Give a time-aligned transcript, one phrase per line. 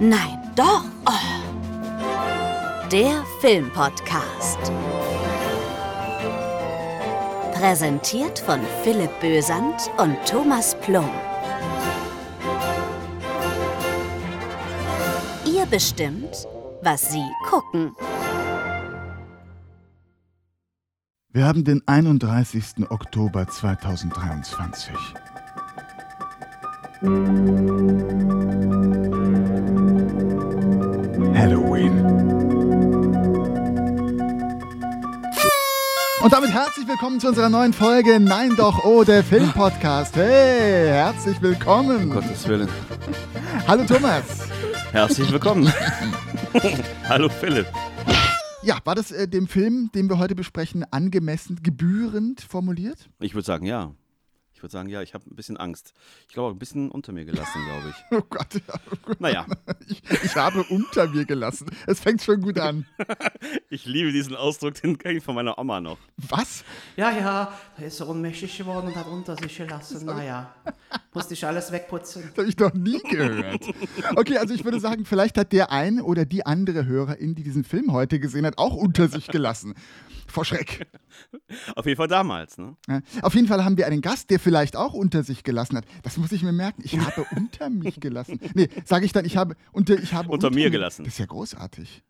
[0.00, 0.84] Nein, doch.
[1.06, 1.12] Oh.
[2.90, 4.58] Der Filmpodcast.
[7.54, 11.08] Präsentiert von Philipp Bösand und Thomas Plum.
[15.46, 16.48] Ihr bestimmt,
[16.82, 17.96] was Sie gucken.
[21.34, 22.88] Wir haben den 31.
[22.90, 24.94] Oktober 2023.
[31.34, 31.98] Halloween.
[36.22, 40.14] Und damit herzlich willkommen zu unserer neuen Folge Nein doch oh, der Filmpodcast.
[40.14, 42.04] Hey, herzlich willkommen.
[42.04, 42.68] Um Gottes Willen.
[43.66, 44.22] Hallo Thomas.
[44.92, 45.72] Herzlich willkommen.
[47.08, 47.66] Hallo Philipp.
[48.64, 53.10] Ja, war das äh, dem Film, den wir heute besprechen, angemessen, gebührend formuliert?
[53.20, 53.92] Ich würde sagen, ja.
[54.64, 55.92] Ich würde sagen, ja, ich habe ein bisschen Angst.
[56.26, 57.94] Ich glaube, ein bisschen unter mir gelassen, glaube ich.
[58.18, 58.74] Oh Gott, ja.
[59.18, 59.46] Naja.
[59.86, 61.66] Ich, ich habe unter mir gelassen.
[61.86, 62.86] Es fängt schon gut an.
[63.68, 65.98] Ich liebe diesen Ausdruck, den kenne ich von meiner Oma noch.
[66.16, 66.64] Was?
[66.96, 70.06] Ja, ja, da ist er ohnmächtig geworden und hat unter sich gelassen.
[70.06, 70.54] Naja,
[71.12, 72.22] musste ich alles wegputzen.
[72.34, 73.66] Das habe ich noch nie gehört.
[74.16, 77.64] Okay, also ich würde sagen, vielleicht hat der ein oder die andere Hörerin, die diesen
[77.64, 79.74] Film heute gesehen hat, auch unter sich gelassen.
[80.34, 80.84] Vor Schreck.
[81.76, 82.76] Auf jeden Fall damals, ne?
[82.88, 83.00] Ja.
[83.22, 85.84] Auf jeden Fall haben wir einen Gast, der vielleicht auch unter sich gelassen hat.
[86.02, 86.82] Das muss ich mir merken.
[86.84, 88.40] Ich habe unter mich gelassen.
[88.54, 91.04] Nee, sage ich dann, ich habe unter, ich habe Unter mir gelassen.
[91.04, 92.02] Das ist ja großartig.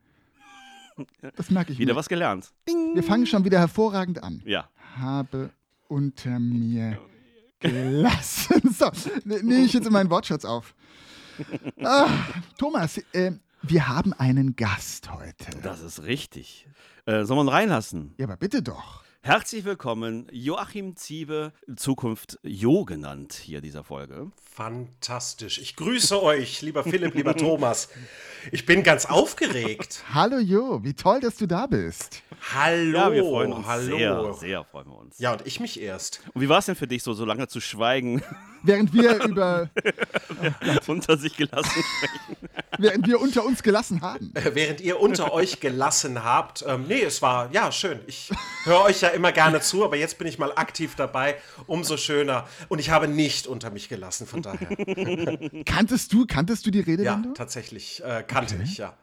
[1.36, 1.98] Das merke ich Wieder mir.
[1.98, 2.50] was gelernt.
[2.94, 4.40] Wir fangen schon wieder hervorragend an.
[4.46, 4.70] Ja.
[4.96, 5.50] Habe
[5.88, 6.98] unter mir
[7.60, 8.62] gelassen.
[8.72, 8.86] So,
[9.24, 10.74] ne- nehme ich jetzt in meinen Wortschatz auf.
[11.82, 12.08] Ah,
[12.56, 13.32] Thomas, äh,
[13.66, 15.46] wir haben einen Gast heute.
[15.62, 16.66] Das ist richtig.
[17.06, 18.14] Äh, soll man reinlassen?
[18.18, 19.02] Ja, aber bitte doch.
[19.22, 24.30] Herzlich willkommen, Joachim Ziebe, Zukunft Jo genannt hier dieser Folge.
[24.52, 25.58] Fantastisch.
[25.58, 27.88] Ich grüße euch, lieber Philipp, lieber Thomas.
[28.52, 30.04] Ich bin ganz aufgeregt.
[30.12, 32.22] Hallo Jo, wie toll, dass du da bist.
[32.52, 32.98] Hallo.
[32.98, 33.96] Ja, wir freuen uns hallo.
[33.96, 35.18] sehr, sehr freuen wir uns.
[35.18, 36.20] Ja, und ich mich erst.
[36.34, 38.22] Und wie war es denn für dich, so, so lange zu schweigen,
[38.64, 39.68] Während wir über,
[40.86, 42.48] unter sich gelassen sprechen?
[42.78, 44.32] während wir unter uns gelassen haben.
[44.34, 46.64] Äh, Während ihr unter euch gelassen habt.
[46.66, 48.00] Ähm, nee, es war, ja, schön.
[48.06, 48.30] Ich
[48.64, 51.36] höre euch ja immer gerne zu, aber jetzt bin ich mal aktiv dabei.
[51.66, 52.46] Umso schöner.
[52.68, 54.68] Und ich habe nicht unter mich gelassen, von daher.
[55.64, 57.34] Kanntest du, kanntest du die Ja, Redewendung?
[57.34, 58.94] tatsächlich äh, kannte ich, ja.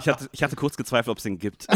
[0.00, 1.66] Ich hatte, ich hatte kurz gezweifelt, ob es den gibt.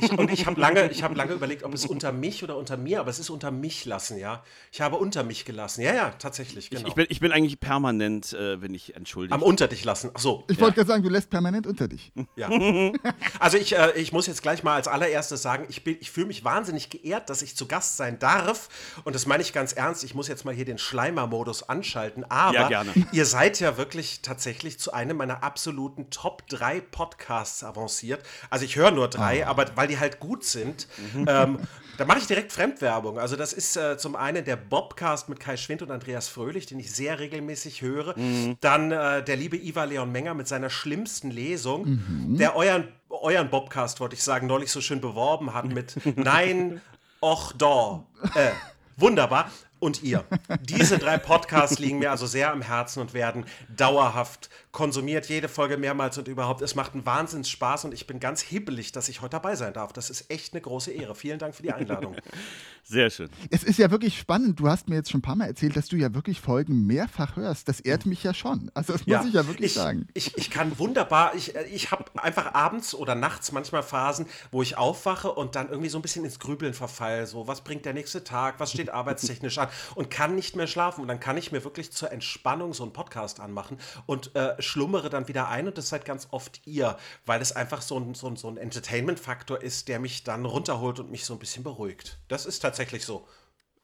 [0.00, 2.76] Ich, und ich habe lange, ich hab lange überlegt, ob es unter mich oder unter
[2.76, 4.42] mir, aber es ist unter mich lassen, ja.
[4.72, 5.80] Ich habe unter mich gelassen.
[5.82, 6.86] Ja, ja, tatsächlich, genau.
[6.86, 9.34] Ich bin, ich bin eigentlich permanent, äh, wenn ich entschuldige.
[9.34, 10.10] Am unter dich lassen.
[10.14, 10.44] Ach so.
[10.48, 12.12] Ich wollte gerade sagen, du lässt permanent unter dich.
[12.36, 12.48] Ja.
[13.40, 16.26] Also ich, äh, ich muss jetzt gleich mal als allererstes sagen, ich, bin- ich fühle
[16.26, 18.68] mich wahnsinnig geehrt, dass ich zu Gast sein darf.
[19.04, 20.04] Und das meine ich ganz ernst.
[20.04, 22.24] Ich muss jetzt mal hier den Schleimer-Modus anschalten.
[22.30, 22.92] Aber Ja, gerne.
[23.12, 28.22] ihr seid ja wirklich tatsächlich zu einem meiner absoluten Top 3 Podcasts avanciert.
[28.50, 30.88] Also ich höre nur drei, aber weil die halt gut sind.
[31.26, 31.58] Ähm,
[31.96, 33.18] da mache ich direkt Fremdwerbung.
[33.18, 36.78] Also das ist äh, zum einen der Bobcast mit Kai Schwind und Andreas Fröhlich, den
[36.78, 38.14] ich sehr regelmäßig höre.
[38.60, 42.00] Dann äh, der liebe Iva Leon Menger mit seiner schlimmsten Lesung,
[42.38, 46.80] der euren, euren Bobcast, wollte ich sagen, neulich so schön beworben hat mit Nein,
[47.20, 48.04] och da.
[48.34, 48.50] Äh,
[48.96, 49.50] wunderbar.
[49.80, 50.24] Und ihr.
[50.62, 53.46] Diese drei Podcasts liegen mir also sehr am Herzen und werden
[53.76, 56.62] dauerhaft konsumiert, jede Folge mehrmals und überhaupt.
[56.62, 59.72] Es macht einen Wahnsinns Spaß und ich bin ganz hibbelig, dass ich heute dabei sein
[59.72, 59.92] darf.
[59.92, 61.16] Das ist echt eine große Ehre.
[61.16, 62.14] Vielen Dank für die Einladung.
[62.84, 63.28] Sehr schön.
[63.50, 64.60] Es ist ja wirklich spannend.
[64.60, 67.34] Du hast mir jetzt schon ein paar Mal erzählt, dass du ja wirklich Folgen mehrfach
[67.34, 67.68] hörst.
[67.68, 68.70] Das ehrt mich ja schon.
[68.72, 70.06] Also das muss ich ja wirklich ich, sagen.
[70.14, 74.78] Ich, ich kann wunderbar, ich, ich habe einfach abends oder nachts manchmal Phasen, wo ich
[74.78, 77.26] aufwache und dann irgendwie so ein bisschen ins Grübeln verfall.
[77.26, 79.66] So, was bringt der nächste Tag, was steht arbeitstechnisch an
[79.96, 81.00] und kann nicht mehr schlafen.
[81.00, 85.10] Und dann kann ich mir wirklich zur Entspannung so einen Podcast anmachen und äh, schlummere
[85.10, 85.66] dann wieder ein.
[85.66, 86.96] Und das seid ganz oft ihr,
[87.26, 91.00] weil es einfach so ein, so ein, so ein Entertainment-Faktor ist, der mich dann runterholt
[91.00, 92.18] und mich so ein bisschen beruhigt.
[92.28, 93.26] Das ist tatsächlich so.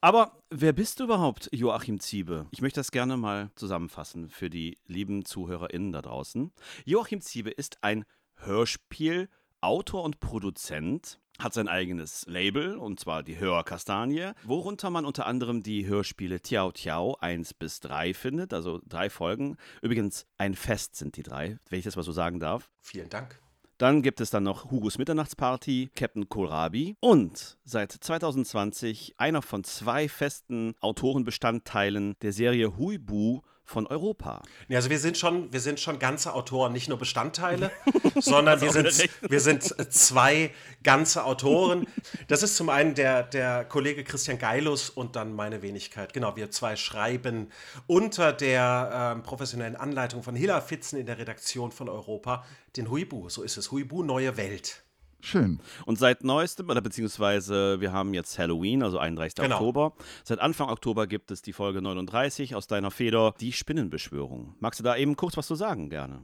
[0.00, 2.46] Aber wer bist du überhaupt, Joachim Ziebe?
[2.50, 6.52] Ich möchte das gerne mal zusammenfassen für die lieben ZuhörerInnen da draußen.
[6.84, 8.04] Joachim Ziebe ist ein
[8.36, 9.30] Hörspiel,
[9.62, 15.62] Autor und Produzent, hat sein eigenes Label, und zwar die Hörkastanie, worunter man unter anderem
[15.62, 19.56] die Hörspiele Tiao Tiao 1 bis 3 findet, also drei Folgen.
[19.82, 22.70] Übrigens, ein Fest sind die drei, wenn ich das mal so sagen darf.
[22.80, 23.40] Vielen Dank.
[23.78, 30.08] Dann gibt es dann noch Hugos Mitternachtsparty, Captain Kohlrabi und seit 2020 einer von zwei
[30.08, 34.42] festen Autorenbestandteilen der Serie Huibu von Europa.
[34.68, 37.70] Ja, also wir sind schon, wir sind schon ganze Autoren, nicht nur Bestandteile,
[38.20, 39.62] sondern wir sind, wir sind
[39.92, 40.52] zwei
[40.82, 41.86] ganze Autoren.
[42.28, 46.12] Das ist zum einen der, der Kollege Christian Geilus und dann meine Wenigkeit.
[46.12, 47.50] Genau, wir zwei schreiben
[47.86, 52.44] unter der ähm, professionellen Anleitung von Hilla Fitzen in der Redaktion von Europa
[52.76, 53.28] den Huibu.
[53.30, 53.70] So ist es.
[53.70, 54.83] Huibu Neue Welt.
[55.24, 55.58] Schön.
[55.86, 59.36] Und seit neuestem, oder beziehungsweise wir haben jetzt Halloween, also 31.
[59.36, 59.54] Genau.
[59.56, 59.94] Oktober.
[60.22, 64.54] Seit Anfang Oktober gibt es die Folge 39 aus deiner Feder, die Spinnenbeschwörung.
[64.60, 66.20] Magst du da eben kurz was zu sagen, gerne?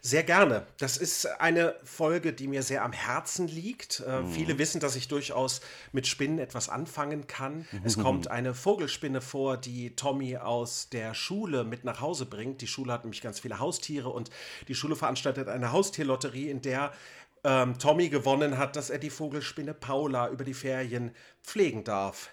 [0.00, 0.66] Sehr gerne.
[0.78, 4.00] Das ist eine Folge, die mir sehr am Herzen liegt.
[4.00, 5.60] Äh, Viele wissen, dass ich durchaus
[5.90, 7.66] mit Spinnen etwas anfangen kann.
[7.82, 12.60] Es kommt eine Vogelspinne vor, die Tommy aus der Schule mit nach Hause bringt.
[12.60, 14.30] Die Schule hat nämlich ganz viele Haustiere und
[14.68, 16.92] die Schule veranstaltet eine Haustierlotterie, in der
[17.44, 21.12] ähm, Tommy gewonnen hat, dass er die Vogelspinne Paula über die Ferien
[21.42, 22.30] pflegen darf.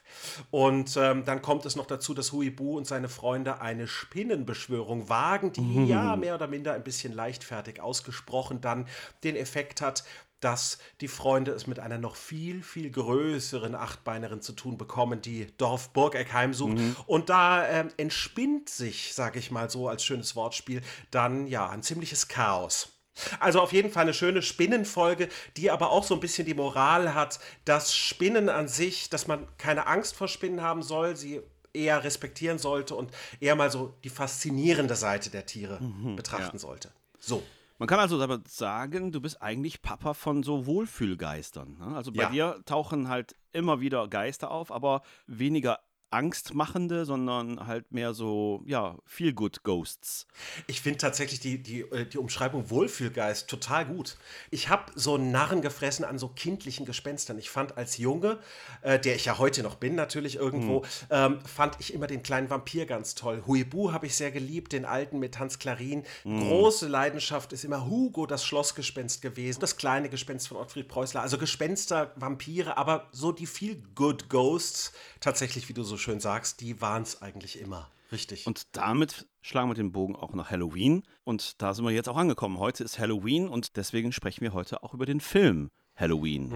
[0.49, 5.51] Und ähm, dann kommt es noch dazu, dass Huibu und seine Freunde eine Spinnenbeschwörung wagen,
[5.51, 8.87] die ja mehr oder minder ein bisschen leichtfertig ausgesprochen dann
[9.23, 10.05] den Effekt hat,
[10.39, 15.47] dass die Freunde es mit einer noch viel, viel größeren Achtbeinerin zu tun bekommen, die
[15.57, 16.77] Dorf Burgeck heimsucht.
[17.05, 20.81] Und da ähm, entspinnt sich, sage ich mal so als schönes Wortspiel,
[21.11, 23.00] dann ja ein ziemliches Chaos.
[23.39, 27.13] Also auf jeden Fall eine schöne Spinnenfolge, die aber auch so ein bisschen die Moral
[27.13, 31.41] hat, dass Spinnen an sich, dass man keine Angst vor Spinnen haben soll, sie
[31.73, 35.79] eher respektieren sollte und eher mal so die faszinierende Seite der Tiere
[36.15, 36.91] betrachten sollte.
[37.19, 37.43] So.
[37.77, 41.77] Man kann also damit sagen, du bist eigentlich Papa von so Wohlfühlgeistern.
[41.79, 41.95] Ne?
[41.95, 42.29] Also bei Ja.
[42.29, 45.79] dir tauchen halt immer wieder Geister auf, aber weniger
[46.11, 50.27] angstmachende, sondern halt mehr so, ja, Feel-Good-Ghosts.
[50.67, 54.17] Ich finde tatsächlich die, die, äh, die Umschreibung Wohlfühlgeist total gut.
[54.49, 57.37] Ich habe so einen Narren gefressen an so kindlichen Gespenstern.
[57.37, 58.39] Ich fand als Junge,
[58.81, 62.49] äh, der ich ja heute noch bin, natürlich irgendwo, ähm, fand ich immer den kleinen
[62.49, 63.43] Vampir ganz toll.
[63.47, 66.03] Huibu habe ich sehr geliebt, den alten mit Hans Klarin.
[66.23, 69.61] Große Leidenschaft ist immer Hugo, das Schlossgespenst gewesen.
[69.61, 71.21] Das kleine Gespenst von Ottfried Preußler.
[71.21, 76.61] Also Gespenster, Vampire, aber so die viel Good Ghosts, tatsächlich, wie du so schön sagst,
[76.61, 77.89] die waren es eigentlich immer.
[78.11, 78.45] Richtig.
[78.45, 81.03] Und damit schlagen wir den Bogen auch nach Halloween.
[81.23, 82.59] Und da sind wir jetzt auch angekommen.
[82.59, 86.51] Heute ist Halloween und deswegen sprechen wir heute auch über den Film Halloween.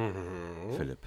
[0.76, 1.00] Philipp.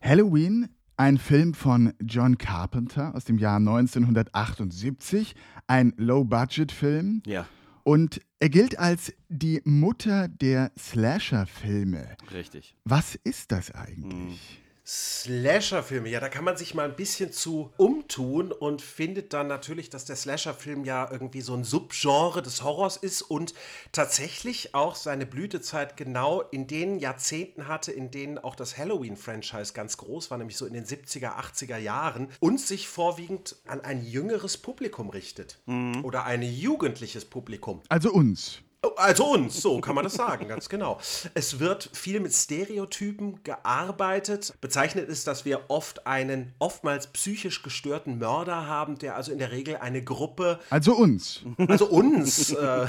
[0.00, 5.34] Halloween, ein Film von John Carpenter aus dem Jahr 1978,
[5.66, 7.22] ein Low-Budget-Film.
[7.26, 7.46] Ja,
[7.82, 12.16] Und er gilt als die Mutter der Slasher-Filme.
[12.32, 12.76] richtig.
[12.84, 14.60] Was ist das eigentlich?
[14.88, 19.90] Slasher-Filme, ja, da kann man sich mal ein bisschen zu umtun und findet dann natürlich,
[19.90, 23.52] dass der Slasher-Film ja irgendwie so ein Subgenre des Horrors ist und
[23.90, 29.96] tatsächlich auch seine Blütezeit genau in den Jahrzehnten hatte, in denen auch das Halloween-Franchise ganz
[29.96, 34.56] groß war, nämlich so in den 70er, 80er Jahren und sich vorwiegend an ein jüngeres
[34.56, 35.58] Publikum richtet
[36.04, 37.82] oder ein jugendliches Publikum.
[37.88, 38.62] Also uns.
[38.96, 40.98] Also uns, so kann man das sagen, ganz genau.
[41.34, 44.54] Es wird viel mit Stereotypen gearbeitet.
[44.60, 49.50] Bezeichnet ist, dass wir oft einen oftmals psychisch gestörten Mörder haben, der also in der
[49.52, 51.42] Regel eine Gruppe, Also uns.
[51.68, 52.86] also uns, äh,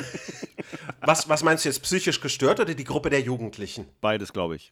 [1.01, 3.85] was, was meinst du jetzt, psychisch gestört oder die Gruppe der Jugendlichen?
[4.01, 4.71] Beides, glaube ich.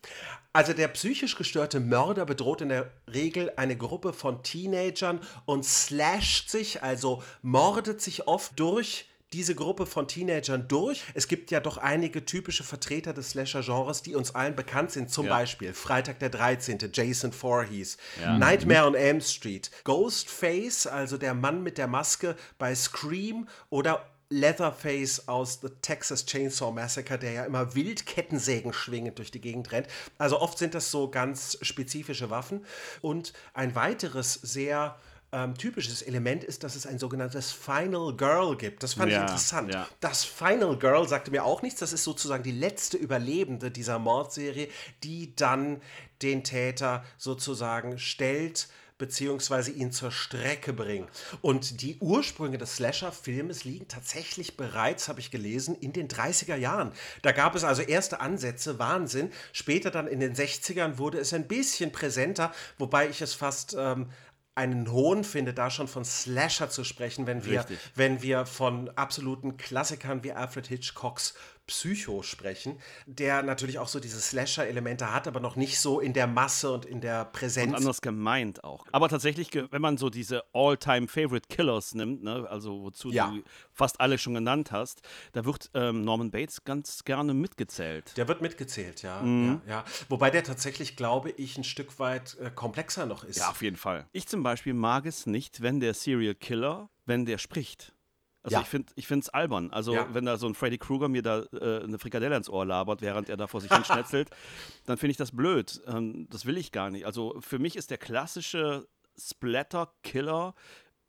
[0.54, 6.50] Also der psychisch gestörte Mörder bedroht in der Regel eine Gruppe von Teenagern und slasht
[6.50, 9.06] sich, also mordet sich oft durch
[9.36, 11.04] diese Gruppe von Teenagern durch.
[11.14, 15.10] Es gibt ja doch einige typische Vertreter des Slasher-Genres, die uns allen bekannt sind.
[15.12, 15.34] Zum Ja.
[15.38, 18.38] Beispiel Freitag der 13., Jason Voorhees, Ja.
[18.38, 25.28] Nightmare on Elm Street, Ghostface, also der Mann mit der Maske bei Scream oder Leatherface
[25.28, 29.88] aus The Texas Chainsaw Massacre, der ja immer wild Kettensägen schwingend durch die Gegend rennt.
[30.18, 32.66] Also oft sind das so ganz spezifische Waffen.
[33.02, 34.96] Und ein weiteres sehr
[35.32, 38.84] ähm, typisches Element ist, dass es ein sogenanntes Final Girl gibt.
[38.84, 39.74] Das fand Ja, ich interessant.
[39.74, 39.88] ja.
[40.00, 41.80] Das Final Girl sagte mir auch nichts.
[41.80, 44.70] Das ist sozusagen die letzte Überlebende dieser Mordserie,
[45.04, 45.82] die dann
[46.22, 48.68] den Täter sozusagen stellt
[48.98, 51.10] beziehungsweise ihn zur Strecke bringt.
[51.42, 56.94] Und die Ursprünge des Slasher-Filmes liegen tatsächlich bereits, habe ich gelesen, in den 30er Jahren.
[57.22, 59.32] Da gab es also erste Ansätze, Wahnsinn.
[59.52, 64.10] Später dann in den 60ern wurde es ein bisschen präsenter, wobei ich es fast ähm,
[64.56, 67.80] einen Hohn finde, da schon von Slasher zu sprechen, wenn wir, Richtig.
[67.94, 71.36] wenn wir von absoluten Klassikern wie Alfred Hitchcocks
[71.68, 76.28] Psycho sprechen, der natürlich auch so diese Slasher-Elemente hat, aber noch nicht so in der
[76.28, 77.70] Masse und in der Präsenz.
[77.70, 78.86] Und anders gemeint auch.
[78.92, 83.28] Aber tatsächlich, wenn man so diese All-Time-Favorite-Killers nimmt, ne, also wozu Ja.
[83.30, 85.02] du fast alle schon genannt hast,
[85.34, 88.16] da wird ähm, Norman Bates ganz gerne mitgezählt.
[88.18, 89.62] Der wird mitgezählt, ja, Mhm.
[89.68, 89.86] ja, ja.
[90.10, 93.38] Wobei der tatsächlich, glaube ich, ein Stück weit äh, komplexer noch ist.
[93.38, 94.06] Ja, auf jeden Fall.
[94.12, 97.94] Ich zum Beispiel mag es nicht, wenn der Serial Killer, wenn der spricht.
[98.46, 98.62] Also Ja.
[98.62, 99.72] ich finde ich es albern.
[99.72, 100.08] Also Ja.
[100.14, 103.28] wenn da so ein Freddy Krueger mir da äh, eine Frikadelle ins Ohr labert, während
[103.28, 104.30] er da vor sich hin schnetzelt,
[104.86, 105.82] dann finde ich das blöd.
[105.88, 107.06] Ähm, das will ich gar nicht.
[107.06, 108.88] Also für mich ist der klassische
[109.18, 110.54] Splatter-Killer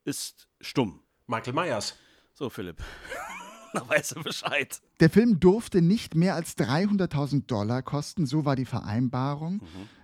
[0.05, 1.01] ist stumm.
[1.27, 1.97] Michael Myers.
[2.35, 2.83] So, Philipp.
[3.75, 4.81] da weißt du Bescheid.
[5.01, 9.61] Der Film durfte nicht mehr als 300.000 Dollar kosten, so war die Vereinbarung.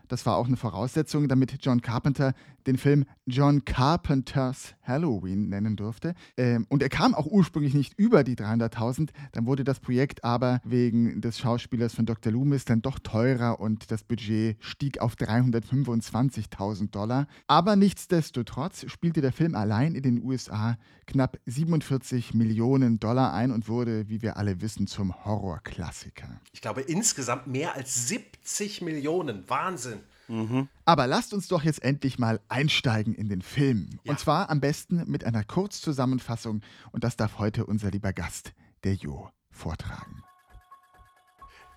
[0.09, 2.35] Das war auch eine Voraussetzung, damit John Carpenter
[2.67, 6.15] den Film John Carpenters Halloween nennen durfte.
[6.37, 9.11] Ähm, und er kam auch ursprünglich nicht über die 300.000.
[9.33, 12.33] Dann wurde das Projekt aber wegen des Schauspielers von Dr.
[12.33, 17.27] Loomis dann doch teurer und das Budget stieg auf 325.000 Dollar.
[17.47, 20.77] Aber nichtsdestotrotz spielte der Film allein in den USA
[21.07, 26.41] knapp 47 Millionen Dollar ein und wurde, wie wir alle wissen, zum Horrorklassiker.
[26.53, 29.49] Ich glaube insgesamt mehr als 70 Millionen.
[29.49, 30.01] Wahnsinn.
[30.85, 33.91] Aber lasst uns doch jetzt endlich mal einsteigen in den Film.
[34.05, 34.13] Ja.
[34.13, 36.63] Und zwar am besten mit einer Kurzzusammenfassung.
[36.91, 38.53] Und das darf heute unser lieber Gast,
[38.85, 40.23] der Jo, vortragen.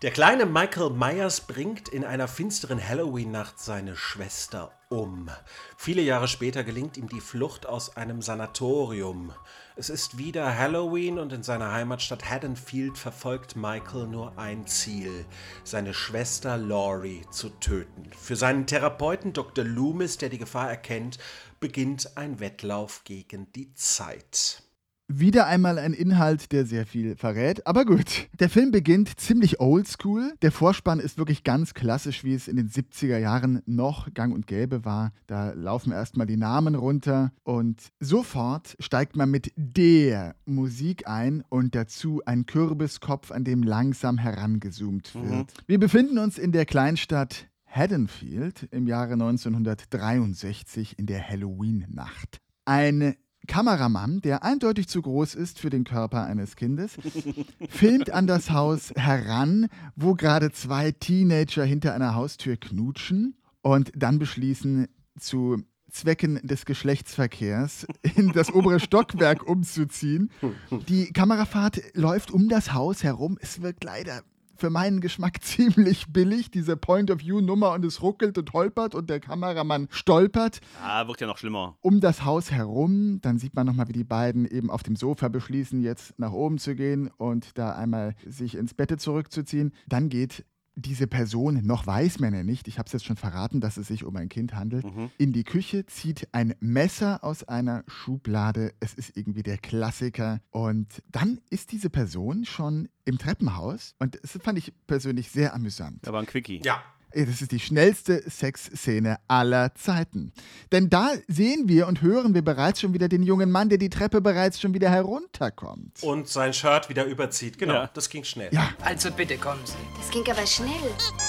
[0.06, 5.32] Der kleine Michael Myers bringt in einer finsteren Halloween-Nacht seine Schwester um.
[5.78, 9.34] Viele Jahre später gelingt ihm die Flucht aus einem Sanatorium.
[9.76, 15.26] Es ist wieder Halloween und in seiner Heimatstadt Haddonfield verfolgt Michael nur ein Ziel,
[15.64, 18.12] seine Schwester Laurie zu töten.
[18.16, 19.66] Für seinen Therapeuten Dr.
[19.66, 21.18] Loomis, der die Gefahr erkennt,
[21.60, 24.65] beginnt ein Wettlauf gegen die Zeit.
[25.08, 28.28] Wieder einmal ein Inhalt, der sehr viel verrät, aber gut.
[28.40, 30.34] Der Film beginnt ziemlich oldschool.
[30.42, 34.48] Der Vorspann ist wirklich ganz klassisch, wie es in den 70er Jahren noch gang und
[34.48, 35.14] gäbe war.
[35.28, 41.76] Da laufen erstmal die Namen runter und sofort steigt man mit der Musik ein und
[41.76, 45.54] dazu ein Kürbiskopf, an dem langsam herangezoomt wird.
[45.68, 52.42] Wir befinden uns in der Kleinstadt Haddonfield im Jahre 1963 in der Halloween-Nacht.
[52.66, 56.98] Ein Kameramann, der eindeutig zu groß ist für den Körper eines Kindes,
[57.70, 64.20] filmt an das Haus heran, wo gerade zwei Teenager hinter einer Haustür knutschen und dann
[64.20, 64.88] beschließen,
[65.20, 70.30] zu Zwecken des Geschlechtsverkehrs in das obere Stockwerk umzuziehen.
[70.90, 73.38] Die Kamerafahrt läuft um das Haus herum.
[73.42, 74.22] Es wirkt leider
[74.58, 79.88] für meinen Geschmack ziemlich billig, diese Point-of-View-Nummer und es ruckelt und holpert und der Kameramann
[79.92, 81.78] stolpert Ah, wirkt ja noch schlimmer.
[81.82, 83.20] um das Haus herum.
[83.22, 86.58] Dann sieht man nochmal, wie die beiden eben auf dem Sofa beschließen, jetzt nach oben
[86.58, 89.74] zu gehen und da einmal sich ins Bett zurückzuziehen.
[89.88, 93.62] Dann geht diese Person, noch weiß man ja nicht, ich habe es jetzt schon verraten,
[93.62, 94.86] dass es sich um ein Kind handelt,
[95.18, 98.74] in die Küche, zieht ein Messer aus einer Schublade.
[98.80, 100.42] Es ist irgendwie der Klassiker.
[100.52, 106.00] Und dann ist diese Person schon im Treppenhaus und das fand ich persönlich sehr amüsant.
[106.02, 106.62] Da war ein Quickie.
[106.64, 106.84] Ja,
[107.18, 110.34] Das ist die schnellste Sexszene aller Zeiten.
[110.74, 113.90] Denn da sehen wir und hören wir bereits schon wieder den jungen Mann, der die
[113.90, 116.04] Treppe bereits schon wieder herunterkommt.
[116.04, 117.58] und sein Shirt wieder überzieht.
[117.58, 117.90] Genau, Ja.
[117.94, 118.50] das ging schnell.
[118.54, 119.74] Ja, Also bitte kommen Sie.
[119.98, 120.70] Das ging aber schnell.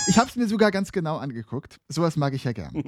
[0.09, 1.79] ich habe es mir sogar ganz genau angeguckt.
[1.89, 2.73] Sowas mag ich ja gern.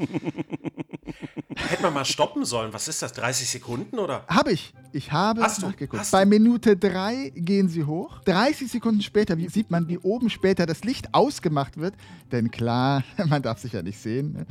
[1.68, 2.72] Hätte man mal stoppen sollen.
[2.72, 3.12] Was ist das?
[3.12, 4.24] 30 Sekunden oder?
[4.28, 4.72] Habe ich.
[4.92, 5.66] Ich habe Hast du?
[5.66, 6.00] nachgeguckt.
[6.00, 6.30] Hast Bei du?
[6.30, 8.20] Minute 3 gehen sie hoch.
[8.24, 11.94] 30 Sekunden später wie, sieht man, wie oben später das Licht ausgemacht wird.
[12.32, 12.87] Denn klar,
[13.28, 14.32] man darf sich ja nicht sehen.
[14.32, 14.46] Ne?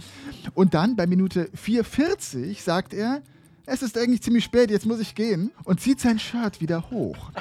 [0.53, 3.21] Und dann bei Minute 4,40 sagt er,
[3.69, 5.51] es ist eigentlich ziemlich spät, jetzt muss ich gehen.
[5.65, 7.31] Und zieht sein Shirt wieder hoch.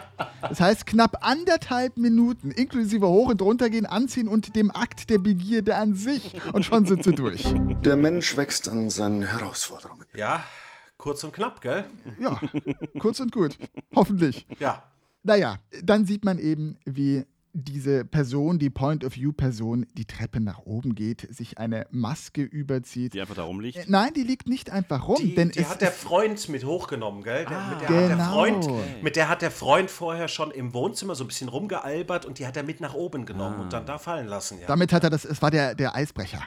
[0.41, 5.77] Das heißt, knapp anderthalb Minuten, inklusive Hoch- und Runtergehen, Anziehen und dem Akt der Begierde
[5.77, 6.35] an sich.
[6.53, 7.55] Und schon sind sie durch.
[7.85, 10.05] Der Mensch wächst an seinen Herausforderungen.
[10.17, 10.43] Ja,
[10.99, 11.85] kurz und knapp, gell?
[12.19, 12.41] Ja,
[12.99, 13.57] kurz und gut.
[13.95, 14.47] Hoffentlich.
[14.59, 14.83] Ja.
[15.23, 17.25] Naja, dann sieht man eben, wie
[17.59, 23.15] diese Person, die Point-of-View-Person, die Treppe nach oben geht, sich eine Maske überzieht.
[23.15, 23.79] Die einfach da rumliegt.
[23.79, 26.65] Äh, Nein, die liegt nicht einfach rum, Die, denn die es hat der Freund mit
[26.65, 27.47] hochgenommen, gell?
[27.47, 28.31] Der, mit, der hat der Genau.
[28.33, 32.39] Freund, mit der hat der Freund vorher schon im Wohnzimmer so ein bisschen rumgealbert und
[32.39, 34.61] die hat er mit nach oben genommen und dann da fallen lassen.
[34.61, 34.67] Ja.
[34.67, 36.43] damit hat er das, es war der, der Eisbrecher.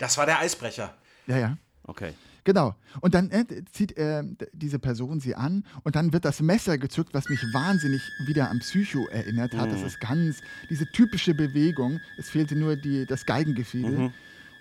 [0.00, 0.94] Das war der Eisbrecher.
[1.28, 1.56] Ja, ja.
[1.84, 2.12] Okay.
[2.48, 2.74] Genau.
[3.02, 4.22] Und dann äh, zieht äh,
[4.54, 8.60] diese Person sie an und dann wird das Messer gezückt, was mich wahnsinnig wieder an
[8.60, 9.70] Psycho erinnert hat.
[9.70, 10.40] Das ist ganz
[10.70, 12.00] diese typische Bewegung.
[12.16, 14.12] Es fehlte nur die, das Geigengefiedel.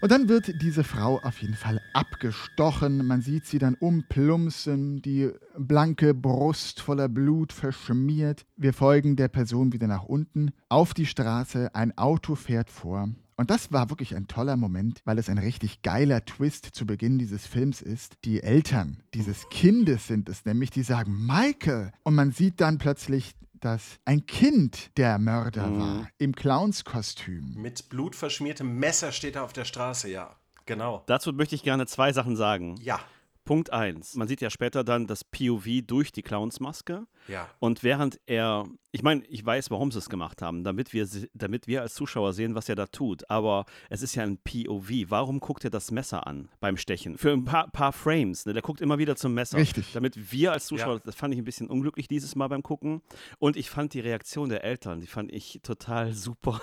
[0.01, 3.07] Und dann wird diese Frau auf jeden Fall abgestochen.
[3.07, 8.45] Man sieht sie dann umplumpsen, die blanke Brust voller Blut verschmiert.
[8.57, 11.73] Wir folgen der Person wieder nach unten auf die Straße.
[11.73, 13.07] Ein Auto fährt vor.
[13.39, 17.19] Und das war wirklich ein toller Moment, weil es ein richtig geiler Twist zu Beginn
[17.19, 18.15] dieses Films ist.
[18.25, 21.91] Die Eltern dieses Kindes sind es nämlich, die sagen Michael.
[22.01, 27.53] Und man sieht dann plötzlich, dass ein Kind der Mörder war, im Clownskostüm.
[27.55, 30.35] Mit blutverschmiertem Messer steht er auf der Straße, ja.
[30.65, 31.03] Genau.
[31.05, 32.75] Dazu möchte ich gerne zwei Sachen sagen.
[32.81, 32.99] Ja.
[33.47, 34.15] Punkt 1.
[34.15, 37.07] Man sieht ja später dann das POV durch die Clownsmaske.
[37.27, 37.49] Ja.
[37.59, 41.65] Und während er, ich meine, ich weiß, warum sie es gemacht haben, damit wir, damit
[41.67, 43.29] wir als Zuschauer sehen, was er da tut.
[43.29, 44.89] Aber es ist ja ein POV.
[45.07, 47.17] Warum guckt er das Messer an beim Stechen?
[47.17, 48.45] Für ein paar, paar Frames.
[48.45, 48.53] Ne?
[48.53, 49.57] Der guckt immer wieder zum Messer.
[49.57, 49.91] Richtig.
[49.93, 51.01] Damit wir als Zuschauer, Ja.
[51.05, 53.01] das fand ich ein bisschen unglücklich dieses Mal beim Gucken.
[53.39, 56.61] Und ich fand die Reaktion der Eltern, die fand ich total super.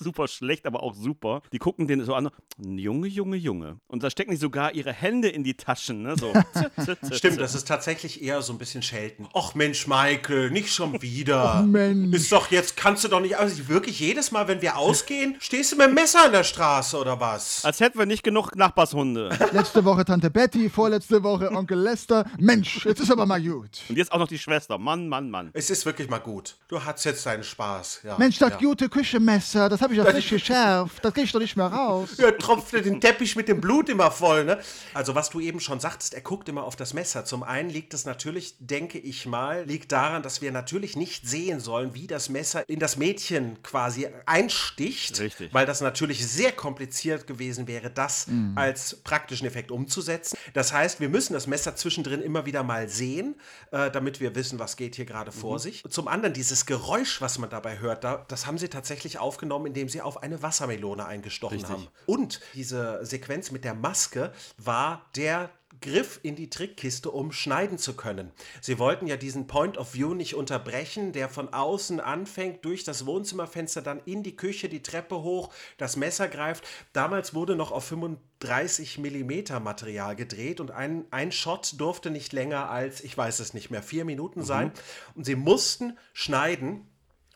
[0.00, 1.42] Super schlecht, aber auch super.
[1.52, 3.78] Die gucken den so an, Junge, Junge, Junge.
[3.86, 6.16] Und da stecken die sogar ihre Hände in die Taschen, ne?
[6.18, 6.32] So.
[7.12, 9.28] Stimmt, das ist tatsächlich eher so ein bisschen Schelten.
[9.34, 11.62] Och Mensch, Michael, nicht schon wieder.
[11.62, 12.16] Mensch.
[12.16, 15.72] Ist doch jetzt, kannst du doch nicht, also wirklich jedes Mal, wenn wir ausgehen, stehst
[15.72, 17.64] du mit dem Messer in der Straße oder was?
[17.64, 19.30] Als hätten wir nicht genug Nachbarshunde.
[19.52, 22.24] Letzte Woche Tante Betty, vorletzte Woche Onkel Lester.
[22.38, 23.82] Mensch, jetzt ist aber mal gut.
[23.88, 24.78] Und jetzt auch noch die Schwester.
[24.78, 25.50] Mann, Mann, Mann.
[25.52, 26.56] Es ist wirklich mal gut.
[26.68, 28.00] Du hast jetzt deinen Spaß.
[28.04, 28.56] Ja, Mensch, das ja.
[28.56, 31.04] gute Küchenmesser, das habe ich doch nicht geschärft.
[31.04, 32.18] Das krieg ich doch nicht mehr raus.
[32.18, 34.58] Er tropft dir den Teppich mit dem Blut immer voll, ne?
[34.94, 37.24] Also, was du eben schon sagtest, er guckt immer auf das Messer.
[37.24, 41.60] Zum einen liegt es natürlich, denke ich mal, liegt daran, dass wir natürlich nicht sehen
[41.60, 45.18] sollen, wie das Messer in das Mädchen quasi einsticht.
[45.20, 45.52] Richtig.
[45.52, 50.36] Weil das natürlich sehr kompliziert gewesen wäre, das als praktischen Effekt umzusetzen.
[50.54, 53.34] Das heißt, wir müssen das Messer zwischendrin immer wieder mal sehen,
[53.70, 55.82] äh, damit wir wissen, was geht hier gerade vor sich.
[55.88, 59.79] Zum anderen, dieses Geräusch, was man dabei hört, da, das haben sie tatsächlich aufgenommen, indem
[59.88, 61.72] sie auf eine Wassermelone eingestochen Richtig.
[61.72, 61.88] haben.
[62.06, 67.94] Und diese Sequenz mit der Maske war der Griff in die Trickkiste, um schneiden zu
[67.94, 68.32] können.
[68.60, 73.06] Sie wollten ja diesen Point of View nicht unterbrechen, der von außen anfängt, durch das
[73.06, 76.64] Wohnzimmerfenster dann in die Küche, die Treppe hoch, das Messer greift.
[76.92, 82.68] Damals wurde noch auf 35 Millimeter Material gedreht und ein, ein Shot durfte nicht länger
[82.68, 84.72] als, ich weiß es nicht mehr, vier Minuten sein.
[85.14, 86.89] Und sie mussten schneiden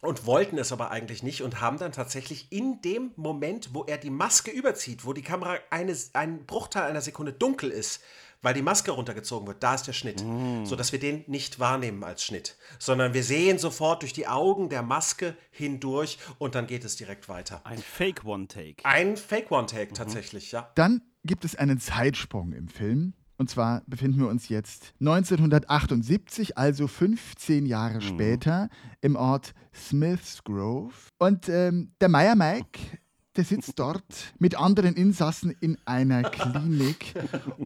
[0.04, 3.99] und wollten es aber eigentlich nicht und haben dann tatsächlich in dem Moment, wo er
[3.99, 8.02] die Maske überzieht, wo die Kamera eine, ein Bruchteil einer Sekunde dunkel ist,
[8.42, 10.23] weil die Maske runtergezogen wird, da ist der Schnitt,
[10.64, 14.82] sodass wir den nicht wahrnehmen als Schnitt, sondern wir sehen sofort durch die Augen der
[14.82, 17.62] Maske hindurch und dann geht es direkt weiter.
[17.64, 18.84] Ein Fake One-Take.
[18.84, 20.70] Ein Fake One-Take tatsächlich, ja.
[20.75, 23.14] Dann gibt es einen Zeitsprung im Film.
[23.37, 28.68] Und zwar befinden wir uns jetzt 1978, also 15 Jahre später,
[29.01, 30.94] im Ort Smiths Grove.
[31.18, 32.79] Und ähm, der Meier Mike,
[33.37, 37.14] der sitzt dort mit anderen Insassen in einer Klinik.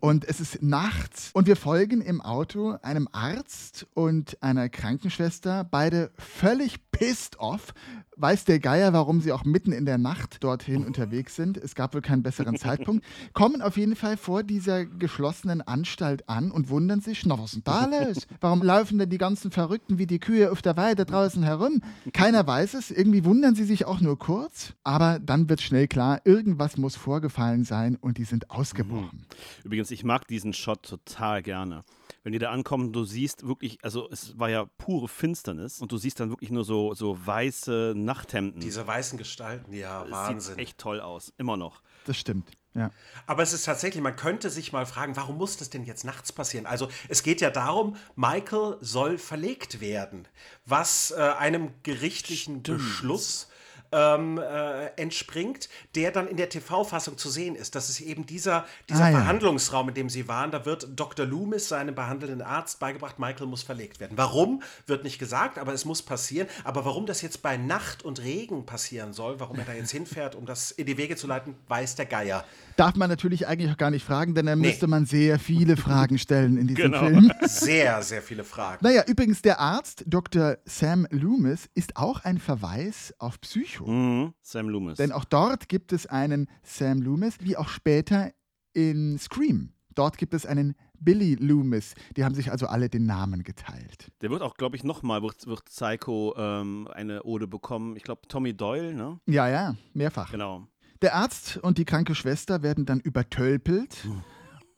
[0.01, 1.31] Und es ist nachts.
[1.35, 7.75] Und wir folgen im Auto einem Arzt und einer Krankenschwester, beide völlig pissed off.
[8.21, 11.57] Weiß der Geier, warum sie auch mitten in der Nacht dorthin unterwegs sind.
[11.57, 13.05] Es gab wohl keinen besseren Zeitpunkt.
[13.33, 17.55] Kommen auf jeden Fall vor dieser geschlossenen Anstalt an und wundern sich, na was ist
[17.55, 18.27] denn da los?
[18.41, 21.81] Warum laufen denn die ganzen Verrückten wie die Kühe auf der Weide draußen herum?
[22.13, 22.91] Keiner weiß es.
[22.91, 24.75] Irgendwie wundern sie sich auch nur kurz.
[24.83, 29.27] Aber dann wird schnell klar, irgendwas muss vorgefallen sein und die sind ausgebrochen.
[29.63, 31.85] Übrigens, ich mag diesen Shot total gerne.
[32.29, 35.97] Wenn die da ankommen, du siehst wirklich, also es war ja pure Finsternis und du
[35.97, 38.61] siehst dann wirklich nur so, so weiße Nachthemden.
[38.61, 40.57] Diese weißen Gestalten, ja, Es Wahnsinn.
[40.57, 41.81] Sieht echt toll aus, immer noch.
[42.05, 42.51] Das stimmt.
[42.75, 42.91] Ja.
[43.27, 46.31] Aber es ist tatsächlich, man könnte sich mal fragen, warum muss das denn jetzt nachts
[46.31, 46.67] passieren?
[46.67, 50.29] Also es geht ja darum, Michael soll verlegt werden,
[50.67, 53.49] was äh, einem gerichtlichen Beschluss
[53.92, 57.74] ähm, äh, entspringt, der dann in der TV-Fassung zu sehen ist.
[57.74, 59.18] Das ist eben dieser, dieser Ah, ja.
[59.18, 60.51] Verhandlungsraum, in dem sie waren.
[60.51, 61.24] Da wird Dr.
[61.27, 64.16] Loomis, seinem behandelnden Arzt, beigebracht, Michael muss verlegt werden.
[64.16, 66.48] Warum, wird nicht gesagt, aber es muss passieren.
[66.64, 70.35] Aber warum das jetzt bei Nacht und Regen passieren soll, warum er da jetzt hinfährt,
[70.35, 72.44] um das in die Wege zu leiten, weiß der Geier.
[72.77, 74.68] Darf man natürlich eigentlich auch gar nicht fragen, denn dann Nee.
[74.68, 76.98] müsste man sehr viele Fragen stellen in diesem Genau.
[77.07, 77.33] Film.
[77.48, 78.79] Sehr, sehr viele Fragen.
[78.85, 80.59] Naja, übrigens, der Arzt, Dr.
[80.64, 83.78] Sam Loomis, ist auch ein Verweis auf Psycho.
[83.87, 84.35] Mhm.
[84.43, 84.97] Sam Loomis.
[84.97, 88.33] Denn auch dort gibt es einen Sam Loomis, wie auch später
[88.73, 89.73] in Scream.
[89.95, 91.95] Dort gibt es einen Billy Loomis.
[92.17, 94.12] Die haben sich also alle den Namen geteilt.
[94.21, 97.97] Der wird auch, glaube ich, nochmal, wird, wird Psycho ähm, eine Ode bekommen.
[97.97, 99.21] Ich glaube, Tommy Doyle, ne?
[99.27, 100.31] Ja, ja, mehrfach.
[100.31, 100.67] Genau.
[101.03, 104.09] Der Arzt und die kranke Schwester werden dann übertölpelt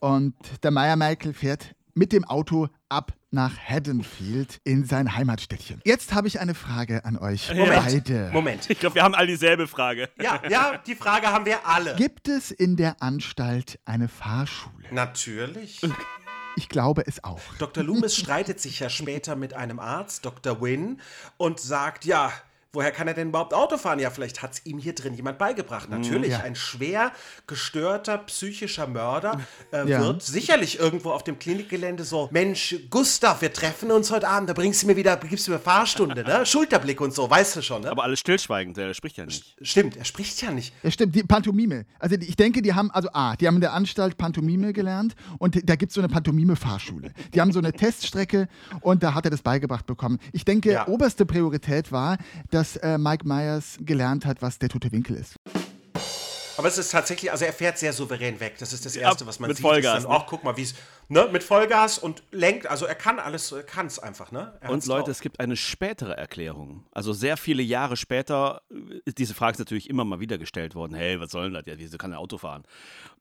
[0.01, 5.81] und der Meier Michael fährt mit dem Auto ab nach Haddonfield in sein Heimatstädtchen.
[5.85, 8.31] Jetzt habe ich eine Frage an euch Moment, beide.
[8.33, 8.69] Moment.
[8.69, 10.09] Ich glaube, wir haben alle dieselbe Frage.
[10.21, 11.95] Ja, ja, die Frage haben wir alle.
[11.97, 14.89] Gibt es in der Anstalt eine Fahrschule?
[14.91, 15.81] Natürlich.
[16.57, 17.41] Ich glaube es auch.
[17.59, 17.85] Dr.
[17.85, 20.61] Loomis streitet sich ja später mit einem Arzt, Dr.
[20.61, 21.01] Wynn,
[21.37, 22.33] und sagt, ja,
[22.73, 23.99] woher kann er denn überhaupt Auto fahren?
[23.99, 25.91] Ja, vielleicht hat es ihm hier drin jemand beigebracht.
[25.91, 26.41] Natürlich, Ja.
[26.41, 27.13] ein schwer
[27.47, 29.41] gestörter psychischer Mörder
[29.73, 30.01] äh, Ja.
[30.01, 34.53] wird sicherlich irgendwo auf dem Klinikgelände so, Mensch, Gustav, wir treffen uns heute Abend, da
[34.55, 36.47] bringst du mir wieder, gibst du mir Fahrstunde, ne?
[36.47, 37.91] Schulterblick und so, weißt du schon, ne?
[37.91, 39.57] Aber alles stillschweigend, der spricht ja nicht.
[39.63, 40.73] Stimmt, er spricht ja nicht.
[40.83, 41.87] Ja, stimmt, die Pantomime.
[41.99, 45.69] Also ich denke, die haben, also A, die haben in der Anstalt Pantomime gelernt und
[45.69, 47.13] da gibt es so eine Pantomime-Fahrschule.
[47.35, 48.49] Die haben so eine Teststrecke
[48.81, 50.19] und da hat er das beigebracht bekommen.
[50.33, 50.87] Ich denke, Ja.
[50.89, 52.17] oberste Priorität war,
[52.51, 55.37] dass äh, Mike Myers gelernt hat, was der tote Winkel ist.
[56.57, 58.57] Aber es ist tatsächlich, also er fährt sehr souverän weg.
[58.59, 59.65] Das ist das Erste, was man mit sieht.
[59.65, 60.25] Vollgas, Ist dann, ne?
[60.29, 60.75] Guck mal, wie es,
[61.11, 64.57] ne, mit Vollgas und lenkt, also er kann alles, er kann es einfach, ne?
[64.61, 65.11] Er Und Leute, drauf.
[65.11, 66.87] es gibt eine spätere Erklärung.
[66.93, 68.63] Also sehr viele Jahre später
[69.05, 70.95] ist diese Frage ist natürlich immer mal wieder gestellt worden.
[70.95, 71.65] Hey, was soll denn das?
[71.67, 72.63] Ja, wieso kann er Auto fahren?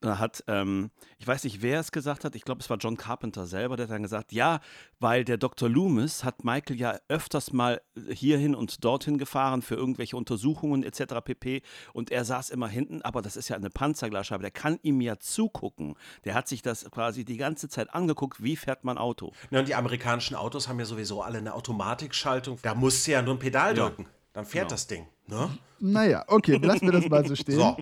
[0.01, 2.77] Und da hat, ähm, ich weiß nicht, wer es gesagt hat, ich glaube, es war
[2.77, 4.59] John Carpenter selber, der hat dann gesagt, ja,
[4.99, 5.67] weil der Dr.
[5.67, 11.15] Loomis hat Michael ja öfters mal hierhin und dorthin gefahren für irgendwelche Untersuchungen etc.
[11.23, 11.63] pp.
[11.93, 15.17] Und er saß immer hinten, aber das ist ja eine Panzerglasscheibe, der kann ihm ja
[15.17, 15.95] zugucken.
[16.23, 19.31] Der hat sich das quasi die ganze Zeit angeguckt, wie fährt man Auto.
[19.49, 22.59] Ne, und die amerikanischen Autos haben ja sowieso alle eine Automatikschaltung.
[22.61, 23.85] Da musst du ja nur ein Pedal Ja.
[23.85, 24.07] drücken.
[24.33, 25.05] Dann fährt das Ding.
[25.27, 25.49] Ne?
[25.79, 27.55] Naja, okay, lassen wir das mal so stehen.
[27.59, 27.77] So.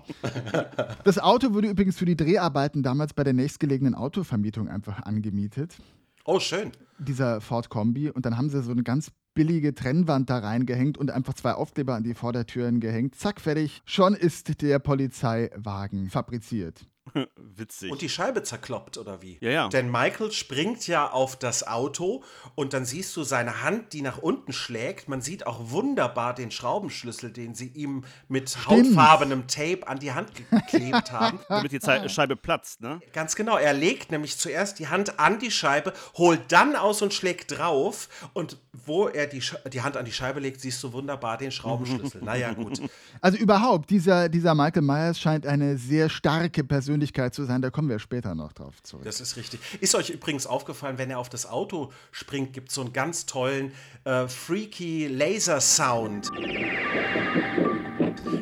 [1.04, 5.76] Das Auto wurde übrigens für die Dreharbeiten damals bei der nächstgelegenen Autovermietung einfach angemietet.
[6.24, 6.72] Oh, schön.
[6.98, 11.10] dieser Ford Kombi und dann haben sie so eine ganz billige Trennwand da reingehängt und
[11.10, 13.14] einfach zwei Aufkleber an die Vordertüren gehängt.
[13.14, 13.82] Zack, fertig.
[13.84, 16.86] Schon ist der Polizeiwagen fabriziert.
[17.36, 17.90] Witzig.
[17.90, 19.38] Und die Scheibe zerkloppt, oder wie?
[19.40, 19.68] Ja, ja.
[19.68, 22.22] Denn Michael springt ja auf das Auto
[22.54, 25.08] und dann siehst du seine Hand, die nach unten schlägt.
[25.08, 30.32] Man sieht auch wunderbar den Schraubenschlüssel, den sie ihm mit hautfarbenem Tape an die Hand
[30.34, 31.40] geklebt haben.
[31.48, 33.00] damit die Zei- Scheibe platzt, ne?
[33.12, 37.12] Ganz genau, er legt nämlich zuerst die Hand an die Scheibe, holt dann aus und
[37.14, 38.08] schlägt drauf.
[38.34, 41.50] Und wo er die, Sch- die Hand an die Scheibe legt, siehst du wunderbar den
[41.50, 42.22] Schraubenschlüssel.
[42.22, 42.80] naja, gut.
[43.20, 46.97] Also überhaupt, dieser, dieser Michael Myers scheint eine sehr starke Persönlichkeit
[47.32, 47.62] zu sein.
[47.62, 49.04] Da kommen wir später noch drauf zurück.
[49.04, 49.60] Das ist richtig.
[49.80, 53.26] Ist euch übrigens aufgefallen, wenn er auf das Auto springt, gibt es so einen ganz
[53.26, 53.72] tollen,
[54.04, 56.30] äh, freaky Laser-Sound,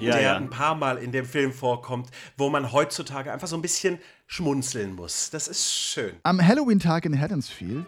[0.00, 0.36] Ja, der ja.
[0.36, 4.94] ein paar Mal in dem Film vorkommt, wo man heutzutage einfach so ein bisschen schmunzeln
[4.94, 5.30] muss.
[5.30, 6.12] Das ist schön.
[6.22, 7.86] Am Halloween-Tag in Haddonsfield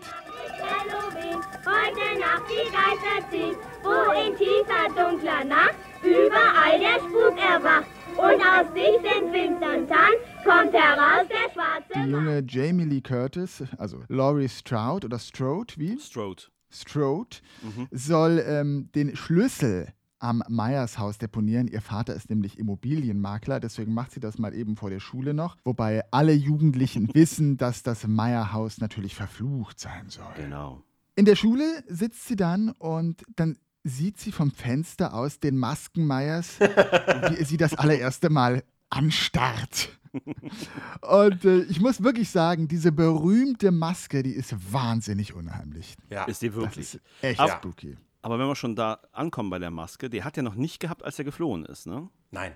[0.61, 7.87] Halloween, heute Nacht die Geister ziehen, wo in tiefer dunkler Nacht überall der Spuk erwacht.
[8.17, 10.13] Und aus sich den finstern Zahn
[10.49, 15.99] kommt heraus der schwarze die junge Jamie Lee Curtis, also Laurie Stroud oder Strode, wie?
[16.01, 16.45] Strode.
[16.71, 17.37] Strode,
[17.91, 21.69] soll ähm, den Schlüssel am Meyers Haus deponieren.
[21.69, 25.57] Ihr Vater ist nämlich Immobilienmakler, deswegen macht sie das mal eben vor der Schule noch.
[25.65, 30.33] Wobei alle Jugendlichen wissen, dass das Meyer Haus natürlich verflucht sein soll.
[30.37, 30.83] Genau.
[31.15, 36.07] In der Schule sitzt sie dann und dann sieht sie vom Fenster aus den Masken
[36.07, 39.98] Meyers, wie er sie das allererste Mal anstarrt.
[41.03, 45.95] Und äh, ich muss wirklich sagen, diese berühmte Maske, die ist wahnsinnig unheimlich.
[46.11, 46.25] Ja.
[46.25, 46.95] Ist die Das wirklich.
[46.95, 47.97] ist echt Aber- spooky.
[48.21, 51.05] Aber wenn wir schon da ankommen bei der Maske, die hat er noch nicht gehabt,
[51.05, 52.09] als er geflohen ist, ne?
[52.33, 52.53] Nein.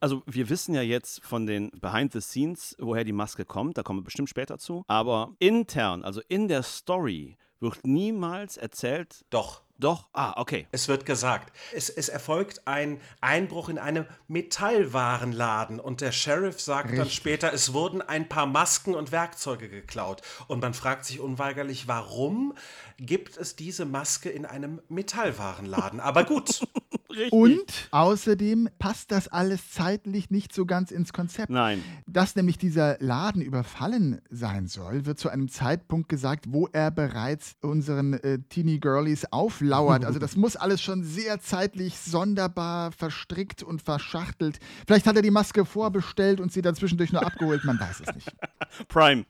[0.00, 3.82] Also wir wissen ja jetzt von den Behind the Scenes, woher die Maske kommt, da
[3.84, 4.82] kommen wir bestimmt später zu.
[4.88, 9.62] Aber intern, also in der Story, wird niemals erzählt, Doch.
[9.78, 10.66] Doch, ah, okay.
[10.72, 16.90] Es wird gesagt, es, es erfolgt ein Einbruch in einem Metallwarenladen und der Sheriff sagt
[16.90, 17.16] dann Richtig.
[17.16, 20.22] später, es wurden ein paar Masken und Werkzeuge geklaut.
[20.48, 22.54] Und man fragt sich unweigerlich, warum
[22.98, 26.00] gibt es diese Maske in einem Metallwarenladen?
[26.00, 26.66] Aber gut,
[27.16, 27.32] Richtig.
[27.32, 31.50] Und außerdem passt das alles zeitlich nicht so ganz ins Konzept.
[31.50, 31.82] Nein.
[32.06, 37.56] Dass nämlich dieser Laden überfallen sein soll, wird zu einem Zeitpunkt gesagt, wo er bereits
[37.62, 39.32] unseren äh, Teenie Girlies
[39.72, 40.04] auflauert.
[40.06, 44.58] Also das muss alles schon sehr zeitlich sonderbar verstrickt und verschachtelt.
[44.86, 48.14] Vielleicht hat er die Maske vorbestellt und sie dann zwischendurch nur abgeholt, man weiß es
[48.14, 48.32] nicht.
[48.88, 49.24] Prime.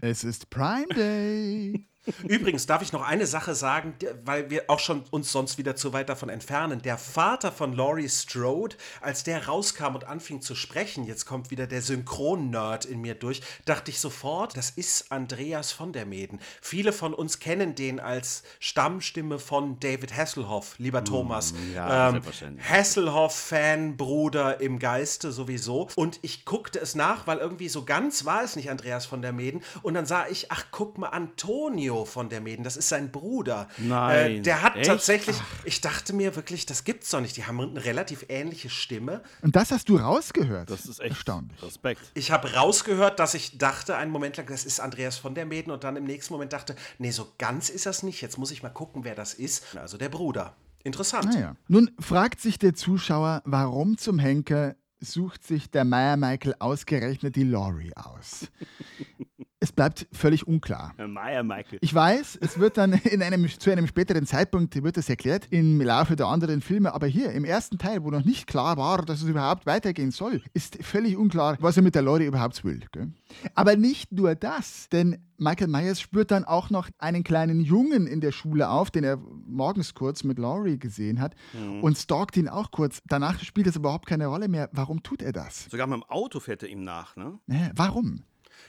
[0.00, 1.88] Es ist Prime Day.
[2.28, 5.92] Übrigens darf ich noch eine Sache sagen, weil wir auch schon uns sonst wieder zu
[5.92, 6.82] weit davon entfernen.
[6.82, 11.66] Der Vater von Laurie Strode, als der rauskam und anfing zu sprechen, jetzt kommt wieder
[11.66, 16.40] der Synchron-Nerd in mir durch, dachte ich sofort, das ist Andreas von der Meden.
[16.60, 21.54] Viele von uns kennen den als Stammstimme von David Hasselhoff, lieber Thomas.
[21.74, 22.22] ja, ähm.
[22.58, 25.88] Hasselhoff-Fan, Bruder im Geiste sowieso.
[25.96, 29.32] Und ich guckte es nach, weil irgendwie so ganz war es nicht Andreas von der
[29.32, 29.62] Meden.
[29.82, 33.68] Und dann sah ich, ach, guck mal, Antonio von der Meden, das ist sein Bruder.
[33.78, 34.86] Nein, Äh, der hat echt?
[34.86, 37.36] tatsächlich, ich dachte mir wirklich, das gibt's doch nicht.
[37.36, 39.22] Die haben eine relativ ähnliche Stimme.
[39.42, 40.68] Und das hast du rausgehört.
[40.70, 41.62] Das ist echt erstaunlich.
[41.62, 42.00] Respekt.
[42.14, 45.70] Ich habe rausgehört, dass ich dachte einen Moment lang, das ist Andreas von der Meden
[45.70, 48.20] und dann im nächsten Moment dachte, nee, so ganz ist das nicht.
[48.20, 49.76] Jetzt muss ich mal gucken, wer das ist.
[49.76, 50.56] Also der Bruder.
[50.82, 51.32] Interessant.
[51.32, 51.54] Naja.
[51.68, 57.44] Nun fragt sich der Zuschauer, warum zum Henker sucht sich der Meier Michael ausgerechnet die
[57.44, 58.48] Laurie aus?
[59.64, 60.94] es bleibt völlig unklar.
[60.98, 61.78] Meier Michael.
[61.80, 65.80] Ich weiß, es wird dann in einem, zu einem späteren Zeitpunkt wird das erklärt im
[65.80, 69.22] Laufe der anderen Filme, aber hier im ersten Teil, wo noch nicht klar war, dass
[69.22, 72.82] es überhaupt weitergehen soll, ist völlig unklar, was er mit der Laurie überhaupt will.
[72.92, 73.10] Gell?
[73.54, 78.20] Aber nicht nur das, denn Michael Myers spürt dann auch noch einen kleinen Jungen in
[78.20, 81.34] der Schule auf, den er morgens kurz mit Laurie gesehen hat
[81.80, 83.00] und stalkt ihn auch kurz.
[83.06, 84.68] Danach spielt es überhaupt keine Rolle mehr.
[84.72, 85.64] Warum tut er das?
[85.70, 87.16] Sogar mit dem Auto fährt er ihm nach?
[87.16, 87.40] Ne?
[87.74, 88.24] Warum?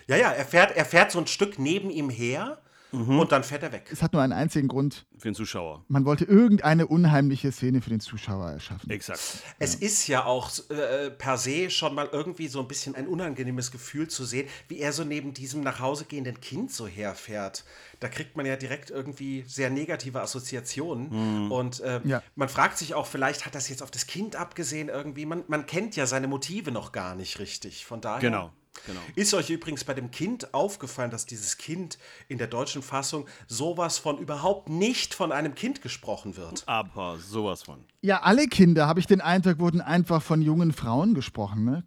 [0.08, 3.62] Ja, ja, er fährt, er fährt so ein Stück neben ihm her und dann fährt
[3.62, 3.90] er weg.
[3.92, 5.06] Es hat nur einen einzigen Grund.
[5.18, 5.84] Für den Zuschauer.
[5.90, 8.90] Man wollte irgendeine unheimliche Szene für den Zuschauer erschaffen.
[8.90, 9.20] Exakt.
[9.60, 13.72] Es ist ja auch äh, per se schon mal irgendwie so ein bisschen ein unangenehmes
[13.72, 17.66] Gefühl zu sehen, wie er so neben diesem nach Hause gehenden Kind so herfährt.
[18.00, 21.52] Da kriegt man ja direkt irgendwie sehr negative Assoziationen.
[21.52, 22.22] Und äh, Ja.
[22.36, 25.26] man fragt sich auch, vielleicht hat das jetzt auf das Kind abgesehen irgendwie.
[25.26, 27.86] Man, man kennt ja seine Motive noch gar nicht richtig.
[27.86, 28.22] Von daher.
[28.22, 28.54] Genau.
[28.86, 29.00] Genau.
[29.16, 33.98] Ist euch übrigens bei dem Kind aufgefallen, dass dieses Kind in der deutschen Fassung sowas
[33.98, 36.64] von überhaupt nicht von einem Kind gesprochen wird?
[36.68, 37.84] Aber sowas von.
[38.02, 41.66] Ja, alle Kinder, habe ich den Eindruck, wurden einfach von jungen Frauen gesprochen.
[41.66, 41.84] Ne?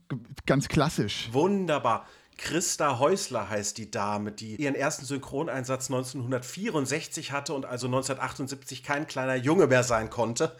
[0.46, 1.28] Ganz klassisch.
[1.32, 2.06] Wunderbar.
[2.38, 9.06] Christa Häusler heißt die Dame, die ihren ersten Synchroneinsatz 1964 hatte und also 1978 kein
[9.06, 10.56] kleiner Junge mehr sein konnte.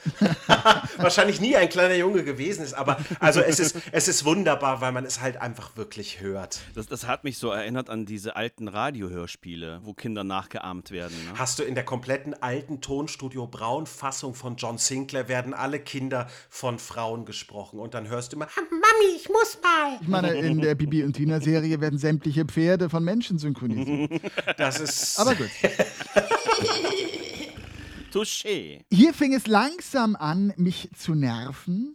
[0.98, 4.92] Wahrscheinlich nie ein kleiner Junge gewesen ist, aber also es ist, es ist wunderbar, weil
[4.92, 6.60] man es halt einfach wirklich hört.
[6.74, 11.16] Das, das hat mich so erinnert an diese alten Radiohörspiele, wo Kinder nachgeahmt werden.
[11.26, 11.38] Ne?
[11.38, 16.78] Hast du in der kompletten alten Tonstudio Braun-Fassung von John Sinclair werden alle Kinder von
[16.78, 19.98] Frauen gesprochen und dann hörst du immer, Mami, ich muss mal.
[20.00, 21.16] Ich meine, in der Bibi und
[21.68, 24.20] Tina-Serie werden sämtliche Pferde von Menschen synchronisiert.
[24.56, 25.50] das ist Aber gut.
[28.12, 28.80] Touché.
[28.90, 31.94] Hier fing es langsam an, mich zu nerven.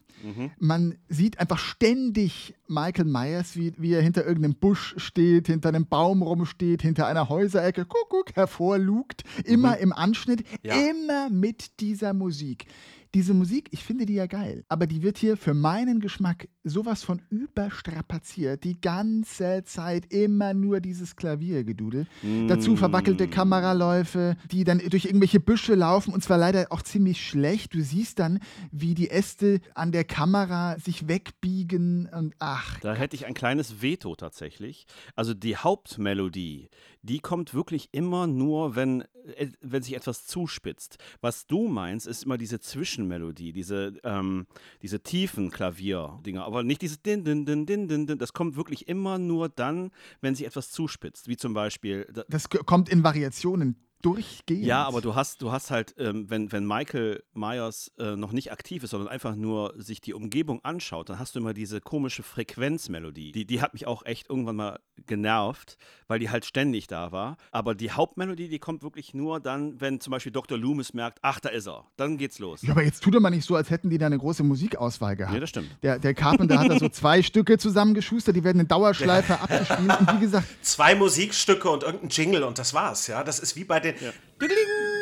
[0.57, 5.85] Man sieht einfach ständig Michael Myers, wie, wie er hinter irgendeinem Busch steht, hinter einem
[5.85, 9.23] Baum rumsteht, hinter einer Häuserecke, guck, guck, hervorlugt.
[9.43, 10.75] Immer im Anschnitt, Ja.
[10.75, 12.67] immer mit dieser Musik.
[13.15, 17.03] Diese Musik, ich finde die ja geil, aber die wird hier für meinen Geschmack sowas
[17.03, 18.63] von überstrapaziert.
[18.63, 22.07] Die ganze Zeit immer nur dieses Klaviergedudel.
[22.47, 27.75] Dazu verwackelte Kameraläufe, die dann durch irgendwelche Büsche laufen und zwar leider auch ziemlich schlecht.
[27.75, 28.39] Du siehst dann,
[28.71, 32.79] wie die Äste an der Kamera sich wegbiegen und ach.
[32.79, 34.87] Da hätte ich ein kleines Veto tatsächlich.
[35.15, 36.69] Also die Hauptmelodie,
[37.03, 39.01] die kommt wirklich immer nur, wenn,
[39.35, 40.97] äh, wenn sich etwas zuspitzt.
[41.21, 44.47] Was du meinst, ist immer diese Zwischenmelodie, diese, ähm,
[44.81, 48.17] diese tiefen Klavierdinger, aber nicht dieses Din, Din, Din, Din, Din, Din.
[48.17, 51.27] Das kommt wirklich immer nur dann, wenn sich etwas zuspitzt.
[51.27, 54.65] Wie zum Beispiel, da- Das kommt in Variationen durchgehend.
[54.65, 58.51] ja, aber du hast, du hast halt, ähm, wenn, wenn Michael Myers äh, noch nicht
[58.51, 62.21] aktiv ist, sondern einfach nur sich die Umgebung anschaut, dann hast du immer diese komische
[62.21, 63.31] Frequenzmelodie.
[63.31, 67.37] Die, die hat mich auch echt irgendwann mal genervt, weil die halt ständig da war.
[67.51, 70.57] Aber die Hauptmelodie, die kommt wirklich nur dann, wenn zum Beispiel Dr.
[70.57, 71.85] Loomis merkt, ach, da ist er.
[71.97, 72.61] Dann geht's los.
[72.61, 75.15] Ja, aber jetzt tut doch mal nicht so, als hätten die da eine große Musikauswahl
[75.15, 75.33] gehabt.
[75.33, 75.69] Nee, das stimmt.
[75.81, 79.99] Der, der Carpenter hat da so zwei Stücke zusammengeschustert, die werden in Dauerschleife abgespielt.
[79.99, 83.23] Und wie gesagt, zwei Musikstücke und irgendein Jingle und das war's, ja.
[83.23, 83.92] Das ist wie bei den.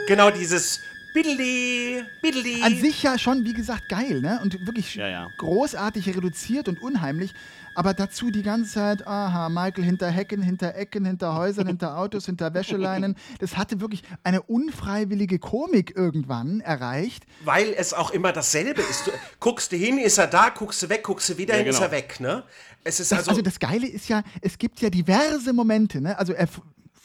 [0.08, 0.80] Genau dieses
[1.14, 2.62] Biddeli, Biddeli.
[2.64, 4.40] an sich ja schon, wie gesagt, geil, ne?
[4.44, 5.28] Und wirklich Ja, ja.
[5.40, 7.34] großartig reduziert und unheimlich.
[7.76, 12.26] Aber dazu die ganze Zeit, aha, Michael hinter Hecken, hinter Ecken, hinter Häusern, hinter Autos,
[12.26, 13.16] hinter Wäscheleinen.
[13.40, 17.24] Das hatte wirklich eine unfreiwillige Komik irgendwann erreicht.
[17.44, 19.08] Weil es auch immer dasselbe ist.
[19.08, 21.68] Du guckst du hin, ist er da, guckst du weg, guckst du wieder Ja, hin,
[21.68, 21.88] ist genau.
[21.88, 22.44] er weg, ne?
[22.84, 23.32] Es ist Das, also.
[23.32, 26.18] also, das Geile ist ja, es gibt ja diverse Momente, ne?
[26.18, 26.48] Also er,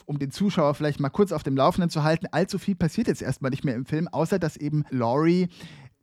[0.06, 3.22] um den Zuschauer vielleicht mal kurz auf dem Laufenden zu halten, allzu viel passiert jetzt
[3.22, 5.48] erstmal nicht mehr im Film, außer dass eben Laurie,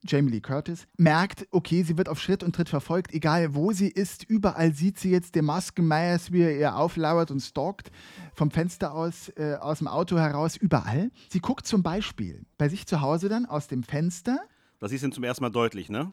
[0.06, 3.88] Jamie Lee Curtis, merkt, okay, sie wird auf Schritt und Tritt verfolgt, egal wo sie
[3.88, 7.90] ist, überall sieht sie jetzt den Masken Myers, wie er ihr auflauert und stalkt,
[8.36, 11.10] vom Fenster aus, äh, aus dem Auto heraus, überall.
[11.30, 14.40] Sie guckt zum Beispiel bei sich zu Hause dann aus dem Fenster,
[14.80, 16.12] Das ist ihm zum ersten Mal deutlich, ne?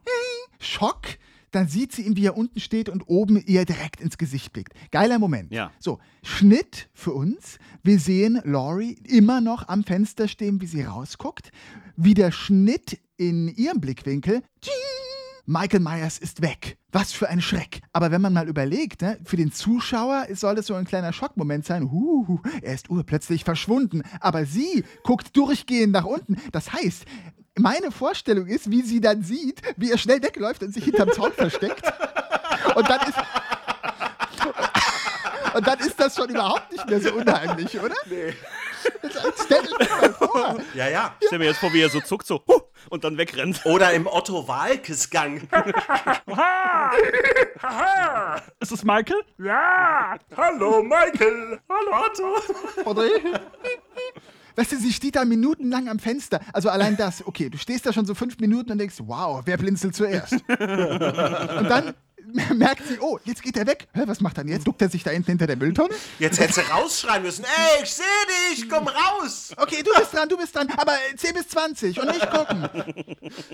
[0.61, 1.09] Schock,
[1.51, 4.73] dann sieht sie ihn, wie er unten steht und oben ihr direkt ins Gesicht blickt.
[4.91, 5.53] Geiler Moment.
[5.53, 5.71] Ja.
[5.79, 7.59] So, Schnitt für uns.
[7.83, 11.51] Wir sehen Laurie immer noch am Fenster stehen, wie sie rausguckt.
[11.97, 14.43] Wieder Schnitt in ihrem Blickwinkel.
[14.61, 15.01] Tsching!
[15.47, 16.79] Michael Myers ist weg.
[16.93, 17.81] Was für ein Schreck.
[17.93, 21.65] Aber wenn man mal überlegt, ne, für den Zuschauer soll es so ein kleiner Schockmoment
[21.65, 21.91] sein.
[21.91, 24.03] Huh, er ist urplötzlich verschwunden.
[24.21, 26.37] Aber sie guckt durchgehend nach unten.
[26.53, 27.05] Das heißt,
[27.59, 31.33] meine Vorstellung ist, wie sie dann sieht, wie er schnell wegläuft und sich hinterm Zaun
[31.33, 31.83] versteckt.
[32.75, 33.19] Und dann ist.
[35.53, 37.97] Und dann ist das schon überhaupt nicht mehr so unheimlich, oder?
[38.07, 38.35] Nee.
[39.45, 40.59] Stell dir das mal vor.
[40.75, 41.17] Ja, ja.
[41.21, 43.61] Ich stell mir jetzt vor, wie er so zuckt, so huh, und dann wegrennt.
[43.65, 45.49] Oder im Otto Walkes Gang.
[48.61, 49.21] Ist es Michael?
[50.37, 51.59] Hallo Michael.
[51.69, 52.37] Hallo Otto.
[52.89, 53.03] Oder?
[54.57, 56.41] Weißt du, sie steht da minutenlang am Fenster.
[56.53, 59.57] Also allein das, okay, du stehst da schon so fünf Minuten und denkst, wow, wer
[59.57, 60.33] blinzelt zuerst?
[60.49, 61.95] und dann
[62.55, 63.89] merkt sie, oh, jetzt geht er weg.
[63.93, 64.67] Hä, was macht er denn jetzt?
[64.67, 65.95] Duckt er sich da hinten hinter der Mülltonne?
[66.19, 67.45] Jetzt hättest du rausschreien müssen.
[67.45, 68.05] Ey, ich sehe
[68.55, 69.53] dich, komm raus.
[69.57, 72.69] Okay, du bist dran, du bist dran, aber 10 bis 20 und nicht gucken.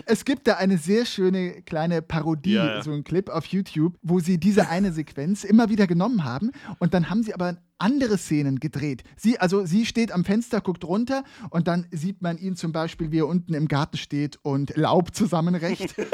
[0.06, 2.82] Es gibt da eine sehr schöne kleine Parodie, Ja, ja.
[2.82, 6.94] so ein Clip auf YouTube, wo sie diese eine Sequenz immer wieder genommen haben und
[6.94, 9.02] dann haben sie aber andere Szenen gedreht.
[9.16, 13.10] Sie, also sie steht am Fenster, guckt runter und dann sieht man ihn zum Beispiel,
[13.12, 15.94] wie er unten im Garten steht und Laub zusammenrecht.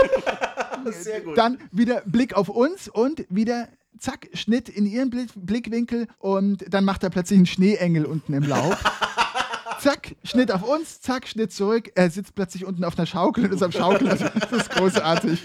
[0.92, 1.36] Sehr gut.
[1.38, 3.68] Dann wieder Blick auf uns und wieder
[3.98, 8.42] zack, Schnitt in ihren Blick Blickwinkel und dann macht er plötzlich einen Schneeengel unten im
[8.44, 8.76] Laub.
[9.80, 11.90] zack, Schnitt auf uns, zack, Schnitt zurück.
[11.94, 14.10] Er sitzt plötzlich unten auf einer Schaukel und ist am Schaukeln.
[14.52, 15.42] Das ist großartig.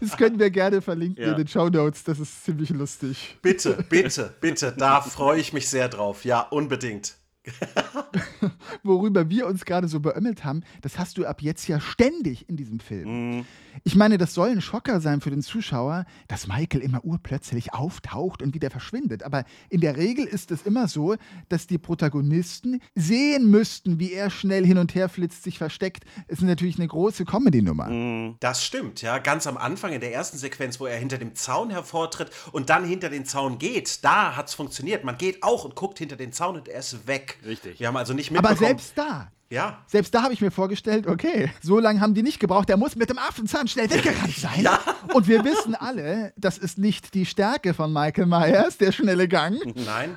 [0.00, 1.32] Das können wir gerne verlinken Ja.
[1.32, 2.04] in den Show Notes.
[2.04, 3.38] Das ist ziemlich lustig.
[3.42, 4.74] Bitte, bitte, bitte.
[4.76, 6.24] Da freue ich mich sehr drauf.
[6.24, 7.14] Ja, unbedingt.
[8.82, 12.56] Worüber wir uns gerade so beömmelt haben, das hast du ab jetzt ja ständig in
[12.56, 13.44] diesem Film.
[13.84, 18.42] Ich meine, das soll ein Schocker sein für den Zuschauer, dass Michael immer urplötzlich auftaucht
[18.42, 19.22] und wieder verschwindet.
[19.22, 21.16] Aber in der Regel ist es immer so,
[21.48, 26.04] dass die Protagonisten sehen müssten, wie er schnell hin und her flitzt, sich versteckt.
[26.28, 28.34] Es ist natürlich eine große Comedy-Nummer.
[28.40, 29.18] Das stimmt, ja.
[29.18, 32.84] Ganz am Anfang in der ersten Sequenz, wo er hinter dem Zaun hervortritt und dann
[32.84, 35.04] hinter den Zaun geht, da hat es funktioniert.
[35.04, 37.31] Man geht auch und guckt hinter den Zaun und er ist weg.
[37.44, 37.80] Richtig.
[37.80, 38.78] Wir haben also nicht Aber mitbekommen.
[38.78, 39.82] selbst da, Ja.
[39.86, 42.96] selbst da habe ich mir vorgestellt, okay, so lange haben die nicht gebraucht, der muss
[42.96, 44.66] mit dem Affenzahn schnell weggerannt sein.
[45.12, 49.58] Und wir wissen alle, das ist nicht die Stärke von Michael Myers, der schnelle Gang.
[49.84, 50.16] Nein.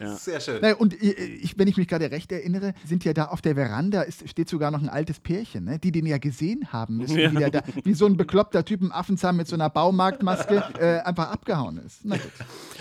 [0.16, 0.62] Sehr schön.
[0.62, 3.54] Naja, und ich, ich, wenn ich mich gerade recht erinnere, sind ja da auf der
[3.54, 5.78] Veranda, ist, steht sogar noch ein altes Pärchen, ne?
[5.78, 8.92] die den ja gesehen haben müssen, wie, der da, wie so ein bekloppter Typ im
[8.92, 12.00] Affenzahn mit so einer Baumarktmaske äh, einfach abgehauen ist.
[12.04, 12.32] Na gut.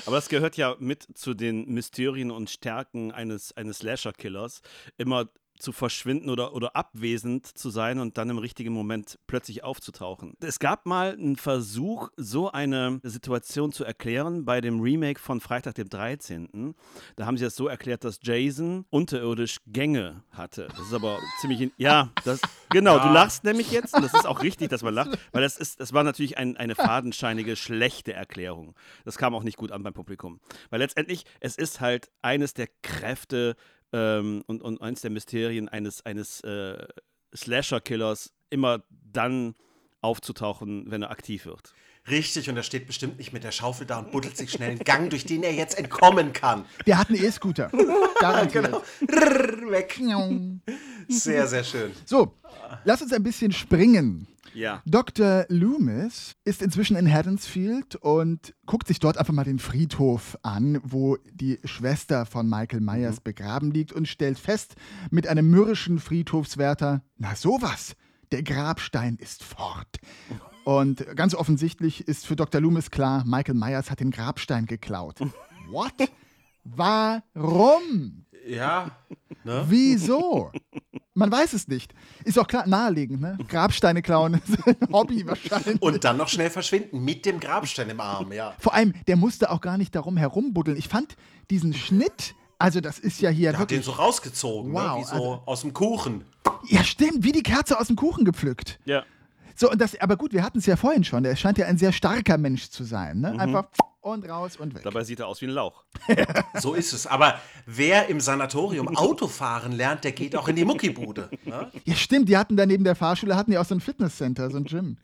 [0.05, 4.61] Aber das gehört ja mit zu den Mysterien und Stärken eines, eines Slasher-Killers,
[4.97, 5.24] immer
[5.57, 10.35] zu verschwinden oder, oder abwesend zu sein und dann im richtigen Moment plötzlich aufzutauchen.
[10.41, 15.75] Es gab mal einen Versuch, so eine Situation zu erklären bei dem Remake von Freitag
[15.75, 16.75] dem 13.
[17.15, 20.67] Da haben sie das so erklärt, dass Jason unterirdisch Gänge hatte.
[20.69, 21.61] Das ist aber ziemlich.
[21.61, 24.93] In, ja, das, genau, du lachst nämlich jetzt und das ist auch richtig, dass man
[24.93, 28.75] lacht, weil das, ist, das war natürlich ein, eine fadenscheinige, schlechte Erklärung.
[29.05, 30.39] Das kam auch nicht gut an beim Publikum.
[30.69, 33.55] Weil letztendlich, es ist halt eines der Kräfte
[33.95, 36.85] ähm, und, und eines der Mysterien eines, eines äh,
[37.33, 39.55] Slasher-Killers, immer dann
[40.01, 41.73] aufzutauchen, wenn er aktiv wird.
[42.07, 44.79] Richtig, und er steht bestimmt nicht mit der Schaufel da und buddelt sich schnell einen
[44.79, 46.65] Gang, durch den er jetzt entkommen kann.
[46.85, 47.71] Der hat einen E-Scooter.
[48.19, 48.69] Garantiert.
[49.01, 49.99] Rrr, weg.
[51.07, 51.91] Sehr, sehr schön.
[52.05, 52.33] So,
[52.83, 54.27] lass uns ein bisschen springen.
[54.55, 54.81] Ja.
[54.85, 55.45] Dr.
[55.49, 61.17] Loomis ist inzwischen in Haddonsfield und guckt sich dort einfach mal den Friedhof an, wo
[61.31, 64.75] die Schwester von Michael Myers begraben liegt und stellt fest
[65.11, 67.95] mit einem mürrischen Friedhofswärter, na sowas,
[68.31, 69.99] der Grabstein ist fort.
[70.65, 72.59] Und ganz offensichtlich ist für Dr.
[72.59, 75.19] Loomis klar, Michael Myers hat den Grabstein geklaut.
[75.69, 75.93] What?
[76.63, 78.24] Warum?
[78.47, 78.91] Ja,
[79.43, 79.65] ne?
[79.67, 80.51] Wieso?
[81.13, 81.93] Man weiß es nicht.
[82.25, 83.37] Ist auch klar naheliegend, ne?
[83.47, 85.81] Grabsteine klauen ist ein Hobby wahrscheinlich.
[85.81, 88.53] Und dann noch schnell verschwinden mit dem Grabstein im Arm, ja.
[88.59, 90.77] Vor allem, der musste auch gar nicht darum herumbuddeln.
[90.77, 91.15] Ich fand
[91.49, 93.85] diesen Schnitt, also das ist ja hier Er hat den wirklich.
[93.85, 95.01] so rausgezogen, Wow, ne?
[95.01, 96.25] wie so also- aus dem Kuchen.
[96.67, 98.79] ja, stimmt, wie die Kerze aus dem Kuchen gepflückt.
[98.85, 99.03] Ja.
[99.55, 101.23] So, und das, aber gut, wir hatten es ja vorhin schon.
[101.23, 103.39] Der scheint ja ein sehr starker Mensch zu sein, ne?
[103.39, 103.67] Einfach
[104.05, 104.83] und raus und weg.
[104.83, 105.83] Dabei sieht er aus wie ein Lauch.
[106.59, 107.07] So ist es.
[107.07, 111.29] Aber wer im Sanatorium Autofahren lernt, der geht auch in die Muckibude.
[111.45, 111.69] Ne?
[111.83, 114.57] Ja, stimmt, die hatten da neben der Fahrschule, hatten die auch so ein Fitnesscenter, so
[114.57, 114.97] ein Gym.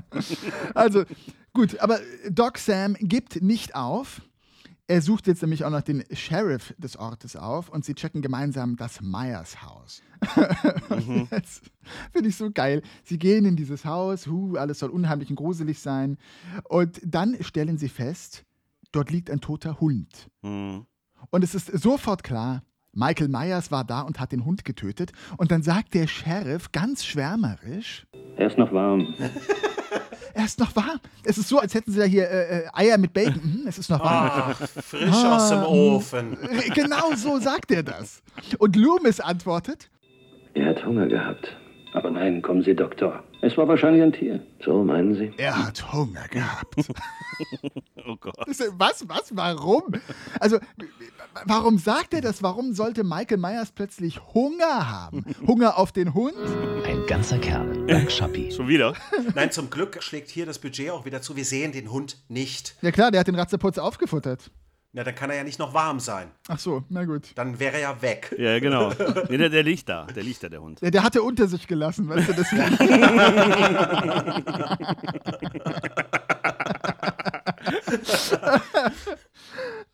[0.74, 1.04] also,
[1.52, 4.22] gut, aber Doc Sam gibt nicht auf.
[4.90, 8.76] Er sucht jetzt nämlich auch noch den Sheriff des Ortes auf und sie checken gemeinsam
[8.76, 10.02] das Myers Haus.
[11.30, 11.60] Das
[12.10, 12.80] finde ich so geil.
[13.04, 16.16] Sie gehen in dieses Haus, hu, alles soll unheimlich und gruselig sein.
[16.64, 18.46] Und dann stellen sie fest,
[18.90, 20.30] dort liegt ein toter Hund.
[20.42, 20.86] Hm.
[21.30, 22.62] Und es ist sofort klar,
[22.94, 25.12] Michael Myers war da und hat den Hund getötet.
[25.36, 29.14] Und dann sagt der Sheriff ganz schwärmerisch, Er ist noch warm.
[30.34, 31.00] er ist noch warm.
[31.24, 33.40] Es ist so, als hätten sie da hier äh, äh, Eier mit Bacon.
[33.42, 34.54] Mhm, es ist noch warm.
[34.54, 36.36] Frisch aus dem Ofen.
[36.74, 38.22] Genau so sagt er das.
[38.58, 39.88] Und Loomis antwortet,
[40.54, 41.56] Er hat Hunger gehabt.
[41.94, 43.22] Aber nein, kommen Sie, Doktor.
[43.40, 44.40] Es war wahrscheinlich ein Tier.
[44.64, 45.32] So meinen Sie?
[45.38, 46.74] Er hat Hunger gehabt.
[48.06, 48.34] Oh Gott.
[48.78, 49.82] Was, was, warum?
[50.40, 50.58] Also,
[51.44, 52.42] warum sagt er das?
[52.42, 55.24] Warum sollte Michael Myers plötzlich Hunger haben?
[55.46, 56.34] Hunger auf den Hund?
[56.84, 57.66] Ein ganzer Kerl.
[57.86, 58.50] Black Shuppy.
[58.52, 58.94] Schon wieder?
[59.34, 61.36] Nein, zum Glück schlägt hier das Budget auch wieder zu.
[61.36, 62.76] Wir sehen den Hund nicht.
[62.82, 64.50] Ja klar, der hat den Ratzeputz aufgefuttert.
[64.92, 66.30] Na, dann kann er ja nicht noch warm sein.
[66.48, 67.32] Ach so, na gut.
[67.34, 68.34] Dann wäre er ja weg.
[68.38, 68.90] Ja, genau.
[69.28, 70.06] Nee, der, der liegt da.
[70.06, 70.80] Der liegt da, der Hund.
[70.80, 72.78] Der, der hatte unter sich gelassen, weißt du, deswegen.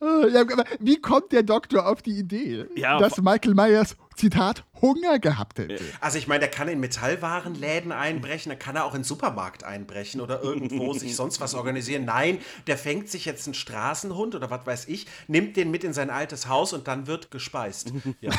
[0.04, 5.58] aber wie kommt der Doktor auf die Idee, Ja, dass Michael Myers, Zitat, Hunger gehabt
[5.58, 5.82] hätte?
[6.00, 9.64] Also ich meine, der kann in Metallwarenläden einbrechen, dann kann er auch in den Supermarkt
[9.64, 12.04] einbrechen oder irgendwo sich sonst was organisieren.
[12.04, 15.92] Nein, der fängt sich jetzt einen Straßenhund oder was weiß ich, nimmt den mit in
[15.92, 17.92] sein altes Haus und dann wird gespeist.
[18.20, 18.30] Ja.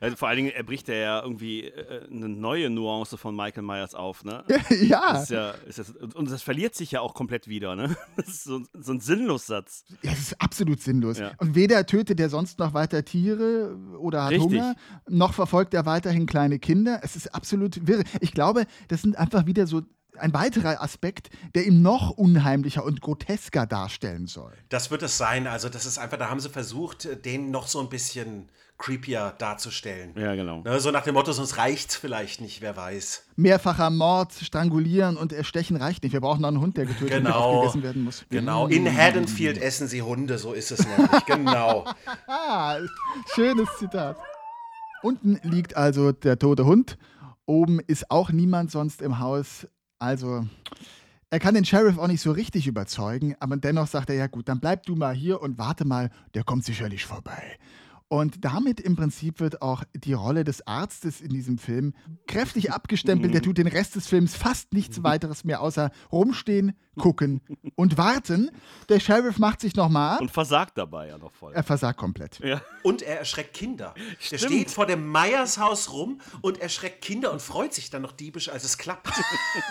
[0.00, 3.62] Also vor allen Dingen, er bricht ja, ja irgendwie äh, eine neue Nuance von Michael
[3.62, 4.44] Myers auf, ne?
[4.82, 5.12] ja.
[5.12, 7.96] Das ist ja, ist das, und das verliert sich ja auch komplett wieder, ne?
[8.16, 9.84] Das ist so, so ein Sinnlossatz.
[10.02, 11.18] Ja, das ist absolut sinnlos.
[11.18, 11.32] Ja.
[11.38, 14.46] Und weder tötet er sonst noch weiter Tiere oder hat Richtig.
[14.46, 14.74] Hunger,
[15.08, 17.00] noch verfolgt er weiterhin kleine Kinder.
[17.02, 18.04] Es ist absolut wirre.
[18.20, 19.82] Ich glaube, das sind einfach wieder so
[20.16, 24.52] ein weiterer Aspekt, der ihn noch unheimlicher und grotesker darstellen soll.
[24.68, 25.46] Das wird es sein.
[25.48, 28.48] Also das ist einfach, da haben sie versucht, den noch so ein bisschen
[28.78, 30.12] creepier darzustellen.
[30.16, 30.62] Ja, genau.
[30.62, 33.24] Ne, so nach dem Motto, sonst reicht's vielleicht nicht, wer weiß.
[33.36, 36.12] Mehrfacher Mord, Strangulieren und Erstechen reicht nicht.
[36.12, 37.40] Wir brauchen noch einen Hund, der getötet und Genau.
[37.40, 38.24] aufgegessen werden muss.
[38.30, 38.66] Genau.
[38.66, 41.24] In Haddonfield essen sie Hunde, so ist es nämlich.
[41.26, 41.84] Genau.
[42.26, 42.78] Ah,
[43.34, 44.16] schönes Zitat.
[45.04, 46.96] Unten liegt also der tote Hund.
[47.44, 49.68] Oben ist auch niemand sonst im Haus.
[49.98, 50.46] Also,
[51.28, 54.48] er kann den Sheriff auch nicht so richtig überzeugen, aber dennoch sagt er, ja gut,
[54.48, 57.58] dann bleib du mal hier und warte mal, der kommt sicherlich vorbei.
[58.08, 61.92] Und damit im Prinzip wird auch die Rolle des Arztes in diesem Film
[62.26, 63.34] kräftig abgestempelt.
[63.34, 67.40] Der tut den Rest des Films fast nichts weiteres mehr, außer rumstehen, gucken
[67.76, 68.50] und warten.
[68.88, 70.20] Der Sheriff macht sich nochmal.
[70.20, 71.52] Und versagt dabei ja noch voll.
[71.54, 72.38] Er versagt komplett.
[72.40, 72.60] Ja.
[72.82, 73.94] Und er erschreckt Kinder.
[74.30, 74.52] Der Stimmt.
[74.52, 78.64] steht vor dem Meiershaus rum und erschreckt Kinder und freut sich dann noch diebisch, als
[78.64, 79.08] es klappt.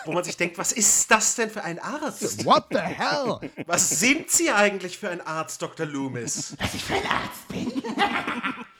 [0.05, 2.45] Wo man sich denkt, was ist das denn für ein Arzt?
[2.45, 3.39] What the hell?
[3.65, 5.85] Was sind Sie eigentlich für ein Arzt, Dr.
[5.85, 6.55] Loomis?
[6.59, 7.83] Was ich für ein Arzt bin?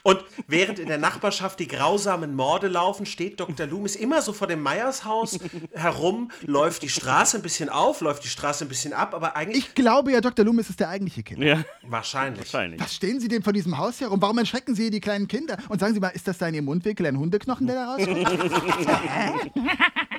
[0.06, 3.66] Und während in der Nachbarschaft die grausamen Morde laufen, steht Dr.
[3.66, 5.40] Loomis immer so vor dem Meiershaus
[5.74, 9.66] herum, läuft die Straße ein bisschen auf, läuft die Straße ein bisschen ab, aber eigentlich
[9.66, 10.44] Ich glaube ja, Dr.
[10.44, 11.46] Loomis ist der eigentliche Killer.
[11.46, 12.40] Ja, wahrscheinlich.
[12.54, 12.82] wahrscheinlich.
[12.82, 14.22] Was stehen Sie denn vor diesem Haus herum?
[14.22, 15.58] Warum erschrecken Sie die kleinen Kinder?
[15.70, 18.28] Und sagen Sie mal, ist das da in Ihrem Mundwinkel ein Hundeknochen, der da rauskommt?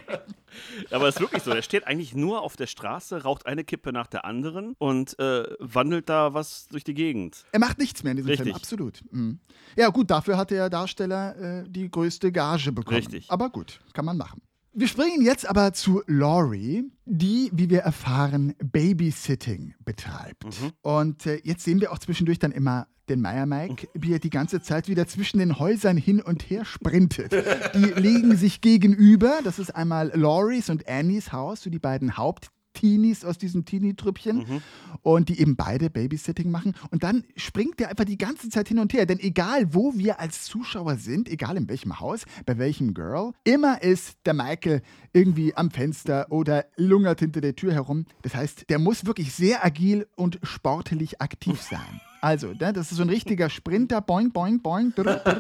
[0.91, 3.93] Aber es ist wirklich so, der steht eigentlich nur auf der Straße, raucht eine Kippe
[3.93, 7.45] nach der anderen und äh, wandelt da was durch die Gegend.
[7.53, 8.47] er macht nichts mehr in diesem Richtig.
[8.47, 9.03] Film, absolut.
[9.11, 9.39] Mhm.
[9.77, 12.97] Ja gut, dafür hat der Darsteller äh, die größte Gage bekommen.
[12.97, 13.31] Richtig.
[13.31, 14.43] Aber gut, kann man machen.
[14.77, 20.45] Wir springen jetzt aber zu Laurie, die, wie wir erfahren, Babysitting betreibt.
[20.83, 24.31] Und äh, jetzt sehen wir auch zwischendurch dann immer den Meier Mike, wie er die
[24.31, 27.33] ganze Zeit wieder zwischen den Häusern hin und her sprintet.
[27.75, 29.41] Die liegen sich gegenüber.
[29.45, 32.49] Das ist einmal Lauries und Annies Haus, so die beiden Haupt
[32.85, 34.61] Teenies aus diesem Teenie-Trüppchen
[35.01, 36.75] und die eben beide Babysitting machen.
[36.91, 39.07] Und dann springt der einfach die ganze Zeit hin und her.
[39.07, 43.83] Denn egal, wo wir als Zuschauer sind, egal in welchem Haus, bei welchem Girl, immer
[43.83, 44.83] ist der Michael
[45.15, 48.05] irgendwie am Fenster oder lungert hinter der Tür herum.
[48.21, 52.03] Das heißt, der muss wirklich sehr agil und sportlich aktiv sein.
[52.25, 54.95] Also, ne, das ist so ein richtiger Sprinter, boing, boing, boing,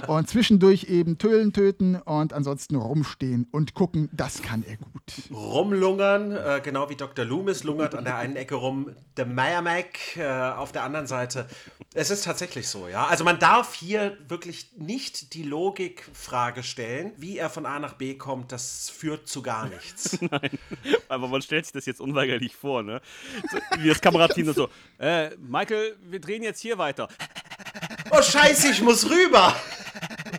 [0.07, 5.03] und zwischendurch eben Tölen töten und ansonsten rumstehen und gucken, das kann er gut.
[5.32, 7.24] rumlungern, äh, genau wie Dr.
[7.24, 11.47] Loomis lungert an der einen Ecke rum, der Meyer Mac äh, auf der anderen Seite.
[11.95, 13.07] Es ist tatsächlich so, ja.
[13.07, 18.14] Also man darf hier wirklich nicht die Logikfrage stellen, wie er von A nach B
[18.16, 20.18] kommt, das führt zu gar nichts.
[21.09, 23.01] Aber man stellt sich das jetzt unweigerlich vor, ne?
[23.51, 24.68] So, wie das Kamerateam und so,
[24.99, 27.09] äh, Michael, wir drehen jetzt hier weiter.
[28.11, 29.55] oh Scheiße, ich muss rüber!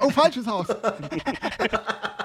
[0.02, 0.68] Oh, falsches Haus.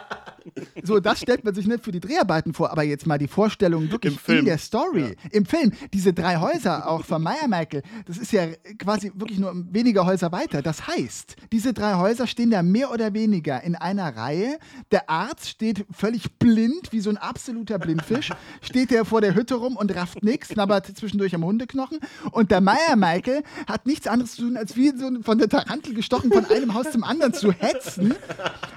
[0.82, 3.90] So, das stellt man sich nicht für die Dreharbeiten vor, aber jetzt mal die Vorstellung
[3.90, 4.38] wirklich Im Film.
[4.40, 5.16] in der Story.
[5.30, 8.46] Im Film, diese drei Häuser, auch von Meyer Michael, das ist ja
[8.78, 10.62] quasi wirklich nur weniger Häuser weiter.
[10.62, 14.58] Das heißt, diese drei Häuser stehen da mehr oder weniger in einer Reihe.
[14.90, 18.30] Der Arzt steht völlig blind, wie so ein absoluter Blindfisch,
[18.62, 21.98] steht der vor der Hütte rum und rafft nichts, knabbert zwischendurch am Hundeknochen.
[22.32, 25.94] Und der Meyer Michael hat nichts anderes zu tun, als wie so von der Tarantel
[25.94, 28.14] gestochen von einem Haus zum anderen zu hetzen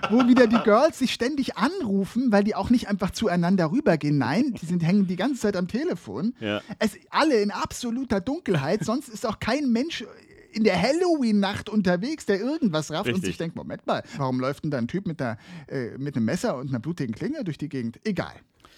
[0.09, 4.17] wo wieder die Girls sich ständig anrufen, weil die auch nicht einfach zueinander rübergehen.
[4.17, 6.33] Nein, die sind, hängen die ganze Zeit am Telefon.
[6.39, 6.61] Ja.
[6.79, 10.03] Es, alle in absoluter Dunkelheit, sonst ist auch kein Mensch
[10.51, 13.31] in der Halloween-Nacht unterwegs, der irgendwas rafft und Richtig.
[13.31, 15.37] sich denkt, Moment mal, warum läuft denn da ein Typ mit, einer,
[15.67, 17.99] äh, mit einem Messer und einer blutigen Klinge durch die Gegend?
[18.03, 18.33] Egal.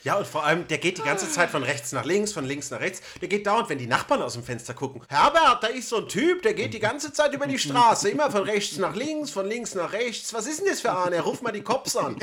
[0.06, 2.70] Ja, und vor allem, der geht die ganze Zeit von rechts nach links, von links
[2.70, 3.01] nach rechts.
[3.22, 5.01] Der geht dauernd, wenn die Nachbarn aus dem Fenster gucken.
[5.10, 8.10] Herbert, da ist so ein Typ, der geht die ganze Zeit über die Straße.
[8.10, 10.32] Immer von rechts nach links, von links nach rechts.
[10.34, 11.22] Was ist denn das für einer?
[11.22, 12.18] Ruf mal die Cops an.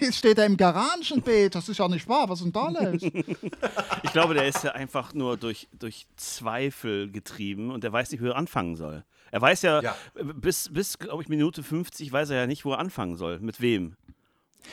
[0.00, 3.02] Jetzt steht er im Garagenbeet, das ist ja nicht wahr, was ist denn da los?
[4.02, 8.22] Ich glaube, der ist ja einfach nur durch, durch Zweifel getrieben und der weiß nicht,
[8.22, 9.04] wo er anfangen soll.
[9.30, 9.94] Er weiß ja, Ja.
[10.14, 13.40] bis, bis glaube ich, Minute 50 weiß er ja nicht, wo er anfangen soll.
[13.40, 13.94] Mit wem.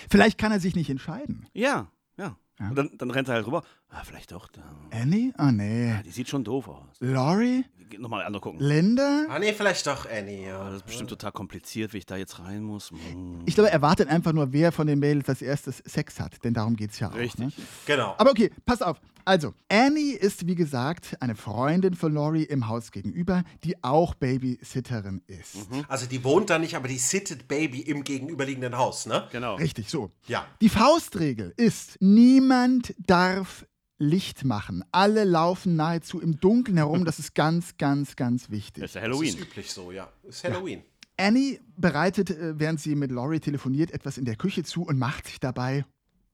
[0.10, 1.46] Vielleicht kann er sich nicht entscheiden.
[1.54, 1.88] Ja,
[2.18, 2.38] ja.
[2.70, 3.64] Und dann, dann rennt er halt rüber.
[3.96, 4.48] Ah, vielleicht doch.
[4.48, 4.62] Da.
[4.92, 5.34] Annie?
[5.38, 5.94] Oh nee.
[6.04, 6.84] Die sieht schon doof aus.
[7.00, 7.64] Laurie?
[8.00, 8.60] Nochmal andere gucken.
[8.60, 9.26] Linda?
[9.30, 10.66] Ah, nee, vielleicht doch Annie, ja.
[10.66, 12.90] Das ist bestimmt total kompliziert, wie ich da jetzt rein muss.
[12.90, 13.42] Hm.
[13.46, 16.56] Ich glaube, er wartet einfach nur, wer von den Mädels als erstes Sex hat, denn
[16.56, 17.16] darum geht es ja auch.
[17.16, 17.40] Richtig.
[17.40, 17.52] Ne?
[17.86, 18.16] Genau.
[18.18, 19.00] Aber okay, pass auf.
[19.26, 25.22] Also, Annie ist, wie gesagt, eine Freundin von Laurie im Haus gegenüber, die auch Babysitterin
[25.28, 25.68] ist.
[25.88, 29.28] Also die wohnt da nicht, aber die sittet Baby im gegenüberliegenden Haus, ne?
[29.32, 29.56] Genau.
[29.56, 30.12] Richtig, so.
[30.28, 30.46] Ja.
[30.62, 33.66] Die Faustregel ist, niemand darf
[34.04, 34.84] Licht machen.
[34.92, 37.06] Alle laufen nahezu im Dunkeln herum.
[37.06, 38.82] Das ist ganz, ganz, ganz wichtig.
[38.82, 39.30] Das ist ja Das Halloween.
[39.30, 40.10] ist üblich so, ja.
[40.24, 40.84] Ist Halloween.
[41.18, 45.28] Annie bereitet, äh, während sie mit Laurie telefoniert, etwas in der Küche zu und macht
[45.28, 45.86] sich dabei,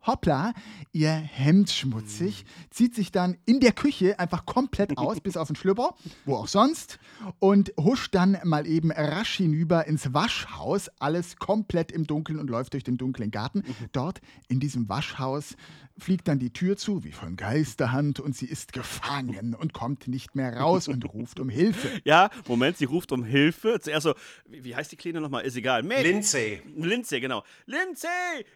[0.08, 0.54] hoppla,
[0.94, 5.58] ihr Hemd schmutzig, zieht sich dann in der Küche einfach komplett aus, bis auf den
[5.58, 5.96] Schlüpper,
[6.26, 7.00] wo auch sonst,
[7.40, 12.72] und huscht dann mal eben rasch hinüber ins Waschhaus, alles komplett im Dunkeln und läuft
[12.74, 13.64] durch den dunklen Garten.
[13.92, 15.56] Dort in diesem Waschhaus
[16.00, 20.36] fliegt dann die Tür zu, wie von Geisterhand, und sie ist gefangen und kommt nicht
[20.36, 21.88] mehr raus und ruft um Hilfe.
[22.06, 23.80] Ja, Moment, sie ruft um Hilfe.
[23.82, 24.14] Zuerst so,
[24.48, 25.44] wie, wie heißt die Kleine nochmal?
[25.46, 25.82] Ist egal.
[25.84, 26.62] Mäd- Lindsay.
[26.76, 27.44] Lindsay, genau.
[27.66, 28.10] Lindsay,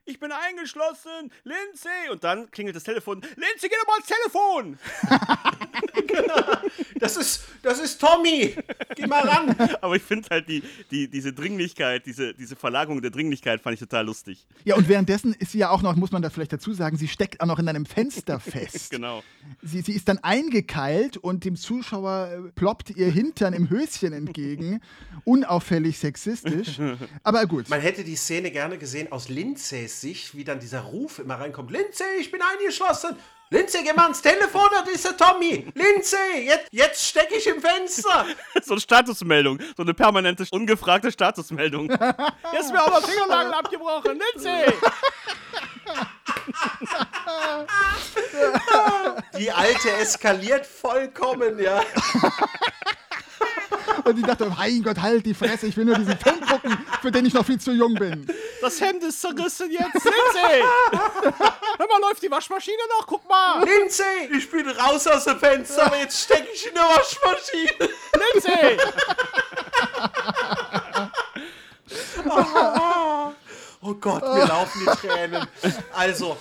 [0.06, 1.32] ich bin eingeschlossen.
[1.44, 2.10] Lindsay.
[2.12, 3.22] Und dann klingelt das Telefon.
[3.36, 4.78] Lindsay, geh doch mal ans Telefon.
[7.00, 8.56] Das ist, das ist Tommy.
[8.96, 9.56] Geh mal ran.
[9.82, 13.82] Aber ich finde halt die, die, diese Dringlichkeit, diese, diese Verlagerung der Dringlichkeit fand ich
[13.82, 14.46] total lustig.
[14.64, 17.10] Ja, und währenddessen ist sie ja auch noch, muss man da vielleicht dazu sagen, sie
[17.10, 18.92] steckt auch noch in einem Fenster fest.
[18.94, 19.24] Genau.
[19.62, 24.82] Sie, sie ist dann eingekeilt und dem Zuschauer äh, ploppt ihr Hintern im Höschen entgegen.
[25.26, 26.80] Unauffällig sexistisch.
[27.24, 27.70] Aber gut.
[27.70, 31.72] Man hätte die Szene gerne gesehen aus Lindsays Sicht, wie dann dieser Ruf immer reinkommt.
[31.72, 33.16] Lindsay, ich bin eingeschlossen.
[33.54, 35.72] Lindsay, geh mal ans Telefon, das ist der Tommy.
[35.76, 38.26] Lindsay, jetzt, jetzt stecke ich im Fenster.
[38.64, 39.60] So eine Statusmeldung.
[39.78, 41.90] So eine permanente, ungefragte Statusmeldung.
[42.54, 44.20] Jetzt ist mir noch Fingernagel abgebrochen.
[44.34, 44.74] Lindsay.
[49.38, 51.84] Die alte eskaliert vollkommen, ja.
[54.04, 57.12] Und ich dachte, mein Gott, halt die Fresse, ich will nur diesen Film gucken, für
[57.12, 58.28] den ich noch viel zu jung bin.
[58.62, 59.94] Das Hemd ist zerrissen jetzt.
[59.94, 60.64] Lindsay.
[60.92, 63.08] Hör mal, läuft die Waschmaschine noch?
[63.08, 63.64] Guck mal.
[63.64, 67.90] Lindsay, ich bin raus aus dem Fenster, aber jetzt stecke ich in der Waschmaschine.
[68.34, 68.78] Lindsay.
[73.82, 75.48] Oh Gott, mir laufen die Tränen.
[75.94, 76.38] Also,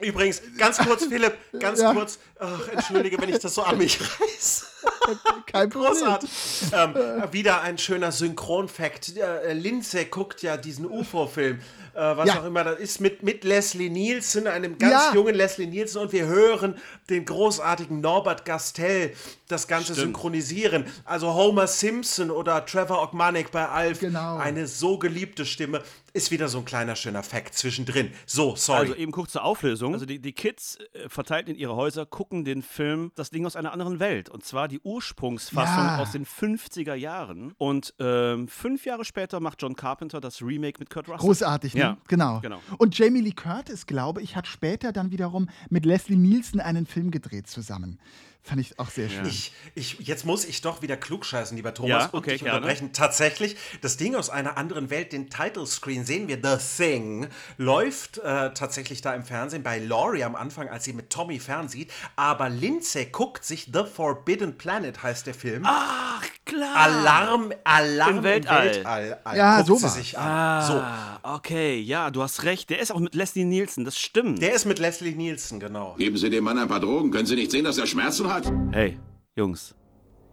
[0.00, 1.92] übrigens, ganz kurz, Philipp, ganz Ja.
[1.92, 2.18] kurz.
[2.38, 4.66] Ach, entschuldige, wenn ich das so an mich reiß.
[5.46, 5.92] Kein Problem.
[5.92, 6.30] Großartig.
[6.72, 6.94] Ähm,
[7.32, 9.16] wieder ein schöner Synchronfakt.
[9.16, 11.58] Äh, Lindsay guckt ja diesen UFO-Film,
[11.94, 12.40] äh, was Ja.
[12.40, 15.14] auch immer das ist, mit, mit Leslie Nielsen, einem ganz Ja.
[15.14, 15.98] jungen Leslie Nielsen.
[16.00, 16.76] Und wir hören
[17.10, 19.12] den großartigen Norbert Gastel
[19.48, 20.86] das Ganze synchronisieren.
[21.04, 23.98] Also Homer Simpson oder Trevor Ogmanik bei Alf.
[24.00, 24.38] Genau.
[24.38, 25.82] Eine so geliebte Stimme.
[26.12, 28.10] Ist wieder so ein kleiner schöner Fakt zwischendrin.
[28.26, 28.80] So, sorry.
[28.80, 29.92] Also eben kurz zur Auflösung.
[29.94, 33.56] Also die, die Kids äh, verteilt in ihre Häuser gucken den Film Das Ding aus
[33.56, 34.28] einer anderen Welt.
[34.28, 35.98] Und zwar die Ursprungsfassung Ja.
[35.98, 37.52] aus den 50er Jahren.
[37.58, 41.18] Und ähm, fünf Jahre später macht John Carpenter das Remake mit Kurt Russell.
[41.26, 41.80] Großartig, ne?
[41.80, 42.40] Ja, genau.
[42.40, 42.60] genau.
[42.78, 47.10] Und Jamie Lee Curtis, glaube ich, hat später dann wiederum mit Leslie Nielsen einen Film
[47.10, 47.98] gedreht zusammen.
[48.42, 49.26] Fand ich auch sehr schön.
[49.26, 52.56] Ich, ich, jetzt muss ich doch wieder klugscheißen, lieber Thomas, Ja, und okay, dich gerne.
[52.56, 52.92] unterbrechen.
[52.94, 57.28] Tatsächlich, das Ding aus einer anderen Welt, den Title Screen sehen wir, The Thing,
[57.58, 61.92] läuft äh, tatsächlich da im Fernsehen bei Laurie am Anfang, als sie mit Tommy fernsieht.
[62.16, 65.64] Aber Lindsay guckt sich The Forbidden Planet, heißt der Film.
[65.66, 66.76] Ach, klar.
[66.76, 68.66] Alarm, Alarm Im Weltall.
[68.74, 69.20] Weltall.
[69.36, 69.94] Ja, guckt so sie war's.
[69.96, 70.26] sich an.
[70.26, 72.70] Ah, okay, ja, du hast recht.
[72.70, 74.38] Der ist auch mit Leslie Nielsen, das stimmt.
[74.38, 75.94] So, der ist mit Leslie Nielsen, genau.
[75.98, 77.10] Geben Sie dem Mann ein paar Drogen.
[77.10, 78.29] Können Sie nicht sehen, dass er Schmerzen hat?
[78.70, 78.96] Hey,
[79.34, 79.74] Jungs,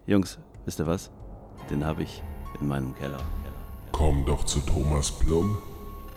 [0.06, 1.10] Jungs, wisst ihr was?
[1.68, 2.22] Den habe ich
[2.60, 3.18] in meinem Keller.
[3.90, 5.58] Komm doch zu Thomas Plum.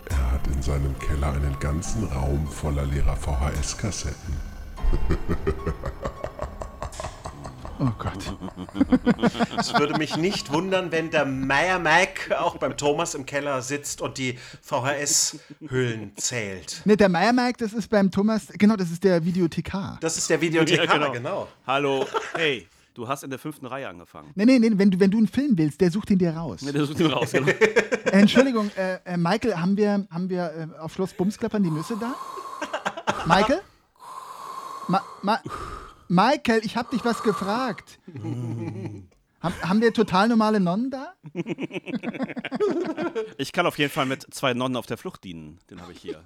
[0.08, 4.36] Er hat in seinem Keller einen ganzen Raum voller leerer VHS-Kassetten.
[7.82, 8.12] Oh Gott.
[9.58, 14.00] Es würde mich nicht wundern, wenn der Meyer Mac auch beim Thomas im Keller sitzt
[14.00, 16.82] und die VHS-Hüllen zählt.
[16.84, 19.98] Ne, der Meiermark, das ist beim Thomas, genau, das ist der Videothekar.
[20.00, 21.48] Das ist der Videothekar, Ja, genau.
[21.66, 24.30] Hallo, hey, Du hast in der fünften Reihe angefangen.
[24.34, 26.60] Nee, nee, nee, wenn du, wenn du einen Film willst, der sucht ihn dir raus.
[26.60, 27.48] Ja, der sucht ihn raus, genau.
[27.48, 31.96] Äh, Entschuldigung, äh, äh, Michael, haben wir, haben wir äh, auf Schloss Bumsklappern die Nüsse
[31.98, 32.14] da?
[33.24, 33.62] Michael?
[34.88, 35.40] Ma, Ma,
[36.12, 37.98] Michael, ich hab dich was gefragt.
[39.40, 41.14] Haben, haben wir total normale Nonnen da?
[43.38, 45.58] Ich kann auf jeden Fall mit zwei Nonnen auf der Flucht dienen.
[45.70, 46.22] Den habe ich hier.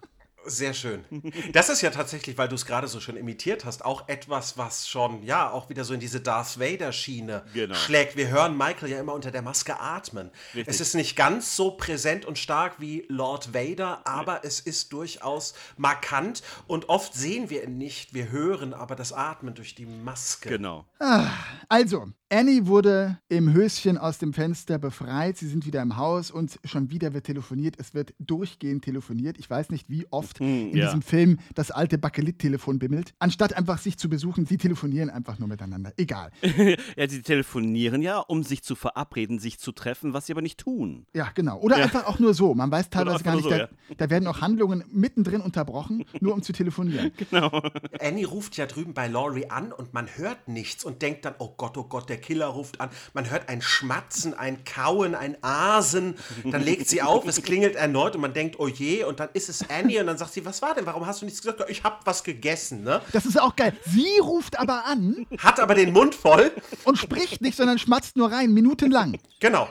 [0.47, 1.05] Sehr schön.
[1.53, 4.89] Das ist ja tatsächlich, weil du es gerade so schön imitiert hast, auch etwas, was
[4.89, 7.75] schon, ja, auch wieder so in diese Darth Vader-Schiene Genau.
[7.75, 8.17] schlägt.
[8.17, 10.31] Wir hören Michael ja immer unter der Maske atmen.
[10.55, 10.69] Richtig.
[10.75, 15.55] Es ist nicht ganz so präsent und stark wie Lord Vader, aber es ist durchaus
[15.77, 20.49] markant und oft sehen wir ihn nicht, wir hören aber das Atmen durch die Maske.
[20.49, 20.87] Genau.
[20.99, 21.29] Ah,
[21.69, 25.37] also, Annie wurde im Höschen aus dem Fenster befreit.
[25.37, 27.77] Sie sind wieder im Haus und schon wieder wird telefoniert.
[27.79, 29.39] Es wird durchgehend telefoniert.
[29.39, 30.87] Ich weiß nicht, wie oft in ja.
[30.87, 33.15] diesem Film das alte Bakelit-Telefon bimmelt.
[33.21, 35.93] Anstatt einfach sich zu besuchen, sie telefonieren einfach nur miteinander.
[35.97, 36.33] Egal.
[36.97, 40.59] ja, sie telefonieren ja, um sich zu verabreden, sich zu treffen, was sie aber nicht
[40.59, 41.07] tun.
[41.15, 41.61] Ja, genau.
[41.61, 41.85] Oder Ja.
[41.85, 42.57] einfach auch nur so.
[42.57, 46.43] Man weiß teilweise gar nicht, so, da, da werden auch Handlungen mittendrin unterbrochen, nur um
[46.43, 47.13] zu telefonieren.
[47.17, 47.63] Genau.
[48.01, 51.55] Annie ruft ja drüben bei Laurie an und man hört nichts und denkt dann, oh
[51.57, 52.91] Gott, oh Gott, der Killer ruft an.
[53.15, 56.17] Man hört ein Schmatzen, ein Kauen, ein Asen.
[56.45, 59.49] Dann legt sie auf, es klingelt erneut und man denkt, oh je, und dann ist
[59.49, 61.63] es Annie und dann sagt sie, was war denn, warum hast du nichts gesagt?
[61.69, 63.01] Ich hab was gegessen, ne?
[63.13, 63.77] Das ist auch geil.
[63.87, 66.53] Sie ruft aber an Hat aber den Mund voll.
[66.85, 69.19] und spricht nicht, sondern schmatzt nur rein, minutenlang.
[69.41, 69.69] Genau.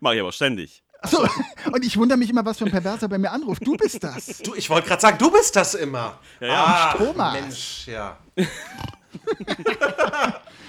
[0.00, 0.82] Mach ich aber ständig.
[1.02, 1.26] Achso,
[1.70, 3.66] und ich wundere mich immer, was für ein Perverser bei mir anruft.
[3.66, 4.38] Du bist das.
[4.38, 6.18] Du, ich wollte gerade sagen, du bist das immer.
[6.40, 6.64] Ja, ja.
[6.64, 7.32] Ah, Thomas.
[7.34, 8.16] Mensch, ja.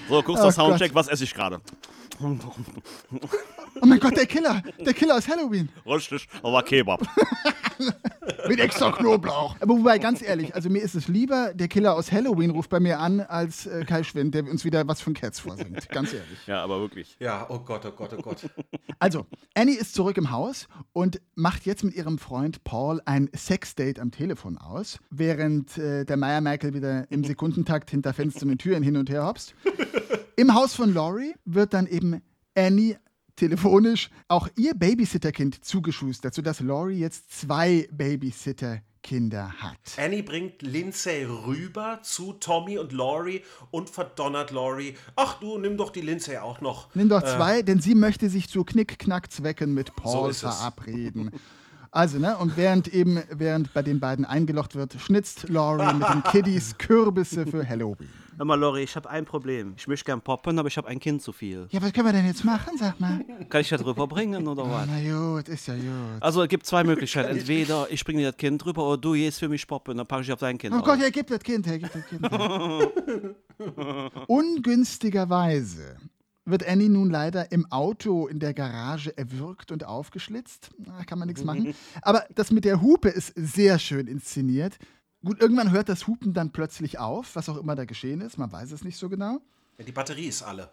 [0.09, 1.61] So, kurzer Oh Soundcheck, was esse ich gerade?
[3.81, 4.61] Oh mein Gott, der Killer.
[4.79, 5.69] Der Killer aus Halloween.
[5.85, 7.01] Richtig, aber Kebab.
[8.47, 9.55] Mit extra Knoblauch.
[9.59, 12.79] Aber wobei, ganz ehrlich, also mir ist es lieber, der Killer aus Halloween ruft bei
[12.79, 15.89] mir an, als äh, Kai Schwind, der uns wieder was von Cats vorsingt.
[15.89, 16.47] Ganz ehrlich.
[16.47, 17.17] Ja, aber wirklich.
[17.19, 18.49] Ja, oh Gott, oh Gott, oh Gott.
[18.99, 23.99] Also, Annie ist zurück im Haus und macht jetzt mit ihrem Freund Paul ein Sexdate
[23.99, 28.83] am Telefon aus, während äh, der Meier Michael wieder im Sekundentakt hinter Fenstern und Türen
[28.83, 29.53] hin und her hopst.
[30.37, 32.21] Im Haus von Laurie wird dann eben
[32.55, 32.97] Annie
[33.35, 39.77] telefonisch auch ihr Babysitterkind zugeschustert, sodass Laurie jetzt zwei Babysitterkinder hat.
[39.97, 44.95] Annie bringt Lindsay rüber zu Tommy und Laurie und verdonnert Laurie.
[45.15, 46.93] Ach du, nimm doch die Lindsay auch noch.
[46.95, 50.39] Nimm doch Äh, zwei, denn sie möchte sich zu Knick-Knack-Zwecken mit So Paul es.
[50.39, 51.31] verabreden.
[51.95, 56.23] Also, ne, und während eben, während bei den beiden eingelocht wird, schnitzt Laurie mit den
[56.23, 58.09] Kiddies Kürbisse für Halloween.
[58.35, 59.75] Hör mal, Lori, ich habe ein Problem.
[59.77, 61.67] Ich möchte gern poppen, aber ich habe ein Kind zu viel.
[61.71, 63.23] Ja, was können wir denn jetzt machen, sag mal?
[63.47, 64.85] Kann ich das rüberbringen oder was?
[64.87, 64.99] Na
[65.37, 65.85] gut, ist ja gut.
[66.19, 67.29] Also es gibt zwei Möglichkeiten.
[67.37, 70.23] Entweder ich bringe dir das Kind rüber oder du gehst für mich poppen, dann packe
[70.23, 70.81] ich auf dein Kind Oh.
[70.81, 72.29] Gott, er gibt das Kind, er gibt das Kind.
[74.27, 75.95] Ungünstigerweise
[76.45, 80.69] wird Annie nun leider im Auto in der Garage erwürgt und aufgeschlitzt.
[80.77, 81.73] Da kann man nichts machen.
[82.01, 84.77] Aber das mit der Hupe ist sehr schön inszeniert.
[85.23, 88.37] Gut, irgendwann hört das Hupen dann plötzlich auf, was auch immer da geschehen ist.
[88.37, 89.39] Man weiß es nicht so genau.
[89.77, 90.71] Ja, die Batterie ist alle.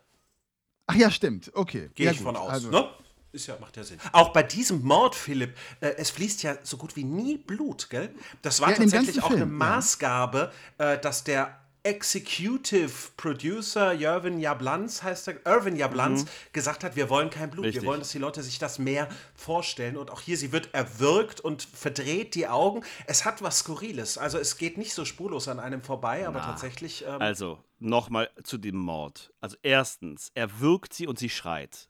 [0.86, 1.50] Ach ja, stimmt.
[1.54, 1.90] Okay.
[1.94, 2.26] Gehe ja, ich gut.
[2.26, 2.50] von aus.
[2.50, 2.88] Also, Ne?
[3.32, 3.98] Ist ja, macht ja Sinn.
[4.12, 8.14] Auch bei diesem Mord, Philipp, äh, es fließt ja so gut wie nie Blut, gell?
[8.42, 9.56] Das war Ja, tatsächlich auch eine Film, ja.
[9.56, 16.28] Maßgabe, äh, dass der Executive Producer Jörvin Jablans, heißt er, Irvin Jablans, Mhm.
[16.52, 17.64] gesagt hat, wir wollen kein Blut.
[17.64, 17.82] Richtig.
[17.82, 19.96] Wir wollen, dass die Leute sich das mehr vorstellen.
[19.96, 22.84] Und auch hier, sie wird erwürgt und verdreht die Augen.
[23.06, 24.18] Es hat was Skurriles.
[24.18, 27.04] Also es geht nicht so spurlos an einem vorbei, aber Na, tatsächlich.
[27.06, 29.32] Ähm, Also, nochmal zu dem Mord.
[29.40, 31.88] Also erstens, er wirkt sie und sie schreit.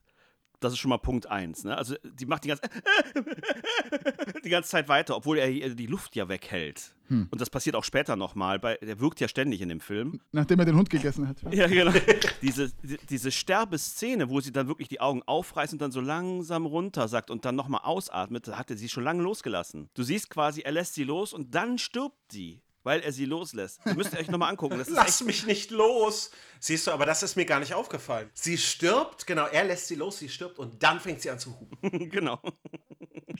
[0.62, 1.64] Das ist schon mal Punkt eins.
[1.64, 1.76] Ne?
[1.76, 2.62] Also die macht die ganze,
[4.44, 6.94] die ganze Zeit weiter, obwohl er die Luft ja weghält.
[7.08, 7.28] Hm.
[7.30, 8.58] Und das passiert auch später nochmal.
[8.58, 10.20] Der wirkt ja ständig in dem Film.
[10.32, 11.42] Nachdem er den Hund gegessen hat.
[11.52, 11.92] Ja, genau.
[12.40, 16.66] diese, die- diese Sterbeszene, wo sie dann wirklich die Augen aufreißt und dann so langsam
[16.66, 19.88] runter sagt und dann nochmal ausatmet, da hat er sie schon lange losgelassen.
[19.94, 23.80] Du siehst quasi, er lässt sie los und dann stirbt sie, weil er sie loslässt.
[23.87, 24.78] Ihr müsst euch nochmal angucken.
[24.78, 26.30] Das ist Lass echt, mich nicht los.
[26.61, 28.28] Siehst du, aber das ist mir gar nicht aufgefallen.
[28.35, 31.59] Sie stirbt, genau, er lässt sie los, sie stirbt und dann fängt sie an zu
[31.59, 32.09] hupen.
[32.11, 32.41] genau.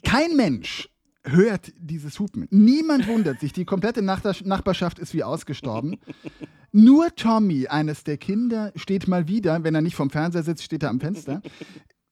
[0.03, 0.89] Kein Mensch
[1.25, 2.47] hört dieses Hupen.
[2.51, 3.53] Niemand wundert sich.
[3.53, 5.99] Die komplette Nach- Nachbarschaft ist wie ausgestorben.
[6.71, 10.81] Nur Tommy, eines der Kinder, steht mal wieder, wenn er nicht vom Fernseher sitzt, steht
[10.83, 11.41] er am Fenster,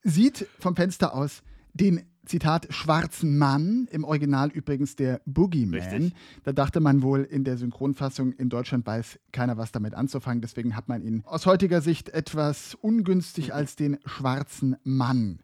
[0.04, 1.42] sieht vom Fenster aus
[1.74, 5.80] den Zitat schwarzen Mann, im Original übrigens der Boogeyman.
[5.80, 6.14] Richtig.
[6.44, 10.76] Da dachte man wohl in der Synchronfassung in Deutschland weiß keiner was damit anzufangen, deswegen
[10.76, 15.42] hat man ihn aus heutiger Sicht etwas ungünstig als den schwarzen Mann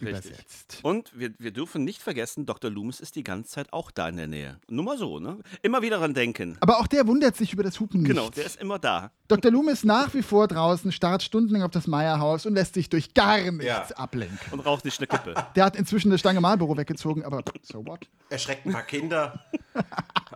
[0.00, 0.78] übersetzt.
[0.82, 2.70] Und wir, wir dürfen nicht vergessen, Dr.
[2.70, 4.58] Loomis ist die ganze Zeit auch da in der Nähe.
[4.68, 5.38] Nur mal so, ne?
[5.62, 6.56] Immer wieder dran denken.
[6.60, 8.08] Aber auch der wundert sich über das Hupen nicht.
[8.10, 9.10] Genau, der ist immer da.
[9.28, 9.50] Dr.
[9.52, 13.38] Loomis nach wie vor draußen, starrt stundenlang auf das Meierhaus und lässt sich durch gar
[13.38, 13.86] nichts Ja.
[13.96, 14.38] ablenken.
[14.50, 15.34] Und raucht sich eine Kippe.
[15.54, 18.08] Der hat inzwischen das Stange Marlboro weggezogen, aber so what?
[18.28, 19.44] Erschreckt ein paar Kinder.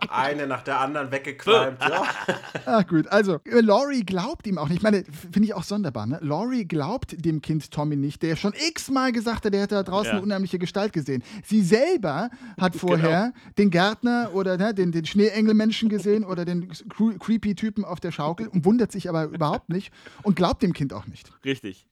[0.09, 1.79] Eine nach der anderen weggequalmt.
[1.81, 2.03] Ja.
[2.65, 3.07] Ah, gut.
[3.09, 4.77] Also, äh, Laurie glaubt ihm auch nicht.
[4.77, 6.17] Ich meine, f- finde ich auch sonderbar, ne?
[6.21, 10.05] Laurie glaubt dem Kind Tommy nicht, der schon x-mal gesagt hat, er hätte da draußen
[10.05, 10.11] Ja.
[10.11, 10.17] Genau.
[10.17, 11.23] eine unheimliche Gestalt gesehen.
[11.43, 12.29] Sie selber
[12.59, 17.83] hat vorher den Gärtner oder ne, den, den Schneeengelmenschen gesehen oder den cre- creepy Typen
[17.85, 19.91] auf der Schaukel und wundert sich aber überhaupt nicht
[20.23, 21.31] und glaubt dem Kind auch nicht.
[21.43, 21.87] Richtig.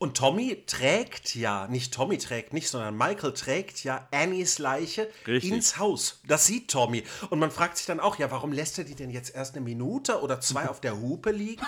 [0.00, 5.50] Und Tommy trägt ja, nicht Tommy trägt nicht, sondern Michael trägt ja Annies Leiche Richtig.
[5.50, 6.20] ins Haus.
[6.28, 7.02] Das sieht Tommy.
[7.30, 9.64] Und man fragt sich dann auch, ja, warum lässt er die denn jetzt erst eine
[9.64, 11.62] Minute oder zwei auf der Hupe liegen?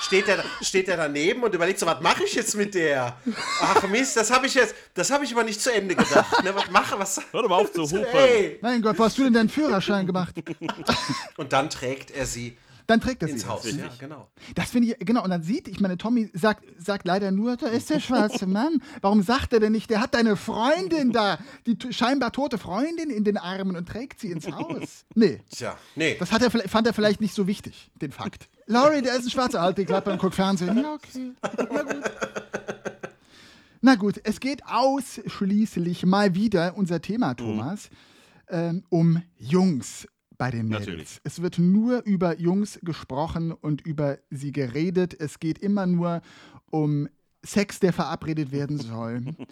[0.00, 3.16] Steht er, steht er daneben und überlegt so, was mache ich jetzt mit der?
[3.60, 6.42] Ach Mist, das habe ich jetzt, das habe ich aber nicht zu Ende gedacht.
[6.44, 7.20] Ne, was mache, was?
[7.32, 8.06] Hör doch mal auf zu hupen.
[8.12, 8.58] Ey.
[8.62, 10.34] Mein Gott, wo hast du denn deinen Führerschein gemacht?
[11.36, 12.56] Und dann trägt er sie
[12.88, 13.48] Dann trägt er ins sie.
[13.48, 13.64] Haus.
[13.64, 13.98] Ja, Richtig.
[13.98, 14.28] genau.
[14.54, 17.66] Das finde ich, genau, und dann sieht, ich meine, Tommy sagt, sagt leider nur, da
[17.66, 18.82] ist der schwarze Mann.
[19.02, 23.24] Warum sagt er denn nicht, der hat deine Freundin da, die scheinbar tote Freundin in
[23.24, 25.04] den Armen und trägt sie ins Haus?
[25.14, 26.16] Nee, Tja, nee.
[26.18, 28.48] das hat er, fand er vielleicht nicht so wichtig, den Fakt.
[28.66, 30.78] Laurie, der ist ein schwarzer Alte, Klappe und guckt Fernsehen.
[30.78, 31.32] Ja, okay.
[31.42, 32.04] Na gut.
[33.80, 37.90] Na gut, es geht ausschließlich mal wieder, unser Thema, Thomas,
[38.48, 40.06] ähm, um Jungs
[40.38, 40.86] bei den Mädels.
[40.86, 41.20] Natürlich.
[41.24, 45.14] Es wird nur über Jungs gesprochen und über sie geredet.
[45.18, 46.22] Es geht immer nur
[46.70, 47.08] um
[47.44, 49.24] Sex, der verabredet werden soll.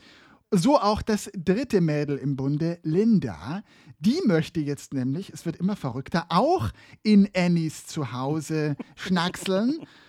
[0.52, 3.64] So auch das dritte Mädel im Bunde, Linda.
[3.98, 6.70] Die möchte jetzt nämlich, es wird immer verrückter, auch
[7.02, 9.80] in Annies Zuhause schnackseln.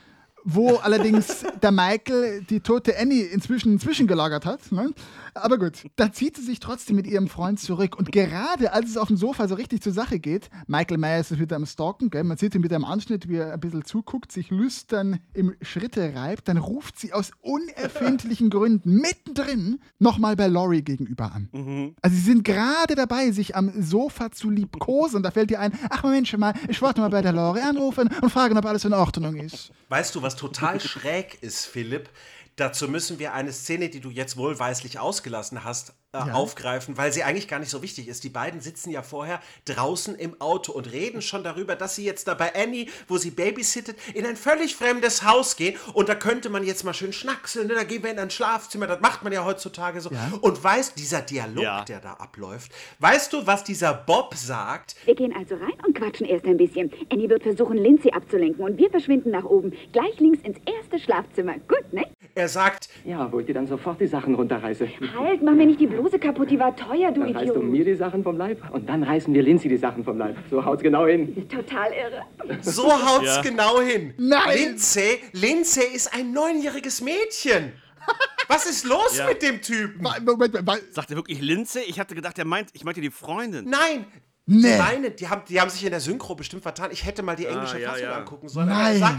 [0.50, 4.72] Wo allerdings der Michael die tote Annie inzwischen zwischengelagert hat.
[4.72, 4.93] Ne?
[5.34, 7.98] Aber gut, da zieht sie sich trotzdem mit ihrem Freund zurück.
[7.98, 11.39] Und gerade als es auf dem Sofa so richtig zur Sache geht, Michael Myers ist
[11.39, 12.24] wieder am Stalken, gell?
[12.24, 16.16] man sieht ihn mit einem Anschnitt, wie er ein bisschen zuguckt, sich lüstern im Schritte
[16.16, 21.50] reibt, dann ruft sie aus unerfindlichen Gründen mittendrin nochmal bei Laurie gegenüber an.
[22.02, 25.18] Also sie sind gerade dabei, sich am Sofa zu liebkosen.
[25.18, 28.10] Und da fällt ihr ein, ach Mensch mal, ich wollte mal bei der Laurie anrufen
[28.22, 29.72] und fragen, ob alles in Ordnung ist.
[29.89, 32.10] Weißt du, was total schräg ist, Philipp?
[32.56, 36.34] Dazu müssen wir eine Szene, die du jetzt wohlweislich ausgelassen hast, äh, Ja.
[36.34, 38.24] aufgreifen, weil sie eigentlich gar nicht so wichtig ist.
[38.24, 42.28] Die beiden sitzen ja vorher draußen im Auto und reden schon darüber, dass sie jetzt
[42.30, 45.76] da bei Annie, wo sie babysittet, in ein völlig fremdes Haus gehen.
[45.93, 47.68] Und da könnte man jetzt mal schön schnackseln.
[47.68, 47.74] Ne?
[47.76, 48.88] Da gehen wir in ein Schlafzimmer.
[48.88, 50.10] Das macht man ja heutzutage so.
[50.10, 50.32] Ja.
[50.39, 51.84] Und weißt, dieser Dialog, Ja.
[51.84, 54.95] der da abläuft, weißt du, was dieser Bob sagt?
[55.05, 56.89] Wir gehen also rein und quatschen erst ein bisschen.
[57.12, 59.74] Annie wird versuchen, Lindsay abzulenken und wir verschwinden nach oben.
[59.91, 61.55] Gleich links ins erste Schlafzimmer.
[61.68, 62.05] Gut, ne?
[62.34, 64.88] Er sagt, Ja, wo ich dir dann sofort die Sachen runterreiße.
[65.18, 67.64] Halt, mach mir nicht die Bluse kaputt, die war teuer, du Dann reißt du Idiot.
[67.64, 70.36] mir die Sachen vom Leib und dann reißen wir Lindsay die Sachen vom Leib.
[70.50, 71.48] So haut's genau hin.
[71.50, 72.62] Total irre.
[72.62, 73.41] So haut's Ja.
[73.41, 74.14] genau hin.
[74.18, 74.58] Nein.
[74.58, 77.74] Lindsay, Lindsay ist ein neunjähriges Mädchen.
[78.48, 79.28] Was ist los Ja.
[79.28, 80.02] mit dem Typen?
[80.02, 81.82] Moment, Moment, Sagt er wirklich Linze?
[81.82, 83.66] Ich hatte gedacht, er meint, ich meinte die Freundin.
[83.70, 84.06] Nein.
[84.50, 84.72] Nee.
[84.72, 86.89] Die meinen, die haben, die haben sich in der Synchro bestimmt vertan.
[86.93, 88.18] Ich hätte mal die englische Ah, ja, Fassung ja.
[88.20, 88.70] angucken sollen.
[88.70, 88.93] Aber Nein.
[88.93, 89.18] er sagt,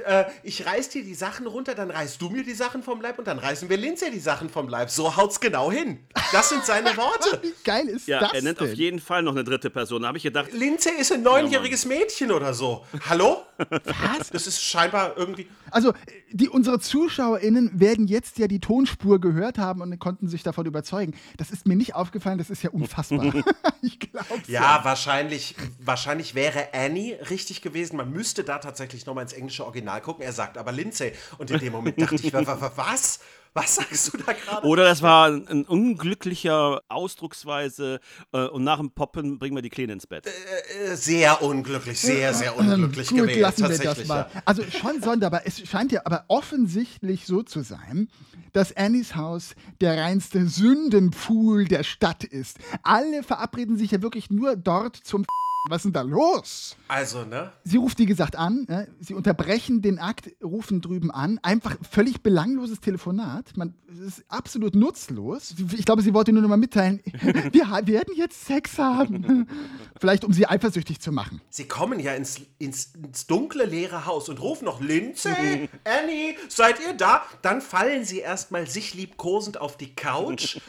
[0.00, 3.18] äh, ich reiß dir die Sachen runter, dann reißt du mir die Sachen vom Leib
[3.18, 4.90] und dann reißen wir Lindsay die Sachen vom Leib.
[4.90, 6.00] So haut's genau hin.
[6.32, 7.40] Das sind seine Worte.
[7.42, 8.68] Wie geil ist Ja, das er nennt denn?
[8.68, 10.02] auf jeden Fall noch eine dritte Person.
[10.02, 12.84] Da habe ich gedacht, Lindsay ist ein neunjähriges Mädchen oder so.
[13.08, 13.42] Hallo?
[13.58, 14.30] Was?
[14.30, 15.48] Das ist scheinbar irgendwie.
[15.70, 15.92] Also,
[16.30, 21.14] die, unsere ZuschauerInnen werden jetzt ja die Tonspur gehört haben und konnten sich davon überzeugen.
[21.38, 23.32] Das ist mir nicht aufgefallen, das ist ja unfassbar.
[23.82, 27.96] ich glaub's Ja, wahrscheinlich, wahrscheinlich wäre Annie richtig gewesen.
[27.96, 30.22] Man müsste da tatsächlich nochmal ins englische Original gucken.
[30.24, 31.12] Er sagt aber Lindsay.
[31.38, 33.20] Und in dem Moment dachte ich, wa- wa- wa- was?
[33.54, 34.66] Was sagst du da gerade?
[34.66, 38.00] oder das war ein, ein unglücklicher Ausdrucksweise
[38.34, 40.26] äh, und nach dem Poppen bringen wir die Kleine ins Bett.
[40.26, 43.40] Äh, Sehr unglücklich, sehr, sehr unglücklich Gut, gewählt.
[43.40, 44.28] lassen wir das mal.
[44.34, 44.42] ja.
[44.44, 45.40] Also schon sonderbar.
[45.46, 48.10] Es scheint ja aber offensichtlich so zu sein,
[48.52, 52.58] dass Annies Haus der reinste Sündenpfuhl der Stadt ist.
[52.82, 55.26] Alle verabreden sich ja wirklich nur dort zum F
[55.68, 56.76] Was ist denn da los?
[56.86, 57.52] Also, ne?
[57.64, 58.66] Sie ruft, wie gesagt, an.
[58.68, 58.88] Ne?
[59.00, 61.40] Sie unterbrechen den Akt, rufen drüben an.
[61.42, 63.56] Einfach völlig belangloses Telefonat.
[63.56, 65.54] Man, es ist absolut nutzlos.
[65.76, 67.00] Ich glaube, sie wollte nur noch mal mitteilen,
[67.52, 69.48] wir werden jetzt Sex haben.
[70.00, 71.40] Vielleicht, um sie eifersüchtig zu machen.
[71.50, 76.78] Sie kommen ja ins, ins, ins dunkle, leere Haus und rufen noch Lindsay, Annie, seid
[76.80, 77.22] ihr da?
[77.42, 80.60] Dann fallen sie erstmal sich liebkosend auf die Couch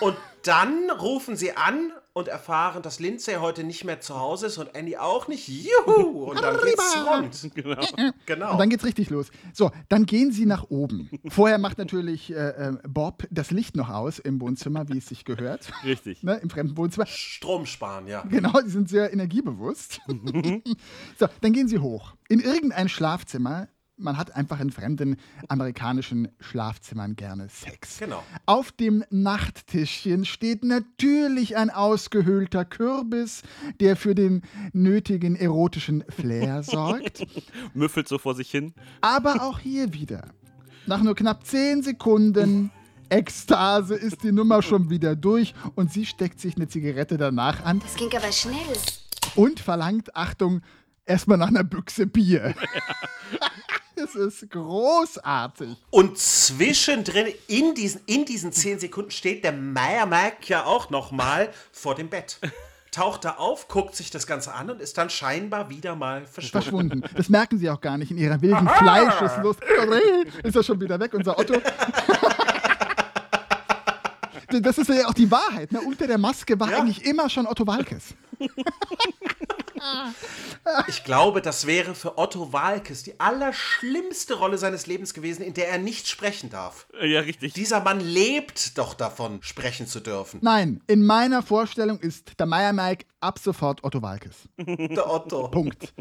[0.00, 4.56] und dann rufen sie an und erfahren, dass Lindsay heute nicht mehr zu Hause ist
[4.58, 5.48] und Annie auch nicht.
[5.48, 6.30] Juhu!
[6.30, 7.34] Und dann geht's rund.
[7.54, 7.82] Genau.
[8.26, 8.52] Genau.
[8.52, 9.30] Und dann geht's richtig los.
[9.52, 11.10] So, dann gehen sie nach oben.
[11.28, 15.24] Vorher macht natürlich äh, äh, Bob das Licht noch aus im Wohnzimmer, wie es sich
[15.24, 15.72] gehört.
[15.84, 16.22] Richtig.
[16.22, 17.06] Ne, Im fremden Wohnzimmer.
[17.06, 18.22] Strom sparen, ja.
[18.22, 20.00] Genau, die sind sehr energiebewusst.
[21.18, 22.14] so, dann gehen sie hoch.
[22.28, 23.68] In irgendein Schlafzimmer.
[23.96, 25.16] Man hat einfach in fremden
[25.48, 27.98] amerikanischen Schlafzimmern gerne Sex.
[28.00, 28.24] Genau.
[28.44, 33.42] Auf dem Nachttischchen steht natürlich ein ausgehöhlter Kürbis,
[33.78, 34.42] der für den
[34.72, 37.24] nötigen erotischen Flair sorgt.
[37.72, 38.74] Müffelt so vor sich hin.
[39.00, 40.24] Aber auch hier wieder.
[40.86, 42.70] Nach nur knapp 10 Sekunden
[43.10, 47.78] Ekstase ist die Nummer schon wieder durch und sie steckt sich eine Zigarette danach an
[47.78, 48.54] Das ging aber schnell.
[49.36, 50.62] und verlangt, Achtung,
[51.06, 52.54] erstmal nach einer Büchse Bier.
[53.96, 55.76] Es ist großartig.
[55.90, 61.50] Und zwischendrin, in diesen, in diesen zehn Sekunden, steht der Meier Mike ja auch nochmal
[61.70, 62.38] vor dem Bett.
[62.90, 66.62] Taucht da auf, guckt sich das Ganze an und ist dann scheinbar wieder mal verschwunden.
[66.62, 67.02] Verschwunden.
[67.16, 69.60] Das merken sie auch gar nicht in ihrer wilden Fleischeslust.
[70.42, 71.54] Ist er schon wieder weg, unser Otto?
[74.60, 75.72] Das ist ja auch die Wahrheit.
[75.72, 75.80] Ne?
[75.80, 78.14] Unter der Maske war eigentlich immer schon Otto Walkes.
[80.88, 85.68] Ich glaube, das wäre für Otto Walkes die allerschlimmste Rolle seines Lebens gewesen, in der
[85.68, 86.86] er nicht sprechen darf.
[87.02, 87.52] Ja, richtig.
[87.52, 90.40] Dieser Mann lebt doch davon, sprechen zu dürfen.
[90.42, 94.48] Nein, in meiner Vorstellung ist der Meier Mike ab sofort Otto Walkes.
[94.58, 95.48] Der Otto.
[95.48, 95.92] Punkt.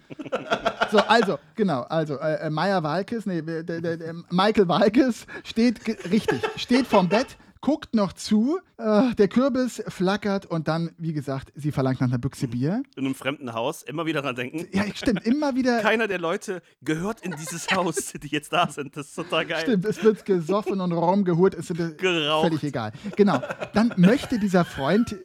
[0.91, 5.85] So, also, genau, also, äh, äh, Meier Walkes, nee, der, der, der Michael Walkes steht,
[6.09, 11.53] richtig, steht vorm Bett, guckt noch zu, äh, der Kürbis flackert und dann, wie gesagt,
[11.55, 12.83] sie verlangt nach einer Büchse Bier.
[12.97, 14.67] In einem fremden Haus immer wieder dran denken.
[14.73, 15.79] Ja, stimmt, immer wieder.
[15.79, 18.97] Keiner der Leute gehört in dieses Haus, die jetzt da sind.
[18.97, 19.61] Das ist total geil.
[19.61, 22.49] Stimmt, es wird gesoffen und rumgehurt, ist äh, Geraucht.
[22.49, 22.91] völlig egal.
[23.15, 23.41] Genau,
[23.73, 25.15] dann möchte dieser Freund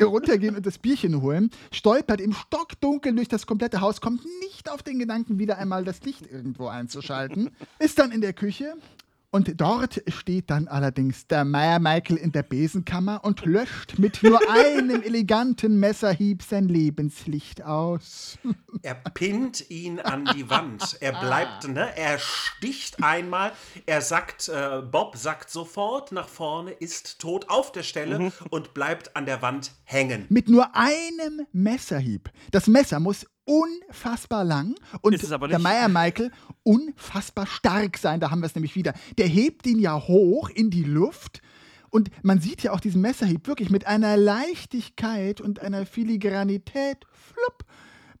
[0.00, 4.82] runtergehen und das Bierchen holen, stolpert im Stockdunkeln durch das komplette Haus, kommt nicht auf
[4.82, 8.76] den Gedanken, wieder einmal das Licht irgendwo einzuschalten, ist dann in der Küche
[9.30, 14.40] und dort steht dann allerdings der Meier Michael in der Besenkammer und löscht mit nur
[14.50, 18.38] einem eleganten Messerhieb sein Lebenslicht aus.
[18.82, 20.96] Er pinnt ihn an die Wand.
[21.00, 21.94] Er bleibt, ne?
[21.98, 23.52] Er sticht einmal.
[23.84, 29.16] Er sagt, äh, Bob sagt sofort nach vorne, ist tot auf der Stelle und bleibt
[29.16, 30.24] an der Wand hängen.
[30.30, 32.30] Mit nur einem Messerhieb.
[32.52, 35.58] Das Messer muss unfassbar lang und Ist es aber der.
[35.58, 36.30] Meier Michael
[36.62, 38.20] unfassbar stark sein.
[38.20, 38.94] Da haben wir es nämlich wieder.
[39.18, 41.40] Der hebt ihn ja hoch in die Luft.
[41.90, 46.98] Und man sieht ja auch diesen Messerhieb wirklich mit einer Leichtigkeit und einer Filigranität.
[47.12, 47.64] Flupp.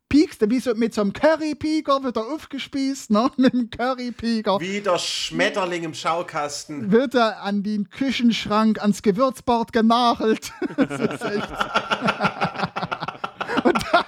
[0.08, 3.30] Piekst wie so mit so einem Currypieker, wird er aufgespießt, ne?
[3.36, 4.58] Mit dem Currypieker.
[4.58, 6.90] Wie der Schmetterling im Schaukasten.
[6.90, 10.50] Wird er an den Küchenschrank, ans Gewürzbord genagelt.
[10.76, 11.48] Das ist echt.
[13.64, 14.04] und, da,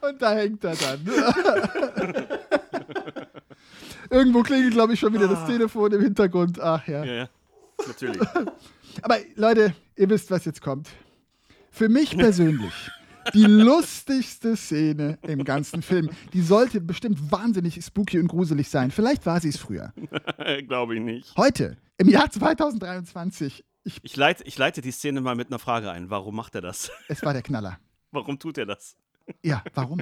[0.00, 1.06] und da hängt er dann.
[4.10, 6.60] Irgendwo klingelt, glaube ich, schon wieder das Telefon im Hintergrund.
[6.60, 7.04] Ach ja.
[7.04, 7.28] Ja, ja.
[7.86, 8.20] Natürlich.
[9.02, 10.88] Aber Leute, ihr wisst, was jetzt kommt.
[11.70, 12.72] Für mich persönlich
[13.34, 16.10] die lustigste Szene im ganzen Film.
[16.32, 18.90] Die sollte bestimmt wahnsinnig spooky und gruselig sein.
[18.90, 19.92] Vielleicht war sie es früher.
[20.66, 21.36] Glaube ich nicht.
[21.36, 25.90] Heute, im Jahr 2023, ich, Ich leite, ich leite die Szene mal mit einer Frage
[25.90, 26.10] ein.
[26.10, 26.90] Warum macht er das?
[27.08, 27.78] es war der Knaller.
[28.10, 28.96] Warum tut er das?
[29.42, 30.00] Ja, warum?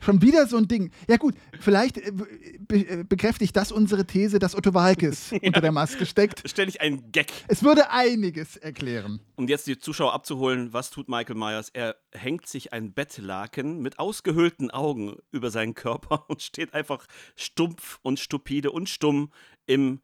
[0.00, 0.90] Schon wieder so ein Ding.
[1.08, 5.72] Ja gut, vielleicht äh, be äh, bekräftigt das unsere These, dass Otto Walkes unter der
[5.72, 6.42] Maske steckt.
[6.46, 7.32] Stell ich einen Gag.
[7.48, 9.20] Es würde einiges erklären.
[9.36, 11.70] Um jetzt die Zuschauer abzuholen, was tut Michael Myers?
[11.72, 17.06] Er hängt sich ein Bettlaken mit ausgehöhlten Augen über seinen Körper und steht einfach
[17.36, 19.30] stumpf und stupide und stumm
[19.66, 20.00] im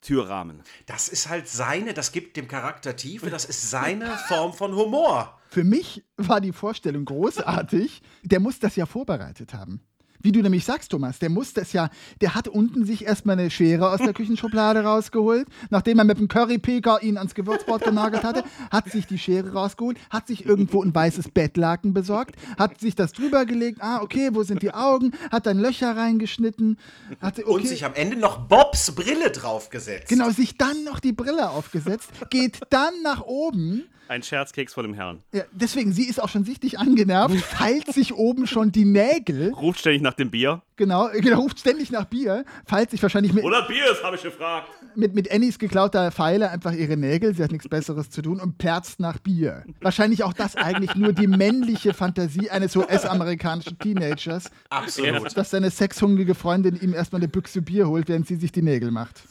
[0.00, 0.62] Türrahmen.
[0.86, 5.38] Das ist halt seine, das gibt dem Charakter Tiefe, das ist seine Form von Humor.
[5.52, 8.00] Für mich war die Vorstellung großartig.
[8.22, 9.82] Der muss das ja vorbereitet haben.
[10.22, 11.90] Wie du nämlich sagst, Thomas, der muss das ja,
[12.22, 16.28] der hat unten sich erstmal eine Schere aus der Küchenschublade rausgeholt, nachdem er mit dem
[16.28, 20.94] Currypicker ihn ans Gewürzbrot genagelt hatte, hat sich die Schere rausgeholt, hat sich irgendwo ein
[20.94, 25.44] weißes Bettlaken besorgt, hat sich das drüber gelegt, ah, okay, wo sind die Augen, hat
[25.44, 26.78] dann Löcher reingeschnitten,
[27.20, 30.08] hat, okay, Und sich am Ende noch Bobs Brille draufgesetzt.
[30.08, 34.92] genau, sich dann noch die Brille aufgesetzt, geht dann nach oben, Ein Scherzkeks vor dem
[34.92, 35.22] Herrn.
[35.32, 39.54] ja, deswegen, sie ist auch schon sichtlich angenervt, feilt sich oben schon die Nägel.
[39.54, 40.60] Ruft ständig nach dem Bier.
[40.76, 44.68] genau, genau, ruft ständig nach Bier, feilt sich wahrscheinlich mit, Oder Biers, habe ich gefragt.
[44.94, 48.58] mit, mit Annies geklauter Pfeile einfach ihre Nägel, sie hat nichts Besseres zu tun und
[48.58, 49.64] perzt nach Bier.
[49.80, 55.34] Wahrscheinlich auch das eigentlich nur die männliche Fantasie eines US-amerikanischen Teenagers, Absolut.
[55.34, 58.90] dass seine sexhungrige Freundin ihm erstmal eine Büchse Bier holt, während sie sich die Nägel
[58.90, 59.22] macht.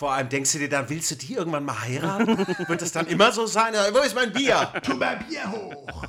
[0.00, 2.38] Vor allem denkst du dir dann, willst du die irgendwann mal heiraten?
[2.68, 3.74] Wird es dann immer so sein?
[3.74, 4.72] Ja, Wo ist mein Bier?
[4.82, 6.04] Tu mal Bier hoch!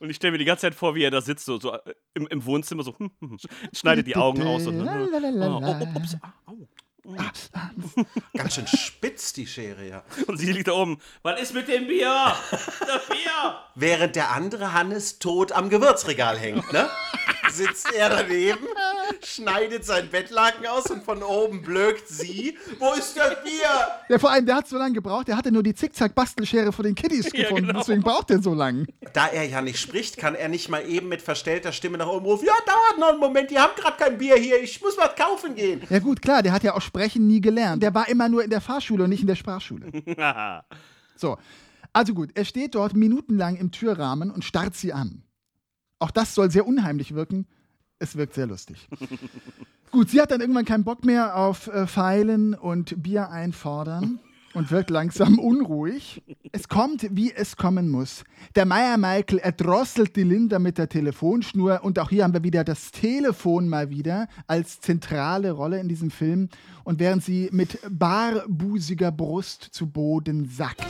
[0.00, 1.94] Und ich stelle mir die ganze Zeit vor, wie er da sitzt, so, so äh,
[2.14, 3.38] im, im Wohnzimmer, so hm, hm, hm,
[3.72, 4.80] schneidet die Augen aus und.
[4.80, 5.78] Lalalala.
[5.80, 6.16] Oh, oh, ups,
[7.18, 7.70] ah.
[8.34, 10.02] Ganz schön spitz, die Schere, ja.
[10.26, 10.98] Und sie liegt da oben.
[11.22, 12.34] Was ist mit dem Bier?
[12.50, 13.60] Das Bier!
[13.74, 16.88] Während der andere Hannes tot am Gewürzregal hängt, ne?
[17.50, 18.66] Sitzt er daneben,
[19.24, 22.58] schneidet sein Bettlaken aus und von oben blökt sie.
[22.78, 23.88] Wo ist das Bier?
[24.08, 26.94] Ja, vor allem, der hat so lange gebraucht, der hatte nur die Zickzack-Bastelschere von den
[26.94, 27.78] Kiddies Ja, gefunden, genau.
[27.78, 28.86] deswegen braucht er so lang.
[29.12, 32.26] Da er ja nicht spricht, kann er nicht mal eben mit verstellter Stimme nach oben
[32.26, 32.46] rufen.
[32.46, 35.54] Ja, dauert noch einen Moment, die haben gerade kein Bier hier, ich muss was kaufen
[35.54, 35.82] gehen.
[35.88, 37.82] Ja gut, klar, der hat ja auch Sprechen nie gelernt.
[37.82, 39.92] Der war immer nur in der Fahrschule und nicht in der Sprachschule.
[41.18, 41.38] So,
[41.94, 45.22] also gut, er steht dort minutenlang im Türrahmen und starrt sie an.
[45.98, 47.46] Auch das soll sehr unheimlich wirken.
[47.98, 48.86] Es wirkt sehr lustig.
[49.90, 54.20] gut, sie hat dann irgendwann keinen Bock mehr auf äh, Pfeilen und Bier einfordern
[54.56, 56.22] und wird langsam unruhig.
[56.50, 58.24] Es kommt, wie es kommen muss.
[58.54, 62.64] Der Meier Michael erdrosselt die Linda mit der Telefonschnur und auch hier haben wir wieder
[62.64, 66.48] das Telefon mal wieder als zentrale Rolle in diesem Film
[66.84, 70.82] und während sie mit barbusiger Brust zu Boden sackt.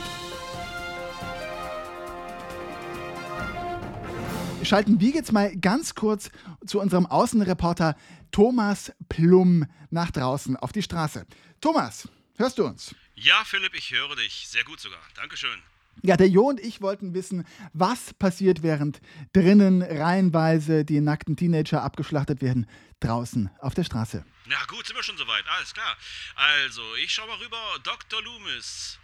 [4.63, 6.29] schalten wir jetzt mal ganz kurz
[6.65, 7.95] zu unserem Außenreporter
[8.31, 11.25] Thomas Plum nach draußen auf die Straße.
[11.61, 12.93] Thomas, hörst du uns?
[13.19, 14.47] Ja, Philipp, ich höre dich.
[14.47, 15.01] Sehr gut sogar.
[15.15, 15.59] Dankeschön.
[16.03, 19.01] Ja, der Jo und ich wollten wissen, was passiert, während
[19.33, 24.23] drinnen reihenweise die nackten Teenager abgeschlachtet werden, draußen auf der Straße.
[24.45, 25.43] Na gut, sind wir schon soweit.
[25.47, 25.97] Alles klar.
[26.35, 27.57] Also, ich schau mal rüber.
[27.81, 28.21] Dr.
[28.21, 28.99] Loomis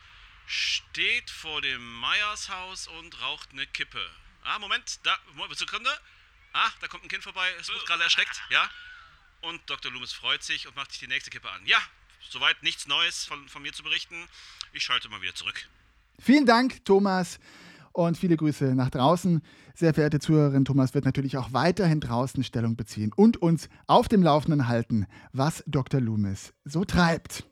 [0.45, 4.07] steht vor dem Meyers Haus und raucht eine Kippe.
[4.43, 5.17] Ah, Moment, da,
[5.55, 5.89] Sekunde.
[6.53, 8.69] Ah, da kommt ein Kind vorbei, es wird gerade erschreckt, ja.
[9.41, 9.91] Und Dr.
[9.91, 11.65] Loomis freut sich und macht sich die nächste Kippe an.
[11.65, 11.79] Ja,
[12.29, 14.15] soweit nichts Neues von, von mir zu berichten.
[14.73, 15.67] Ich schalte mal wieder zurück.
[16.19, 17.39] Vielen Dank, Thomas,
[17.91, 19.41] und viele Grüße nach draußen.
[19.75, 24.21] Sehr verehrte Zuhörerin, Thomas wird natürlich auch weiterhin draußen Stellung beziehen und uns auf dem
[24.21, 25.99] Laufenden halten, was Dr.
[25.99, 27.45] Loomis so treibt.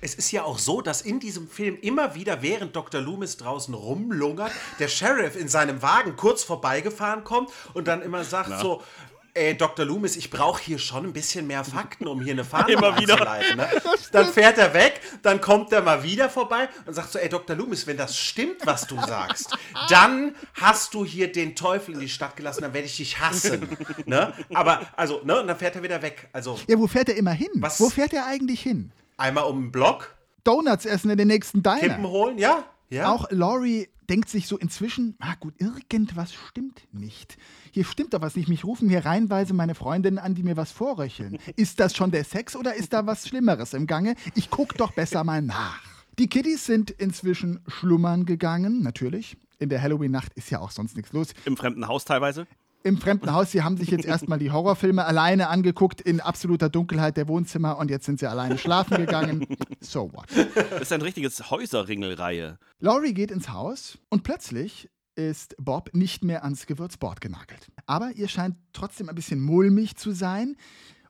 [0.00, 3.00] Es ist ja auch so, dass in diesem Film immer wieder, während Dr.
[3.00, 8.50] Loomis draußen rumlungert, der Sheriff in seinem Wagen kurz vorbeigefahren kommt und dann immer sagt
[8.50, 8.60] Na?
[8.60, 8.82] so,
[9.36, 9.84] ey, Dr.
[9.84, 13.16] Loomis, ich brauche hier schon ein bisschen mehr Fakten, um hier eine Fahndung Immer wieder.
[13.54, 13.68] Ne?
[14.12, 17.54] Dann fährt er weg, dann kommt er mal wieder vorbei und sagt so, ey, Dr.
[17.54, 19.56] Loomis, wenn das stimmt, was du sagst,
[19.90, 23.68] dann hast du hier den Teufel in die Stadt gelassen, dann werde ich dich hassen.
[24.04, 24.32] Ne?
[24.54, 26.28] Aber, also, ne, und dann fährt er wieder weg.
[26.32, 27.48] Also, Ja, wo fährt er immer hin?
[27.54, 27.80] Was?
[27.80, 28.92] Wo fährt er eigentlich hin?
[29.16, 30.14] einmal um den Block,
[30.44, 31.80] Donuts essen in den nächsten Diner.
[31.80, 32.64] Kippen holen, ja?
[32.88, 33.10] Ja.
[33.12, 37.36] Auch Laurie denkt sich so inzwischen, ah gut, irgendwas stimmt nicht.
[37.72, 38.48] Hier stimmt doch was nicht.
[38.48, 41.38] Mich rufen hier reihenweise meine Freundinnen an, die mir was vorröcheln.
[41.56, 44.14] Ist das schon der Sex oder ist da was Schlimmeres im Gange?
[44.34, 45.82] Ich guck doch besser mal nach.
[46.18, 49.36] Die Kiddies sind inzwischen schlummern gegangen, natürlich.
[49.58, 51.34] In der Halloween-Nacht ist ja auch sonst nichts los.
[51.44, 52.46] Im fremden Haus teilweise.
[52.86, 57.16] Im fremden Haus, sie haben sich jetzt erstmal die Horrorfilme alleine angeguckt in absoluter Dunkelheit
[57.16, 59.44] der Wohnzimmer und jetzt sind sie alleine schlafen gegangen.
[59.80, 60.26] So what?
[60.70, 62.60] Das ist ein richtiges Häuserringelreihe.
[62.78, 67.72] Laurie geht ins Haus und plötzlich ist Bob nicht mehr ans Gewürzbord genagelt.
[67.86, 70.56] Aber ihr scheint trotzdem ein bisschen mulmig zu sein.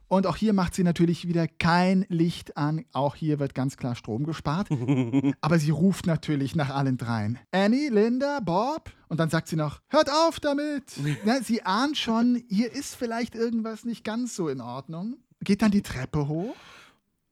[0.09, 2.85] Und auch hier macht sie natürlich wieder kein Licht an.
[2.93, 4.69] Auch hier wird ganz klar Strom gespart.
[5.41, 7.39] Aber sie ruft natürlich nach allen dreien.
[7.51, 8.91] Annie, Linda, Bob.
[9.09, 10.83] Und dann sagt sie noch, hört auf damit.
[11.25, 15.17] Ja, sie ahnt schon, hier ist vielleicht irgendwas nicht ganz so in Ordnung.
[15.41, 16.55] Geht dann die Treppe hoch.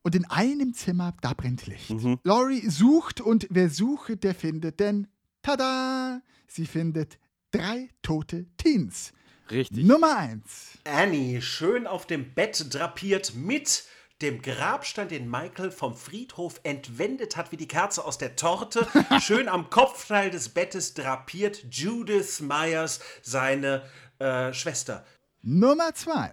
[0.01, 1.95] Und in einem Zimmer, da brennt Licht.
[2.23, 4.79] Laurie sucht und wer sucht, der findet.
[4.79, 5.07] Denn,
[5.41, 7.17] tada, sie findet
[7.51, 9.13] drei tote Teens.
[9.51, 9.85] Richtig.
[9.85, 10.77] Nummer eins.
[10.83, 13.85] Annie schön auf dem Bett drapiert mit
[14.21, 18.87] dem Grabstein, den Michael vom Friedhof entwendet hat, wie die Kerze aus der Torte.
[19.21, 23.83] Schön am Kopfteil des Bettes drapiert Judith Myers, seine
[24.19, 25.05] äh, Schwester.
[25.41, 26.31] Nummer zwei.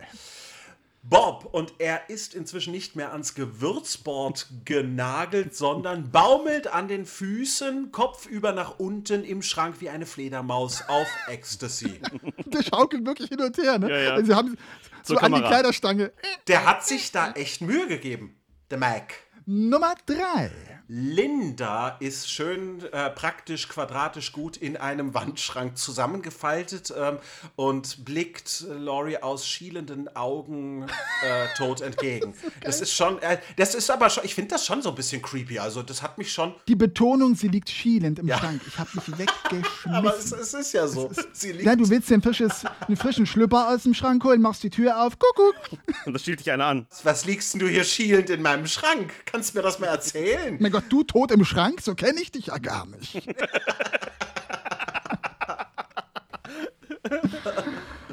[1.04, 7.90] Bob und er ist inzwischen nicht mehr ans Gewürzbord genagelt, sondern baumelt an den Füßen,
[7.90, 12.00] kopfüber nach unten im Schrank wie eine Fledermaus auf Ecstasy.
[12.46, 13.90] Der schaukelt wirklich hin und her, ne?
[13.90, 14.12] Ja, ja.
[14.14, 14.56] Also sie haben
[15.02, 15.40] so an die.
[15.40, 16.12] Kleiderstange.
[16.46, 18.36] Der hat sich da echt Mühe gegeben,
[18.70, 19.14] der Mac.
[19.46, 20.52] Nummer 3.
[20.94, 27.18] Linda ist schön äh, praktisch quadratisch gut in einem Wandschrank zusammengefaltet ähm,
[27.56, 32.34] und blickt Laurie aus schielenden Augen äh, tot entgegen.
[32.60, 35.22] das, ist schon, äh, das ist aber schon, ich finde das schon so ein bisschen
[35.22, 35.58] creepy.
[35.58, 36.54] Also das hat mich schon.
[36.68, 38.38] Die Betonung, sie liegt schielend im ja.
[38.38, 38.60] Schrank.
[38.66, 39.94] Ich habe mich weggeschmissen.
[39.94, 41.10] aber es, es, ist ja so.
[41.32, 44.62] Sie liegt ja, du willst den frisches, einen frischen Schlüpper aus dem Schrank holen, machst
[44.62, 45.54] die Tür auf, Kuckuck.
[46.04, 46.86] Und da schielt dich einer an.
[47.02, 49.10] Was liegst denn du hier schielend in meinem Schrank?
[49.24, 50.56] Kannst du mir das mal erzählen?
[50.60, 51.80] Mein Gott, du tot im Schrank?
[51.80, 53.22] So kenne ich dich ja gar nicht.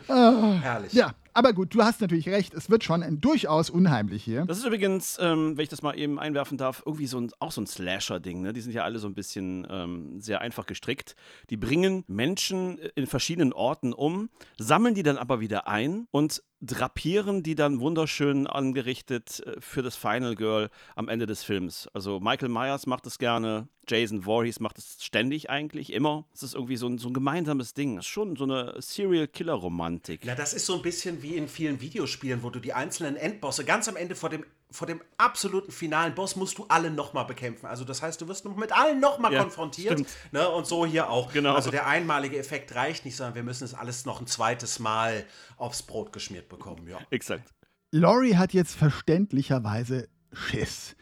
[0.07, 0.93] oh, Herrlich.
[0.93, 4.45] Ja, aber gut, du hast natürlich recht, es wird schon ein, durchaus unheimlich hier.
[4.45, 7.51] Das ist übrigens, ähm, wenn ich das mal eben einwerfen darf, irgendwie so ein, auch
[7.51, 8.41] so ein Slasher-Ding.
[8.41, 8.53] Ne?
[8.53, 11.15] Die sind ja alle so ein bisschen ähm, sehr einfach gestrickt.
[11.49, 17.41] Die bringen Menschen in verschiedenen Orten um, sammeln die dann aber wieder ein und drapieren
[17.43, 21.87] die dann wunderschön angerichtet äh, für das Final Girl am Ende des Films.
[21.93, 26.25] Also Michael Myers macht es gerne, Jason Voorhees macht es ständig eigentlich, immer.
[26.33, 27.97] Es ist irgendwie so ein, so ein gemeinsames Ding.
[27.97, 30.25] Es ist schon so eine Serial-Killer-Romantik.
[30.25, 33.65] Ja, das ist so ein bisschen wie in vielen Videospielen, wo du die einzelnen Endbosse
[33.65, 37.65] ganz am Ende vor dem vor dem absoluten finalen Boss musst du alle nochmal bekämpfen.
[37.65, 40.05] Also das heißt, du wirst mit allen nochmal ja, konfrontiert.
[40.31, 40.47] Ne?
[40.47, 41.33] Und so hier auch.
[41.33, 41.55] Genau.
[41.55, 45.25] Also der einmalige Effekt reicht nicht, sondern wir müssen es alles noch ein zweites Mal
[45.57, 46.87] aufs Brot geschmiert bekommen.
[46.87, 46.99] Ja.
[47.09, 47.51] Exakt.
[47.91, 50.95] Laurie hat jetzt verständlicherweise Schiss.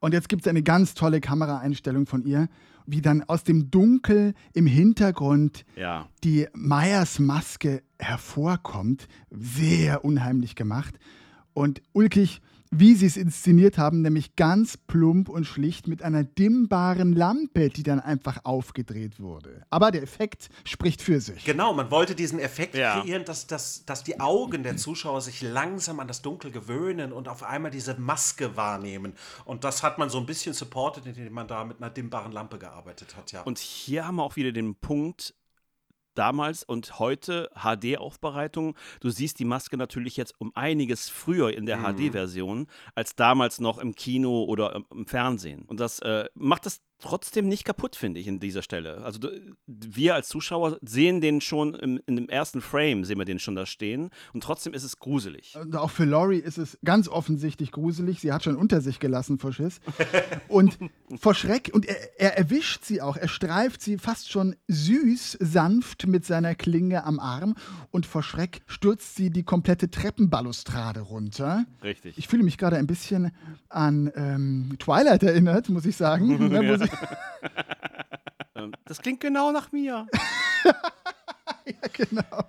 [0.00, 2.48] Und jetzt gibt es eine ganz tolle Kameraeinstellung von ihr,
[2.86, 6.08] wie dann aus dem Dunkel im Hintergrund ja.
[6.24, 9.06] die Meyers Maske hervorkommt.
[9.30, 10.98] Sehr unheimlich gemacht.
[11.54, 12.40] Und ulkig
[12.74, 17.82] wie sie es inszeniert haben, nämlich ganz plump und schlicht mit einer dimmbaren Lampe, die
[17.82, 19.62] dann einfach aufgedreht wurde.
[19.68, 21.44] Aber der Effekt spricht für sich.
[21.44, 23.00] Genau, man wollte diesen Effekt ja.
[23.00, 27.28] kreieren, dass, dass, dass die Augen der Zuschauer sich langsam an das Dunkel gewöhnen und
[27.28, 29.12] auf einmal diese Maske wahrnehmen.
[29.44, 32.58] Und das hat man so ein bisschen supportet, indem man da mit einer dimmbaren Lampe
[32.58, 33.42] gearbeitet hat, ja.
[33.42, 35.34] Und hier haben wir auch wieder den Punkt,
[36.14, 38.76] damals und heute HD-Aufbereitung.
[39.00, 41.96] Du siehst die Maske natürlich jetzt um einiges früher in der mhm.
[41.96, 45.62] HD-Version als damals noch im Kino oder im Fernsehen.
[45.62, 49.02] Und das äh, macht das trotzdem nicht kaputt, finde ich, in dieser Stelle.
[49.04, 49.18] Also
[49.66, 53.56] wir als Zuschauer sehen den schon im, in dem ersten Frame, sehen wir den schon
[53.56, 55.56] da stehen und trotzdem ist es gruselig.
[55.60, 58.20] Und auch für Laurie ist es ganz offensichtlich gruselig.
[58.20, 59.80] Sie hat schon unter sich gelassen vor Schiss.
[60.48, 60.78] und
[61.16, 66.06] vor Schreck, und er, er erwischt sie auch, er streift sie fast schon süß, sanft
[66.06, 67.54] mit seiner Klinge am Arm
[67.90, 71.64] und vor Schreck stürzt sie die komplette Treppenbalustrade runter.
[71.82, 72.16] Richtig.
[72.16, 73.32] Ich fühle mich gerade ein bisschen
[73.68, 76.30] an ähm, Twilight erinnert, muss ich sagen.
[76.52, 76.62] ja.
[76.62, 76.91] Ähm,
[78.84, 80.06] das klingt genau nach mir.
[80.64, 82.44] ja, genau.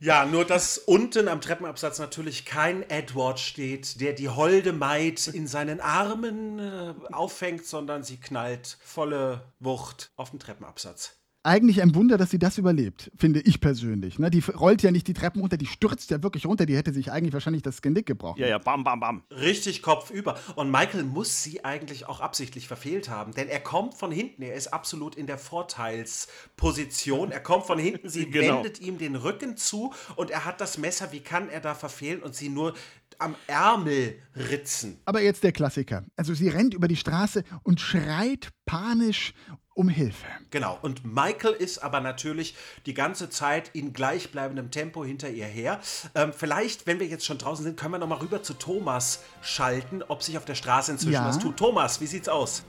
[0.00, 5.48] Ja, nur dass unten am Treppenabsatz natürlich kein Edward steht, der die holde Maid in
[5.48, 12.18] seinen Armen äh, auffängt, sondern sie knallt volle Wucht auf den Treppenabsatz eigentlich ein Wunder,
[12.18, 14.18] dass sie das überlebt, finde ich persönlich.
[14.18, 14.30] Ne?
[14.30, 16.66] Die rollt ja nicht die Treppen runter, die stürzt ja wirklich runter.
[16.66, 18.40] Die hätte sich eigentlich wahrscheinlich das Genick gebrochen.
[18.40, 19.22] Ja, ja, bam, bam, bam.
[19.30, 20.38] Richtig kopfüber.
[20.56, 24.42] Und Michael muss sie eigentlich auch absichtlich verfehlt haben, denn er kommt von hinten.
[24.42, 27.30] Er ist absolut in der Vorteilsposition.
[27.30, 28.56] Er kommt von hinten, sie genau.
[28.56, 31.12] wendet ihm den Rücken zu und er hat das Messer.
[31.12, 32.74] Wie kann er da verfehlen und sie nur
[33.18, 34.98] am Ärmel ritzen?
[35.04, 36.04] Aber jetzt der Klassiker.
[36.16, 39.34] Also sie rennt über die Straße und schreit panisch
[39.78, 40.26] um Hilfe.
[40.50, 40.76] Genau.
[40.82, 45.80] Und Michael ist aber natürlich die ganze Zeit in gleichbleibendem Tempo hinter ihr her.
[46.16, 49.22] Ähm, vielleicht, wenn wir jetzt schon draußen sind, können wir noch mal rüber zu Thomas
[49.40, 51.28] schalten, ob sich auf der Straße inzwischen ja.
[51.28, 51.56] was tut.
[51.56, 52.64] Thomas, wie sieht's aus?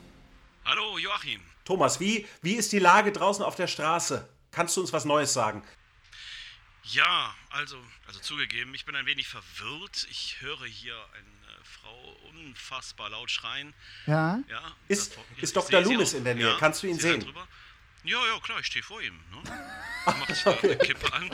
[0.66, 1.42] Hallo, Joachim.
[1.66, 4.30] Thomas, wie, wie ist die Lage draußen auf der Straße?
[4.52, 5.64] Kannst du uns was Neues sagen?
[6.84, 10.06] Ja, also, also zugegeben, ich bin ein wenig verwirrt.
[10.12, 11.39] Ich höre hier ein
[11.82, 13.74] Frau unfassbar laut schreien.
[14.06, 14.40] Ja.
[14.50, 15.82] ja ist, ist Dr.
[15.82, 16.50] Loomis in der Nähe?
[16.50, 17.24] Ja, Kannst du ihn sehen?
[17.24, 17.48] Halt
[18.04, 19.20] ja, ja, klar, ich stehe vor ihm.
[19.32, 19.42] Ne?
[20.06, 20.72] Macht sich okay.
[20.72, 21.30] eine Kippe an.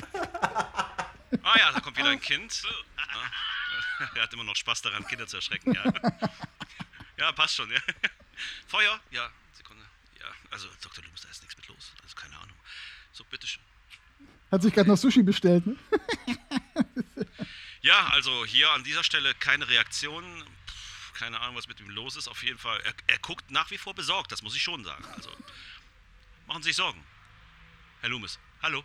[1.43, 2.63] Ah ja, da kommt wieder ein Kind.
[2.63, 4.09] Ja.
[4.15, 5.83] Er hat immer noch Spaß daran, Kinder zu erschrecken, ja.
[7.17, 7.79] Ja, passt schon, ja.
[8.67, 8.99] Feuer?
[9.11, 9.83] Ja, Sekunde.
[10.19, 11.01] Ja, also Dr.
[11.05, 11.93] Loomis, da ist nichts mit los.
[12.03, 12.57] Also keine Ahnung.
[13.13, 13.63] So, bitteschön.
[14.51, 15.77] Hat sich gerade noch Sushi bestellt, ne?
[17.85, 20.23] Ja, also hier an dieser Stelle keine Reaktion.
[21.19, 22.27] keine Ahnung, was mit ihm los ist.
[22.27, 25.05] Auf jeden Fall, er, er guckt nach wie vor besorgt, das muss ich schon sagen.
[25.15, 25.29] Also,
[26.47, 26.99] machen Sie sich Sorgen.
[28.01, 28.79] Herr Loomis, hallo?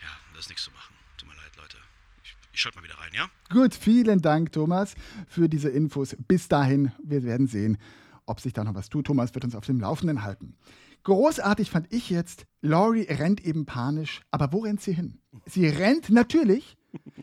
[0.00, 0.94] Ja, das ist nichts zu machen.
[1.18, 1.76] Tut mir leid, Leute.
[2.24, 3.28] Ich, ich schalte mal wieder rein, ja?
[3.50, 4.94] Gut, vielen Dank, Thomas,
[5.28, 6.16] für diese Infos.
[6.26, 7.76] Bis dahin, wir werden sehen,
[8.24, 9.08] ob sich da noch was tut.
[9.08, 10.56] Thomas wird uns auf dem Laufenden halten.
[11.02, 15.20] Großartig fand ich jetzt, Laurie rennt eben panisch, aber wo rennt sie hin?
[15.44, 16.78] Sie rennt natürlich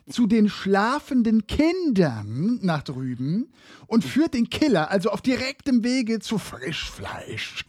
[0.09, 3.51] zu den schlafenden Kindern nach drüben
[3.88, 7.65] und führt den Killer also auf direktem Wege zu Frischfleisch.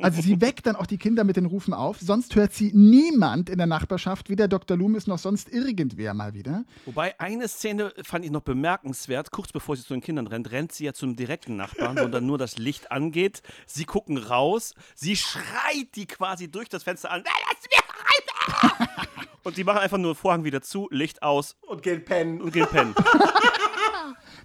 [0.00, 3.50] Also sie weckt dann auch die Kinder mit den Rufen auf, sonst hört sie niemand
[3.50, 4.76] in der Nachbarschaft, weder Dr.
[4.76, 6.64] Loomis noch sonst irgendwer mal wieder.
[6.86, 9.30] Wobei eine Szene fand ich noch bemerkenswert.
[9.30, 12.26] Kurz bevor sie zu den Kindern rennt, rennt sie ja zum direkten Nachbarn, wo dann
[12.26, 13.42] nur das Licht angeht.
[13.66, 17.24] Sie gucken raus, sie schreit die quasi durch das Fenster an.
[17.24, 19.08] Lass mir rein!
[19.42, 21.56] Und die machen einfach nur Vorhang wieder zu, Licht aus.
[21.62, 22.40] Und gehen pennen.
[22.40, 22.94] Und gehen pennen.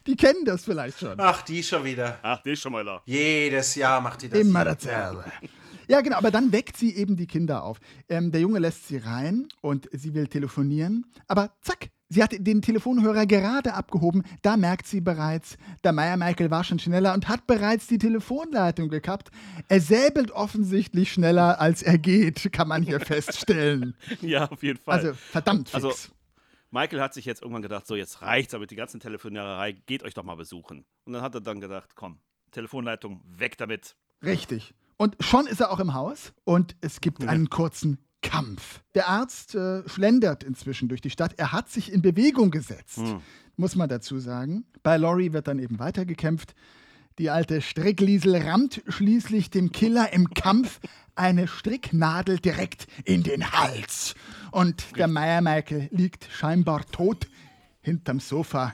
[0.06, 1.18] Die kennen das vielleicht schon.
[1.18, 2.20] Ach, die schon wieder.
[2.22, 3.02] Ach, die ist schon mal da.
[3.06, 4.38] Jedes Jahr macht die das.
[4.38, 5.24] Immer dasselbe.
[5.88, 7.80] Ja, genau, aber dann weckt sie eben die Kinder auf.
[8.10, 12.62] Ähm, der Junge lässt sie rein und sie will telefonieren, aber zack, sie hat den
[12.62, 14.24] Telefonhörer gerade abgehoben.
[14.42, 18.90] Da merkt sie bereits, der Meier Michael war schon schneller und hat bereits die Telefonleitung
[18.90, 19.32] gekappt.
[19.68, 23.96] Er säbelt offensichtlich schneller, als er geht, kann man hier feststellen.
[24.22, 25.00] Ja, auf jeden Fall.
[25.00, 25.84] Also verdammt fix.
[25.84, 25.94] Also,
[26.72, 30.04] Michael hat sich jetzt irgendwann gedacht, so jetzt reicht's aber mit die ganzen Telefoniererei, geht
[30.04, 30.86] euch doch mal besuchen.
[31.06, 32.20] Und dann hat er dann gedacht, komm,
[32.52, 33.96] Telefonleitung, weg damit.
[34.24, 34.74] Richtig.
[34.98, 38.82] Und schon ist er auch im Haus und es gibt einen kurzen Kampf.
[38.96, 41.34] Der Arzt äh, schlendert inzwischen durch die Stadt.
[41.38, 43.22] Er hat sich in Bewegung gesetzt, Hm.
[43.58, 44.66] muss man dazu sagen.
[44.82, 46.56] Bei Laurie wird dann eben weitergekämpft.
[47.20, 50.80] Die alte Strickliesel rammt schließlich dem Killer im Kampf
[51.14, 54.16] eine Stricknadel direkt in den Hals.
[54.52, 57.28] Und der Meier Michael liegt scheinbar tot
[57.82, 58.74] hinterm Sofa.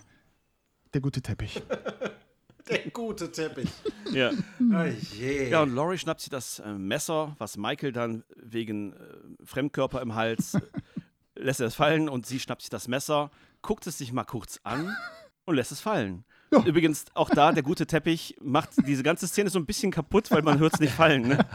[0.93, 1.61] Der gute Teppich.
[2.85, 3.69] Der gute Teppich.
[4.11, 4.31] Ja.
[4.59, 5.23] Oh.
[5.23, 8.95] Ja, und Laurie schnappt sich das äh, Messer, was Michael dann wegen äh,
[9.43, 10.61] Fremdkörper im Hals äh,
[11.35, 13.31] lässt er es fallen und sie schnappt sich das Messer,
[13.61, 14.95] guckt es sich mal kurz an
[15.45, 16.25] und lässt es fallen.
[16.65, 20.41] Übrigens, auch da, der gute Teppich macht diese ganze Szene so ein bisschen kaputt, weil
[20.41, 21.27] man hört es nicht fallen.
[21.27, 21.45] Ne?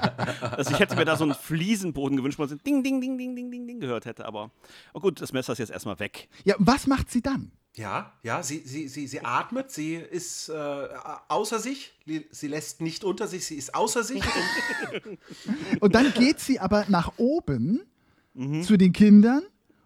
[0.40, 3.18] Also ich hätte mir da so einen Fliesenboden gewünscht, wo man so Ding, Ding, Ding,
[3.18, 4.24] Ding, Ding, Ding, Ding gehört hätte.
[4.24, 4.52] Aber
[4.92, 6.28] oh gut, das Messer ist jetzt erstmal weg.
[6.44, 7.50] Ja, was macht sie dann?
[7.76, 10.88] Ja, ja, sie, sie, sie, sie atmet, sie ist äh,
[11.28, 11.92] außer sich,
[12.30, 14.22] sie lässt nicht unter sich, sie ist außer sich.
[14.22, 15.18] Und
[15.80, 17.80] Und dann geht sie aber nach oben
[18.36, 18.62] Mhm.
[18.64, 19.42] zu den Kindern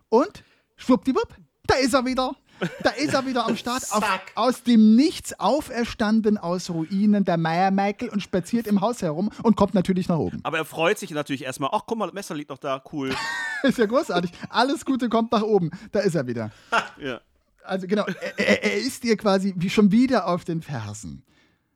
[0.09, 0.43] und
[0.77, 1.35] schwuppdiwupp,
[1.66, 2.35] da ist er wieder.
[2.82, 4.02] Da ist er wieder am Start, auf,
[4.35, 9.55] aus dem Nichts auferstanden aus Ruinen der Meier Michael und spaziert im Haus herum und
[9.56, 10.40] kommt natürlich nach oben.
[10.43, 11.70] Aber er freut sich natürlich erstmal.
[11.73, 13.15] Ach, guck mal, das Messer liegt noch da, cool.
[13.62, 14.32] Ist ja großartig.
[14.48, 15.70] Alles Gute kommt nach oben.
[15.93, 16.51] Da ist er wieder.
[16.98, 17.20] Ja.
[17.68, 21.24] Also genau, er, er, ist ihr quasi wie schon wieder auf den Fersen.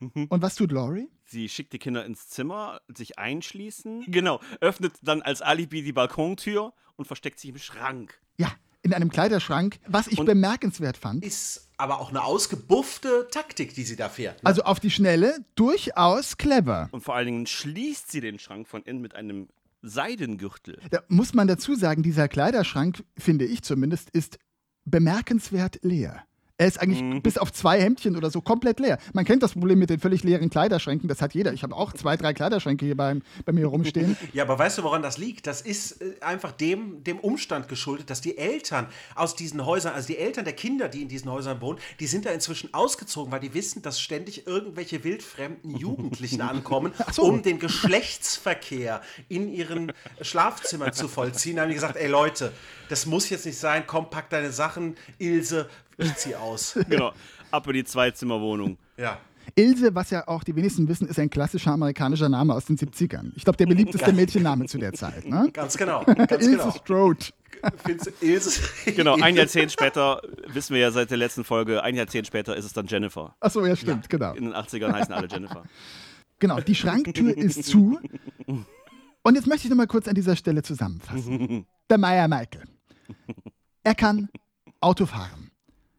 [0.00, 0.26] Mhm.
[0.28, 1.08] Und was tut Laurie?
[1.24, 4.04] Sie schickt die Kinder ins Zimmer, sich einschließen.
[4.08, 8.20] Genau, öffnet dann als Alibi die Balkontür und versteckt sich im Schrank.
[8.36, 8.52] Ja,
[8.82, 11.24] in einem Kleiderschrank, was ich bemerkenswert fand.
[11.24, 14.42] ist aber auch eine ausgebuffte Taktik, die sie da fährt.
[14.42, 14.46] ne?
[14.46, 16.88] Also auf die Schnelle durchaus clever.
[16.92, 19.48] Und vor allen Dingen schließt sie den Schrank von innen mit einem
[19.82, 20.78] Seidengürtel.
[20.90, 24.38] Da muss man dazu sagen, dieser Kleiderschrank, finde ich zumindest, ist
[24.82, 26.26] bemerkenswert leer.
[26.58, 27.22] Er ist eigentlich Mhm.
[27.22, 28.98] bis auf zwei Hemdchen oder so komplett leer.
[29.14, 31.52] Man kennt das Problem mit den völlig leeren Kleiderschränken, das hat jeder.
[31.52, 34.16] Ich habe auch zwei, drei Kleiderschränke hier bei, bei mir rumstehen.
[34.32, 35.46] Ja, aber weißt du, woran das liegt?
[35.46, 40.06] Das ist äh, einfach dem, dem Umstand geschuldet, dass die Eltern aus diesen Häusern, also
[40.06, 43.40] die Eltern der Kinder, die in diesen Häusern wohnen, die sind da inzwischen ausgezogen, weil
[43.40, 47.22] die wissen, dass ständig irgendwelche wildfremden Jugendlichen ankommen, so.
[47.24, 51.56] um den Geschlechtsverkehr in ihren Schlafzimmern zu vollziehen.
[51.56, 52.52] Da haben die gesagt, ey Leute,
[52.88, 55.68] das muss jetzt nicht sein, komm, pack deine Sachen, Ilse,
[56.06, 56.78] ich zieh aus.
[56.88, 57.12] Genau,
[57.50, 58.78] ab in die Zweizimmerwohnung.
[58.96, 59.18] Ja.
[59.54, 63.32] Ilse, was ja auch die wenigsten wissen, ist ein klassischer amerikanischer Name aus den 70ern.
[63.36, 65.26] Ich glaube, der beliebteste Mädchenname zu der Zeit.
[65.26, 65.50] Ne?
[65.52, 66.70] Ganz genau, ganz Ilse genau.
[66.70, 67.26] Strode.
[68.20, 68.60] Ilse?
[68.86, 72.64] Genau, ein Jahrzehnt später, wissen wir ja seit der letzten Folge, ein Jahrzehnt später ist
[72.64, 73.34] es dann Jennifer.
[73.40, 74.34] Achso, ja, stimmt, genau.
[74.34, 75.64] In den 80ern heißen alle Jennifer.
[76.38, 78.00] Genau, die Schranktür ist zu.
[79.22, 81.66] Und jetzt möchte ich nochmal kurz an dieser Stelle zusammenfassen.
[81.88, 82.64] Der Meier Michael.
[83.84, 84.28] Er kann
[84.80, 85.51] Auto fahren.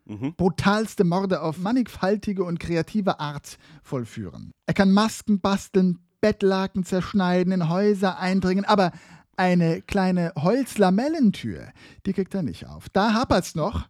[0.05, 4.51] Brutalste Morde auf mannigfaltige und kreative Art vollführen.
[4.65, 8.91] Er kann Masken basteln, Bettlaken zerschneiden, in Häuser eindringen, aber
[9.35, 11.69] eine kleine Holzlamellentür,
[12.05, 12.89] die kriegt er nicht auf.
[12.89, 13.87] Da hapert's noch.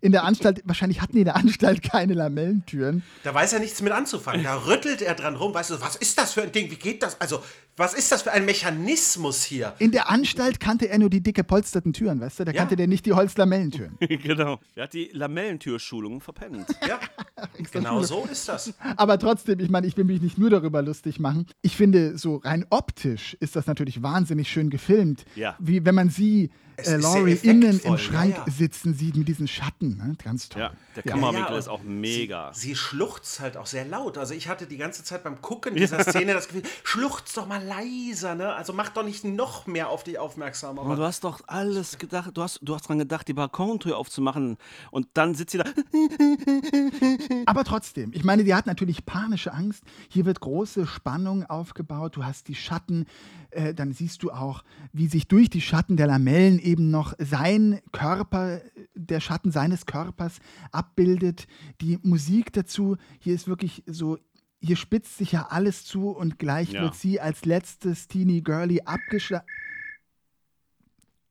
[0.00, 3.02] In der Anstalt, wahrscheinlich hatten die in der Anstalt keine Lamellentüren.
[3.24, 4.44] Da weiß er nichts mit anzufangen.
[4.44, 5.54] Da rüttelt er dran rum.
[5.54, 6.70] Weißt du, was ist das für ein Ding?
[6.70, 7.20] Wie geht das?
[7.20, 7.42] Also,
[7.76, 9.74] was ist das für ein Mechanismus hier?
[9.78, 12.44] In der Anstalt kannte er nur die dicke polsterten Türen, weißt du?
[12.44, 12.58] Da Ja.
[12.58, 13.96] kannte der nicht die Holzlamellentüren.
[14.00, 14.58] genau.
[14.74, 16.66] Er hat die Lamellentürschulung verpennt.
[16.86, 16.98] Ja,
[17.72, 18.74] genau so ist das.
[18.96, 21.46] Aber trotzdem, ich meine, ich will mich nicht nur darüber lustig machen.
[21.62, 25.24] Ich finde, so rein optisch ist das natürlich wahnsinnig schön gefilmt.
[25.36, 25.56] Ja.
[25.58, 26.50] Wie wenn man sie
[26.86, 28.52] äh, Laurie innen im Schrank ja, ja.
[28.52, 29.96] sitzen sieht mit diesen Schatten.
[29.96, 30.14] Ne?
[30.22, 30.62] Ganz toll.
[30.62, 32.52] Ja, der Ja, ist auch mega.
[32.54, 34.18] Sie, sie schluchzt halt auch sehr laut.
[34.18, 37.62] Also ich hatte die ganze Zeit beim Gucken dieser Szene das Gefühl, schluchzt doch mal
[37.62, 38.54] leiser, ne?
[38.54, 40.78] Also mach doch nicht noch mehr auf dich aufmerksam.
[40.78, 44.56] Aber du hast doch alles gedacht, du hast, du hast dran gedacht, die Balkontür aufzumachen
[44.90, 45.64] und dann sitzt sie da.
[47.46, 49.82] Aber trotzdem, ich meine, die hat natürlich panische Angst.
[50.08, 52.16] Hier wird große Spannung aufgebaut.
[52.16, 53.06] Du hast die Schatten.
[53.50, 54.62] Äh, dann siehst du auch,
[54.92, 58.60] wie sich durch die Schatten der Lamellen eben noch sein Körper,
[58.94, 60.38] der Schatten seines Körpers
[60.70, 61.46] abbildet.
[61.80, 64.18] Die Musik dazu, hier ist wirklich so.
[64.60, 66.82] Hier spitzt sich ja alles zu und gleich Ja.
[66.82, 69.46] wird sie als letztes Teeny Girlie abgeschlagen.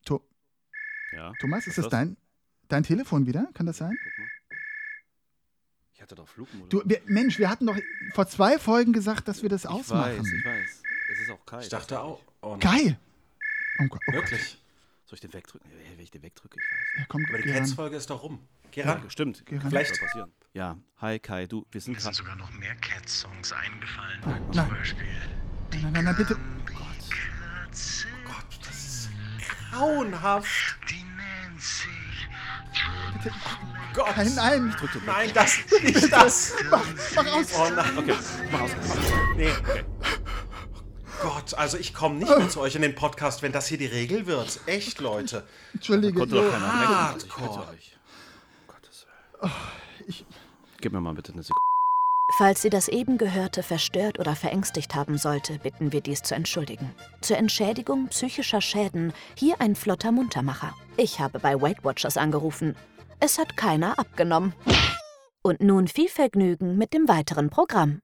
[0.06, 0.22] To
[1.14, 1.34] Ja.
[1.40, 2.16] Thomas, ist das dein,
[2.70, 3.50] dein Telefon wieder?
[3.54, 3.98] Kann das sein?
[5.94, 6.70] Ich hatte doch Flugmodus.
[6.70, 7.78] Du, wir, Mensch, wir hatten doch
[8.14, 10.18] vor zwei Folgen gesagt, dass wir das ich ausmachen.
[10.20, 10.84] weiß, ich weiß.
[11.12, 11.64] Es ist auch kalt.
[11.64, 12.22] Ich dachte auch.
[12.42, 12.60] Oh nein.
[12.60, 13.00] Geil!
[13.80, 14.14] Oh Gott, oh Gott.
[14.16, 14.62] Wirklich.
[15.06, 15.70] Soll ich den wegdrücken?
[15.72, 17.00] Wenn ich den wegdrücke, ich weiß.
[17.00, 17.50] Ja, komm, Aber die.
[17.52, 18.46] Cats-Folge ist doch rum.
[18.72, 19.02] Geh ran.
[19.04, 19.46] Ja, stimmt.
[19.46, 19.70] Geh ran.
[19.70, 20.32] Vielleicht- passieren.
[20.54, 24.20] Ja, hi Kai, du, wir sind Mir sind sogar noch mehr Cat-Songs eingefallen.
[24.26, 24.54] Nein.
[24.54, 25.06] Zum Beispiel.
[25.72, 26.36] Nein, nein, nein, bitte.
[28.26, 29.10] Gott, das ist
[29.72, 30.78] grauenhaft.
[30.90, 31.90] Die Nancy.
[33.24, 33.36] bitte.
[33.94, 34.18] Gott.
[34.18, 34.76] Nein, nein.
[35.06, 36.54] Nein, das nicht das.
[36.70, 36.86] Mach,
[37.16, 37.54] mach aus.
[37.56, 37.98] Oh nein.
[37.98, 38.16] Okay,
[38.52, 38.72] mach aus.
[38.76, 39.12] Mach aus.
[39.36, 39.52] Nee.
[41.22, 43.86] Gott, also ich komme nicht mehr zu euch in den Podcast, wenn das hier die
[43.86, 44.60] Regel wird.
[44.66, 45.48] Echt, Leute.
[45.74, 46.20] Entschuldige.
[46.20, 46.74] Konnte doch keiner.
[47.14, 47.68] Also ich bitte Hardcore.
[47.74, 47.98] euch.
[48.68, 49.06] Gottes
[49.42, 49.52] Willen.
[50.08, 50.26] ich-
[50.80, 51.62] Gib mir mal bitte eine Sekunde.
[52.38, 56.94] Falls Sie das eben Gehörte verstört oder verängstigt haben sollte, bitten wir dies zu entschuldigen.
[57.22, 60.76] Zur Entschädigung psychischer Schäden hier ein flotter Muntermacher.
[60.98, 62.76] Ich habe bei Weight Watchers angerufen.
[63.20, 64.54] Es hat keiner abgenommen.
[65.42, 68.02] Und nun viel Vergnügen mit dem weiteren Programm.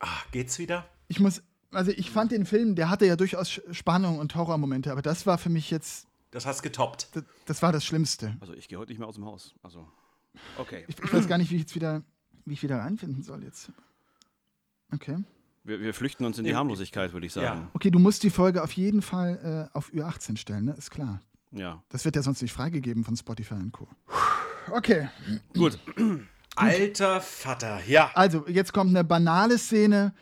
[0.00, 0.84] Ah, geht's wieder?
[1.06, 1.42] Ich muss,
[1.72, 5.38] also ich fand den Film, der hatte ja durchaus Spannung und Horrormomente, aber das war
[5.38, 7.08] für mich jetzt, Das hast getoppt.
[7.14, 8.36] das, das war das Schlimmste.
[8.40, 9.54] Also ich gehe heute nicht mehr aus dem Haus.
[9.62, 9.86] Also.
[10.58, 10.84] Okay.
[10.88, 12.02] Ich, ich weiß gar nicht, wie ich jetzt wieder,
[12.44, 13.70] wie ich wieder reinfinden soll jetzt.
[14.92, 15.18] Okay.
[15.64, 17.68] Wir, wir flüchten uns in die Harmlosigkeit, würde ich sagen.
[17.74, 20.72] Okay, du musst die Folge auf jeden Fall äh, auf Ü18 stellen, ne?
[20.72, 21.20] Ist klar.
[21.52, 21.82] Ja.
[21.88, 23.88] Das wird ja sonst nicht freigegeben von Spotify und Co.
[24.70, 25.08] Okay.
[25.52, 25.78] Gut.
[26.56, 28.10] Alter Vater, ja.
[28.14, 30.14] Also, jetzt kommt eine banale Szene.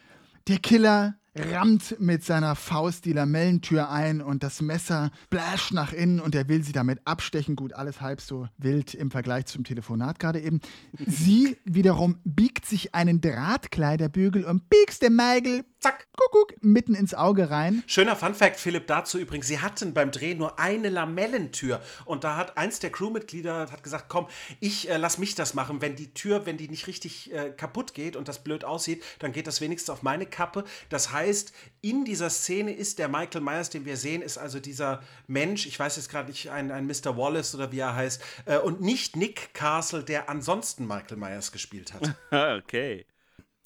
[0.48, 6.20] Der Killer rammt mit seiner Faust die Lamellentür ein und das Messer blasht nach innen
[6.20, 7.56] und er will sie damit abstechen.
[7.56, 10.60] Gut, alles halb so wild im Vergleich zum Telefonat gerade eben.
[11.06, 17.50] Sie wiederum biegt sich einen Drahtkleiderbügel und biegst dem Meigel, zack, kuckuck, mitten ins Auge
[17.50, 17.82] rein.
[17.86, 19.46] Schöner Funfact, Philipp, dazu übrigens.
[19.46, 21.80] Sie hatten beim Dreh nur eine Lamellentür.
[22.05, 24.26] Und da hat eins der Crewmitglieder hat gesagt, komm,
[24.60, 25.80] ich äh, lass mich das machen.
[25.80, 29.32] Wenn die Tür, wenn die nicht richtig äh, kaputt geht und das blöd aussieht, dann
[29.32, 30.64] geht das wenigstens auf meine Kappe.
[30.88, 35.02] Das heißt, in dieser Szene ist der Michael Myers, den wir sehen, ist also dieser
[35.26, 37.16] Mensch, ich weiß jetzt gerade nicht, ein, ein Mr.
[37.16, 41.92] Wallace oder wie er heißt, äh, und nicht Nick Castle, der ansonsten Michael Myers gespielt
[41.94, 42.14] hat.
[42.64, 43.06] okay.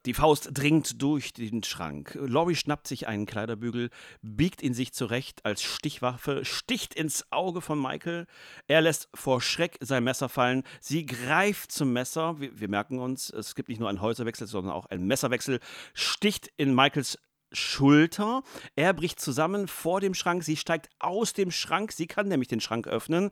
[0.05, 2.19] Die Faust dringt durch den Schrank.
[2.21, 7.81] Laurie schnappt sich einen Kleiderbügel, biegt ihn sich zurecht als Stichwaffe, sticht ins Auge von
[7.81, 8.27] Michael.
[8.67, 10.65] Er lässt vor Schreck sein Messer fallen.
[10.81, 12.41] Sie greift zum Messer.
[12.41, 15.61] Wir, wir merken uns, es gibt nicht nur einen Häuserwechsel, sondern auch einen Messerwechsel.
[15.95, 17.19] Sticht in Michaels
[17.53, 18.43] Schulter.
[18.75, 20.43] Er bricht zusammen vor dem Schrank.
[20.43, 21.93] Sie steigt aus dem Schrank.
[21.93, 23.31] Sie kann nämlich den Schrank öffnen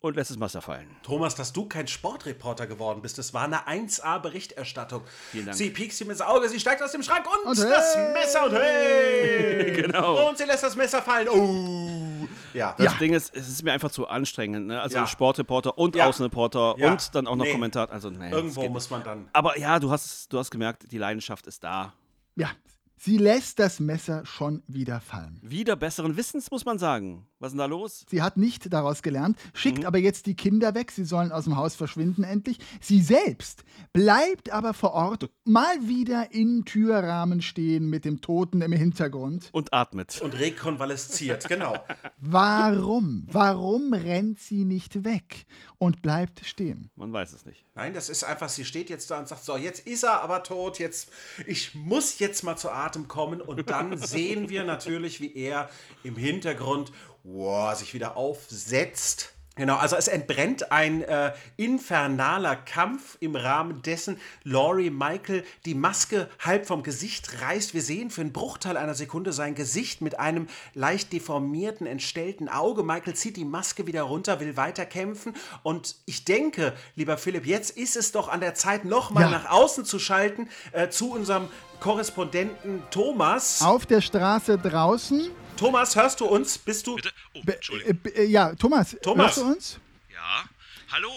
[0.00, 0.88] und lässt das Messer fallen.
[1.02, 5.02] Thomas, dass du kein Sportreporter geworden bist, das war eine 1A-Berichterstattung.
[5.30, 5.56] Vielen Dank.
[5.58, 8.12] Sie piekst ihm ins Auge, sie steigt aus dem Schrank und, Und das hey!
[8.12, 9.72] Messer und hey!
[9.82, 10.28] Genau.
[10.28, 11.28] Und sie lässt das Messer fallen.
[11.28, 12.26] Oh!
[12.54, 12.74] Ja.
[12.78, 14.66] Das Ding ist, es ist mir einfach zu anstrengend.
[14.68, 14.80] Ne?
[14.80, 15.06] Also Ja.
[15.06, 16.06] Sportreporter und Ja.
[16.06, 16.90] Außenreporter Ja.
[16.92, 17.52] und dann auch noch Nee.
[17.52, 17.90] Kommentar.
[17.90, 19.28] Also, nee, das Irgendwo muss man dann.
[19.32, 21.92] Aber ja, du hast, du hast gemerkt, die Leidenschaft ist da.
[22.36, 22.50] Ja,
[22.98, 25.38] sie lässt das Messer schon wieder fallen.
[25.42, 27.26] Wieder besseren Wissens, muss man sagen.
[27.40, 28.04] Was ist denn da los?
[28.10, 29.50] Sie hat nicht daraus gelernt, Mhm.
[29.56, 32.58] schickt aber jetzt die Kinder weg, sie sollen aus dem Haus verschwinden endlich.
[32.80, 33.62] Sie selbst
[33.92, 39.50] bleibt aber vor Ort mal wieder im Türrahmen stehen mit dem Toten im Hintergrund.
[39.52, 40.20] Und atmet.
[40.20, 41.74] Und rekonvalesziert, genau.
[42.20, 43.26] Warum?
[43.30, 45.46] Warum rennt sie nicht weg
[45.78, 46.90] und bleibt stehen?
[46.96, 47.64] Man weiß es nicht.
[47.74, 50.42] Nein, das ist einfach, sie steht jetzt da und sagt, so, jetzt ist er aber
[50.42, 51.10] tot, jetzt,
[51.46, 53.40] ich muss jetzt mal zu Atem kommen.
[53.40, 55.68] Und dann sehen wir natürlich, wie er
[56.02, 56.90] im Hintergrund,
[57.22, 59.34] wow, sich wieder aufsetzt.
[59.58, 66.28] Genau, also es entbrennt ein äh, infernaler Kampf im Rahmen dessen Laurie Michael die Maske
[66.38, 67.74] halb vom Gesicht reißt.
[67.74, 72.84] Wir sehen für einen Bruchteil einer Sekunde sein Gesicht mit einem leicht deformierten, entstellten Auge.
[72.84, 75.34] Michael zieht die Maske wieder runter, will weiterkämpfen.
[75.64, 79.30] Und ich denke, lieber Philipp, jetzt ist es doch an der Zeit, nochmal Ja.
[79.30, 81.48] nach außen zu schalten äh, zu unserem
[81.80, 83.60] Korrespondenten Thomas.
[83.62, 86.56] Auf der Straße draußen Thomas, hörst du uns?
[86.58, 86.96] Bist du.
[86.96, 87.12] Bitte?
[87.34, 87.98] Oh, Entschuldigung.
[88.14, 89.26] äh, ja, Thomas, Thomas.
[89.26, 89.80] hörst du uns?
[90.12, 90.44] Ja.
[90.90, 91.10] Hallo.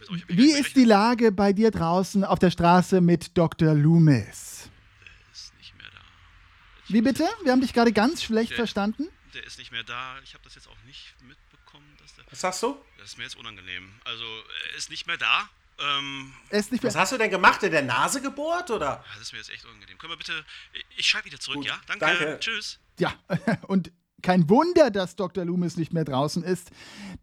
[0.00, 3.74] Also ich Wie ist die Lage bei dir draußen auf der Straße mit Dr.
[3.74, 4.68] Loomis?
[5.32, 6.00] ist nicht mehr da.
[6.92, 7.28] Wie bitte?
[7.44, 9.08] Wir haben dich gerade ganz schlecht Der- verstanden.
[9.34, 10.16] Der ist nicht mehr da.
[10.24, 12.24] Ich habe das jetzt auch nicht mitbekommen, dass der.
[12.30, 12.76] Was sagst du?
[12.98, 13.90] Das ist mir jetzt unangenehm.
[14.04, 14.24] Also,
[14.72, 15.48] er ist nicht mehr da.
[15.78, 17.62] Ähm, Er ist nicht Was hast du denn gemacht?
[17.62, 19.04] In der Nase gebohrt oder?
[19.14, 19.98] das ist mir jetzt echt unangenehm.
[19.98, 20.44] Können wir bitte.
[20.96, 21.80] Ich schreibe wieder zurück, ja?
[21.86, 22.04] Danke.
[22.04, 22.38] danke.
[22.40, 22.78] Tschüss.
[22.98, 23.12] Ja,
[23.66, 23.90] und
[24.24, 25.44] kein Wunder, dass Dr.
[25.44, 26.70] Loomis nicht mehr draußen ist,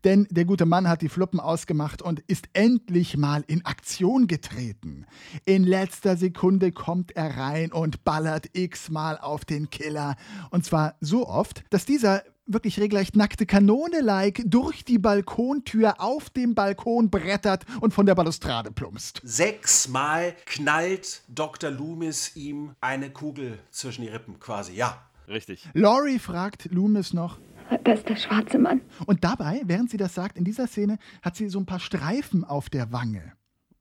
[0.03, 5.07] denn der gute Mann hat die Fluppen ausgemacht und ist endlich mal in Aktion getreten.
[5.45, 10.15] In letzter Sekunde kommt er rein und ballert x-mal auf den Killer.
[10.51, 16.55] Und zwar so oft, dass dieser wirklich regelrecht nackte Kanone-like durch die Balkontür auf dem
[16.55, 19.21] Balkon brettert und von der Balustrade plumpst.
[19.23, 21.71] Sechsmal knallt Dr.
[21.71, 24.73] Loomis ihm eine Kugel zwischen die Rippen quasi.
[24.73, 25.01] Ja.
[25.27, 25.69] Richtig.
[25.73, 27.39] Laurie fragt Loomis noch,
[27.83, 28.81] Das ist der schwarze Mann.
[29.05, 32.43] Und dabei, während sie das sagt, in dieser Szene hat sie so ein paar Streifen
[32.43, 33.33] auf der Wange.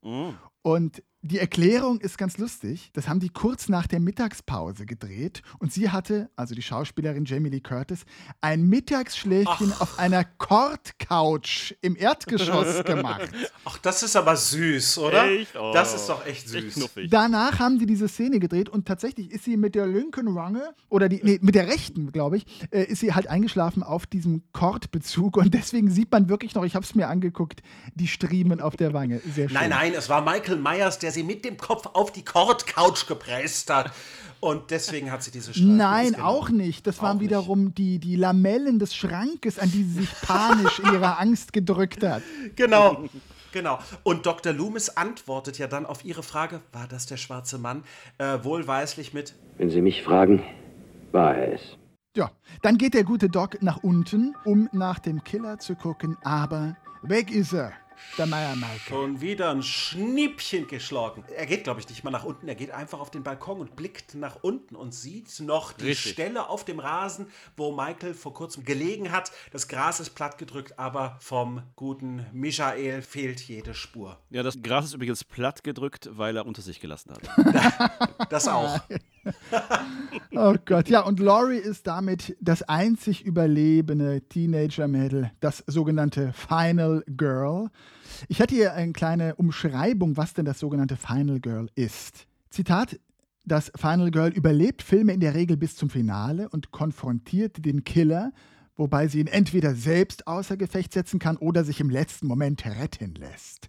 [0.02, 0.34] Mhm.
[0.62, 2.90] Und die Erklärung ist ganz lustig.
[2.94, 5.42] Das haben die kurz nach der Mittagspause gedreht.
[5.58, 8.04] Und sie hatte, also die Schauspielerin Jamie Lee Curtis,
[8.40, 13.28] ein Mittagsschläfchen auf einer Kord-Couch im Erdgeschoss gemacht.
[13.66, 15.26] Ach, das ist aber süß, oder?
[15.30, 15.56] Echt?
[15.56, 15.72] Oh.
[15.74, 16.88] Das ist doch echt süß.
[16.96, 17.12] Echt.
[17.12, 21.10] Danach haben die diese Szene gedreht und tatsächlich ist sie mit der linken Wange oder
[21.10, 25.36] die, nee, mit der rechten, glaube ich, äh, ist sie halt eingeschlafen auf diesem Kordbezug
[25.36, 27.60] und deswegen sieht man wirklich noch, ich habe es mir angeguckt,
[27.94, 29.20] die Striemen auf der Wange.
[29.34, 29.54] Sehr schön.
[29.54, 33.70] Nein, nein, es war Michael Myers, der sie mit dem Kopf auf die Kord-Couch gepresst
[33.70, 33.92] hat.
[34.40, 35.76] Und deswegen hat sie diese Streifen.
[35.76, 36.86] Nein, auch nicht.
[36.86, 37.30] Das waren Auch nicht.
[37.30, 42.02] wiederum die, die Lamellen des Schrankes, an die sie sich panisch in ihrer Angst gedrückt
[42.02, 42.22] hat.
[42.56, 43.04] Genau.
[43.52, 43.80] Genau.
[44.04, 44.52] Und Dr.
[44.52, 47.82] Loomis antwortet ja dann auf ihre Frage, war das der schwarze Mann,
[48.18, 50.42] äh, wohlweislich mit, Wenn Sie mich fragen,
[51.12, 51.60] war er es.
[52.16, 52.30] Ja,
[52.62, 57.30] dann geht der gute Doc nach unten, um nach dem Killer zu gucken, aber weg
[57.32, 57.72] ist er,
[58.18, 58.78] der Meier Michael.
[58.88, 61.24] schon wieder ein Schnippchen geschlagen.
[61.34, 63.76] Er geht, glaube ich, nicht mal nach unten, er geht einfach auf den Balkon und
[63.76, 66.12] blickt nach unten und sieht noch die Richtig.
[66.12, 69.32] Stelle auf dem Rasen, wo Michael vor kurzem gelegen hat.
[69.52, 74.18] Das Gras ist plattgedrückt, aber vom guten Michael fehlt jede Spur.
[74.30, 78.00] Ja, das Gras ist übrigens platt gedrückt, weil er unter sich gelassen hat.
[78.30, 78.80] Das auch.
[80.32, 87.68] Oh Gott, ja, und Laurie ist damit das einzig überlebende Teenager-Mädel, das sogenannte Final Girl.
[88.28, 92.26] Ich hatte hier eine kleine Umschreibung, was denn das sogenannte Final Girl ist.
[92.50, 92.98] Zitat.
[93.44, 98.32] Das Final Girl überlebt Filme in der Regel bis zum Finale und konfrontiert den Killer,
[98.76, 103.14] wobei sie ihn entweder selbst außer Gefecht setzen kann oder sich im letzten Moment retten
[103.14, 103.68] lässt.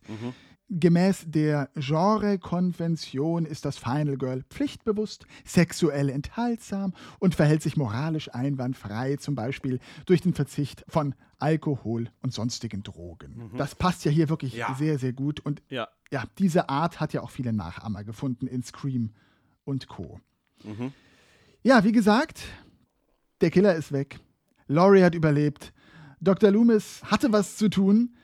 [0.73, 9.17] Gemäß der Genre-Konvention ist das Final Girl pflichtbewusst, sexuell enthaltsam und verhält sich moralisch einwandfrei,
[9.17, 13.51] zum Beispiel durch den Verzicht von Alkohol und sonstigen Drogen.
[13.57, 14.73] Das passt ja hier wirklich Ja.
[14.75, 15.41] sehr, sehr gut.
[15.41, 15.89] Und Ja.
[16.09, 19.11] ja, diese Art hat ja auch viele Nachahmer gefunden in Scream
[19.65, 20.21] und Co.
[21.63, 22.43] Ja, wie gesagt,
[23.41, 24.19] der Killer ist weg.
[24.67, 25.73] Laurie hat überlebt.
[26.21, 26.49] Dr.
[26.51, 28.15] Loomis hatte was zu tun.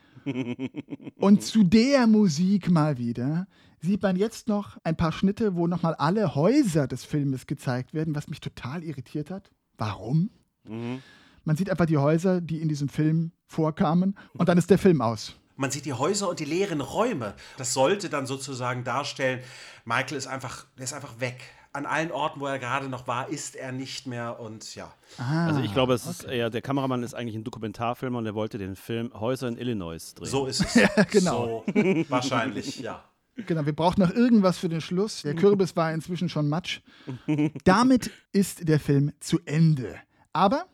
[1.16, 3.46] Und zu der Musik mal wieder
[3.80, 8.14] sieht man jetzt noch ein paar Schnitte, wo nochmal alle Häuser des Filmes gezeigt werden,
[8.14, 9.50] was mich total irritiert hat.
[9.76, 10.30] Warum?
[10.64, 15.00] Man sieht einfach die Häuser, die in diesem Film vorkamen, und dann ist der Film
[15.00, 15.34] aus.
[15.56, 17.34] Man sieht die Häuser und die leeren Räume.
[17.56, 19.40] Das sollte dann sozusagen darstellen,
[19.84, 21.40] Michael ist einfach, der ist einfach weg.
[21.78, 24.92] An allen Orten, wo er gerade noch war, ist er nicht mehr und ja.
[25.16, 28.58] Also ich glaube, es ist eher, der Kameramann ist eigentlich ein Dokumentarfilmer und er wollte
[28.58, 30.26] den Film Häuser in Illinois drehen.
[30.26, 30.74] So ist es.
[31.12, 31.64] genau.
[31.66, 31.74] So
[32.08, 33.04] wahrscheinlich, ja.
[33.36, 35.22] Genau, wir brauchen noch irgendwas für den Schluss.
[35.22, 36.80] Der Kürbis war inzwischen schon matsch.
[37.62, 39.94] Damit ist der Film zu Ende.
[40.32, 40.66] Aber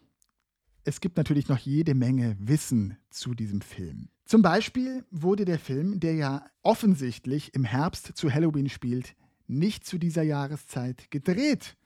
[0.85, 4.09] es gibt natürlich noch jede Menge Wissen zu diesem Film.
[4.25, 9.15] Zum Beispiel wurde der Film, der ja offensichtlich im Herbst zu Halloween spielt,
[9.47, 11.77] nicht zu dieser Jahreszeit gedreht.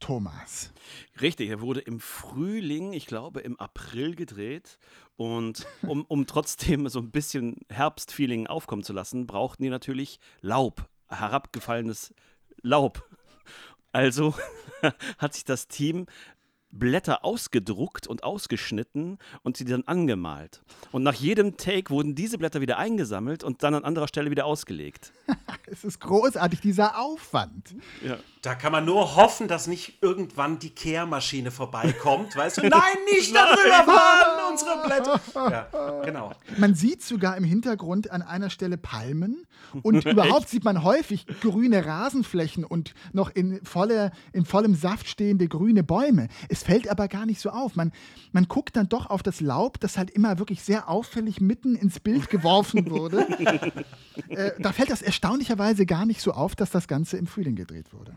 [0.00, 0.72] Thomas.
[1.20, 4.78] Richtig, er wurde im Frühling, ich glaube im April gedreht.
[5.16, 10.88] Und um, um trotzdem so ein bisschen Herbstfeeling aufkommen zu lassen, brauchten die natürlich Laub,
[11.08, 12.14] herabgefallenes
[12.62, 13.08] Laub.
[13.92, 14.34] Also
[15.18, 16.06] hat sich das Team
[16.78, 20.62] Blätter ausgedruckt und ausgeschnitten und sie dann angemalt.
[20.92, 24.46] Und nach jedem Take wurden diese Blätter wieder eingesammelt und dann an anderer Stelle wieder
[24.46, 25.12] ausgelegt.
[25.68, 27.74] Es ist großartig, dieser Aufwand.
[28.00, 28.18] Ja.
[28.40, 32.68] Da kann man nur hoffen, dass nicht irgendwann die Kehrmaschine vorbeikommt, weißt du?
[32.68, 35.20] Nein, nicht darüber fahren unsere Blätter.
[35.36, 36.32] Ja, genau.
[36.56, 39.46] Man sieht sogar im Hintergrund an einer Stelle Palmen
[39.82, 45.46] und überhaupt sieht man häufig grüne Rasenflächen und noch in, voller, in vollem Saft stehende
[45.46, 46.28] grüne Bäume.
[46.48, 47.76] Es fällt aber gar nicht so auf.
[47.76, 47.92] Man,
[48.32, 52.00] man guckt dann doch auf das Laub, das halt immer wirklich sehr auffällig mitten ins
[52.00, 53.26] Bild geworfen wurde.
[54.28, 57.86] äh, da fällt das erstaunlicherweise gar nicht so auf, dass das Ganze im Frühling gedreht
[57.92, 58.16] wurde.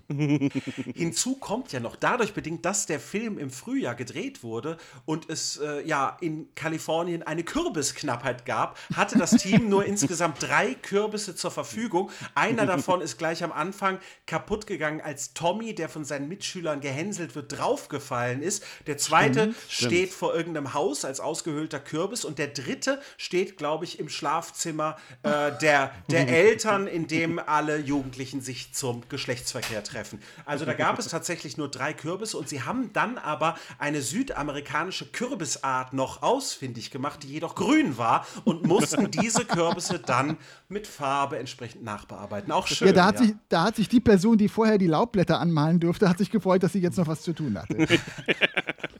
[0.95, 5.57] Hinzu kommt ja noch dadurch bedingt, dass der Film im Frühjahr gedreht wurde und es
[5.57, 11.49] äh, ja in Kalifornien eine Kürbisknappheit gab, hatte das Team nur insgesamt drei Kürbisse zur
[11.49, 12.11] Verfügung.
[12.35, 17.33] Einer davon ist gleich am Anfang kaputt gegangen, als Tommy, der von seinen Mitschülern gehänselt
[17.35, 18.63] wird, draufgefallen ist.
[18.85, 20.13] Der zweite Stimmt, steht stimmt.
[20.13, 25.51] vor irgendeinem Haus als ausgehöhlter Kürbis und der dritte steht, glaube ich, im Schlafzimmer äh,
[25.59, 30.21] der, der Eltern, in dem alle Jugendlichen sich zum Geschlechtsverkehr treffen.
[30.45, 35.07] Also da gab es tatsächlich nur drei Kürbisse und sie haben dann aber eine südamerikanische
[35.07, 40.37] Kürbisart noch ausfindig gemacht, die jedoch grün war und mussten diese Kürbisse dann
[40.67, 42.51] mit Farbe entsprechend nachbearbeiten.
[42.51, 42.87] Auch schön.
[42.87, 46.07] ja, da hat, Sich, da hat sich die Person, die vorher die Laubblätter anmalen durfte,
[46.09, 47.75] hat sich gefreut, dass sie jetzt noch was zu tun hatte.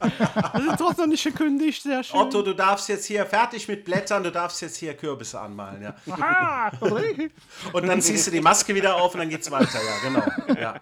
[0.00, 2.18] Das ist doch noch nicht gekündigt, sehr schön.
[2.18, 5.94] Otto, du darfst jetzt hier fertig mit Blättern, du darfst jetzt hier Kürbisse anmalen, ja.
[6.10, 6.72] Aha.
[7.72, 10.60] Und dann ziehst du die Maske wieder auf und dann geht's weiter, ja, genau.
[10.60, 10.80] Ja.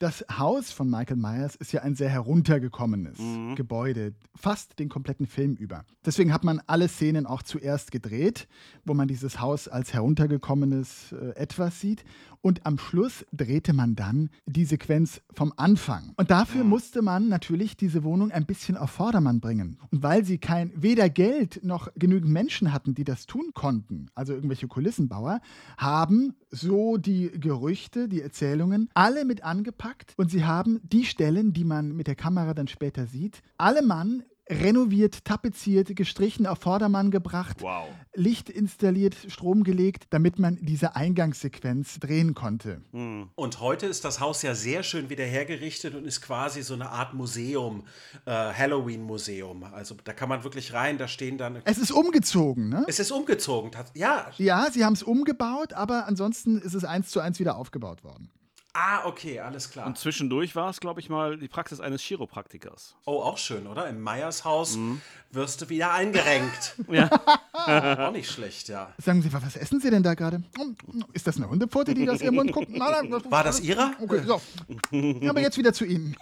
[0.00, 3.18] Das Haus von Michael Myers ist ja ein sehr heruntergekommenes
[3.54, 5.84] Gebäude, fast den kompletten Film über.
[6.06, 8.48] Deswegen hat man alle Szenen auch zuerst gedreht,
[8.86, 12.04] wo man dieses Haus als heruntergekommenes äh, Etwas sieht.
[12.40, 16.14] Und am Schluss drehte man dann die Sequenz vom Anfang.
[16.16, 19.76] Und dafür musste man natürlich diese Wohnung ein bisschen auf Vordermann bringen.
[19.90, 24.32] Und weil sie kein weder Geld noch genügend Menschen hatten, die das tun konnten, also
[24.32, 25.42] irgendwelche Kulissenbauer,
[25.76, 31.64] haben so die Gerüchte, die Erzählungen, alle mit angepackt und sie haben die Stellen, die
[31.64, 37.62] man mit der Kamera dann später sieht, alle Mann renoviert, tapeziert, gestrichen, auf Vordermann gebracht,
[37.62, 37.88] Wow.
[38.14, 42.82] Licht installiert, Strom gelegt, damit man diese Eingangssequenz drehen konnte.
[43.36, 46.90] Und heute ist das Haus ja sehr schön wieder hergerichtet und ist quasi so eine
[46.90, 47.84] Art Museum,
[48.26, 49.62] äh, Halloween-Museum.
[49.64, 51.62] Also da kann man wirklich rein, da stehen dann.
[51.64, 52.84] Es ist umgezogen, ne?
[52.88, 54.32] Es ist umgezogen, ja.
[54.38, 58.30] Ja, sie haben es umgebaut, aber ansonsten ist es eins zu eins wieder aufgebaut worden.
[58.72, 59.86] Ah, okay, alles klar.
[59.86, 62.94] Und zwischendurch war es, glaube ich, mal die Praxis eines Chiropraktikers.
[63.04, 63.88] Oh, auch schön, oder?
[63.88, 64.78] Im Meyers Haus
[65.32, 66.76] wirst du wieder eingerenkt.
[66.90, 67.08] Ja.
[68.08, 68.92] auch nicht schlecht, ja.
[68.98, 70.42] Sagen Sie, was essen Sie denn da gerade?
[71.12, 72.68] Ist das eine Hundepfote, die aus Ihrem Mund guckt?
[72.70, 73.92] Nein, nein, War das Ihrer?
[74.00, 74.40] Okay, so.
[75.28, 76.16] Aber jetzt wieder zu Ihnen.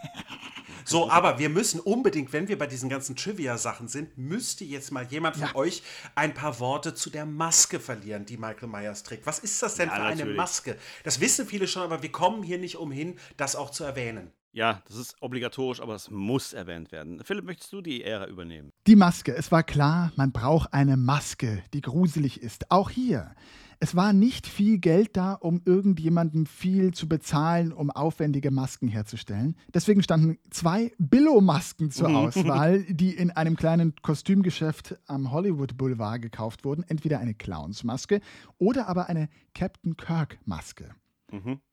[0.89, 5.05] So, aber wir müssen unbedingt, wenn wir bei diesen ganzen Trivia-Sachen sind, müsste jetzt mal
[5.05, 5.83] jemand von euch
[6.15, 9.27] ein paar Worte zu der Maske verlieren, die Michael Myers trägt.
[9.27, 10.37] Was ist das denn Ja, für eine natürlich.
[10.39, 10.79] Maske?
[11.05, 14.33] Das wissen viele schon, aber wir kommen hier nicht umhin, das auch zu erwähnen.
[14.53, 17.21] Ja, das ist obligatorisch, aber es muss erwähnt werden.
[17.23, 18.71] Philipp, möchtest du die Ehre übernehmen?
[18.87, 19.35] Die Maske.
[19.35, 22.71] Es war klar, man braucht eine Maske, die gruselig ist.
[22.71, 23.35] Auch hier.
[23.81, 29.55] Es war nicht viel Geld da, um irgendjemandem viel zu bezahlen, um aufwendige Masken herzustellen.
[29.73, 36.65] Deswegen standen zwei Billo-Masken zur Auswahl, die in einem kleinen Kostümgeschäft am Hollywood Boulevard gekauft
[36.65, 36.85] wurden.
[36.89, 38.21] Entweder eine Clownsmaske
[38.59, 40.97] oder aber eine Captain Kirk-Maske.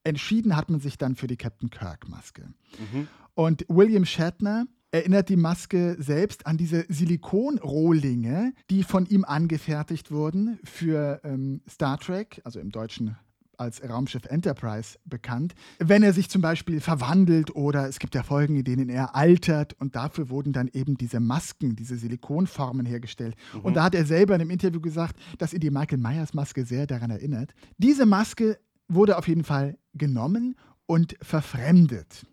[0.04, 2.54] Entschieden hat man sich dann für die Captain Kirk-Maske.
[3.34, 10.58] Und William Shatner erinnert die Maske selbst an diese Silikonrohlinge, die von ihm angefertigt wurden
[10.64, 13.18] für ähm, Star Trek, also im Deutschen
[13.58, 15.54] als Raumschiff Enterprise bekannt.
[15.80, 19.74] Wenn er sich zum Beispiel verwandelt oder es gibt ja Folgen, in denen er altert
[19.80, 23.36] und dafür wurden dann eben diese Masken, diese Silikonformen hergestellt.
[23.64, 26.66] Und da hat er selber in einem Interview gesagt, dass ihn die Michael Myers Maske
[26.66, 27.54] sehr daran erinnert.
[27.78, 28.58] Diese Maske
[28.88, 30.56] wurde auf jeden Fall genommen
[30.86, 32.26] und verfremdet.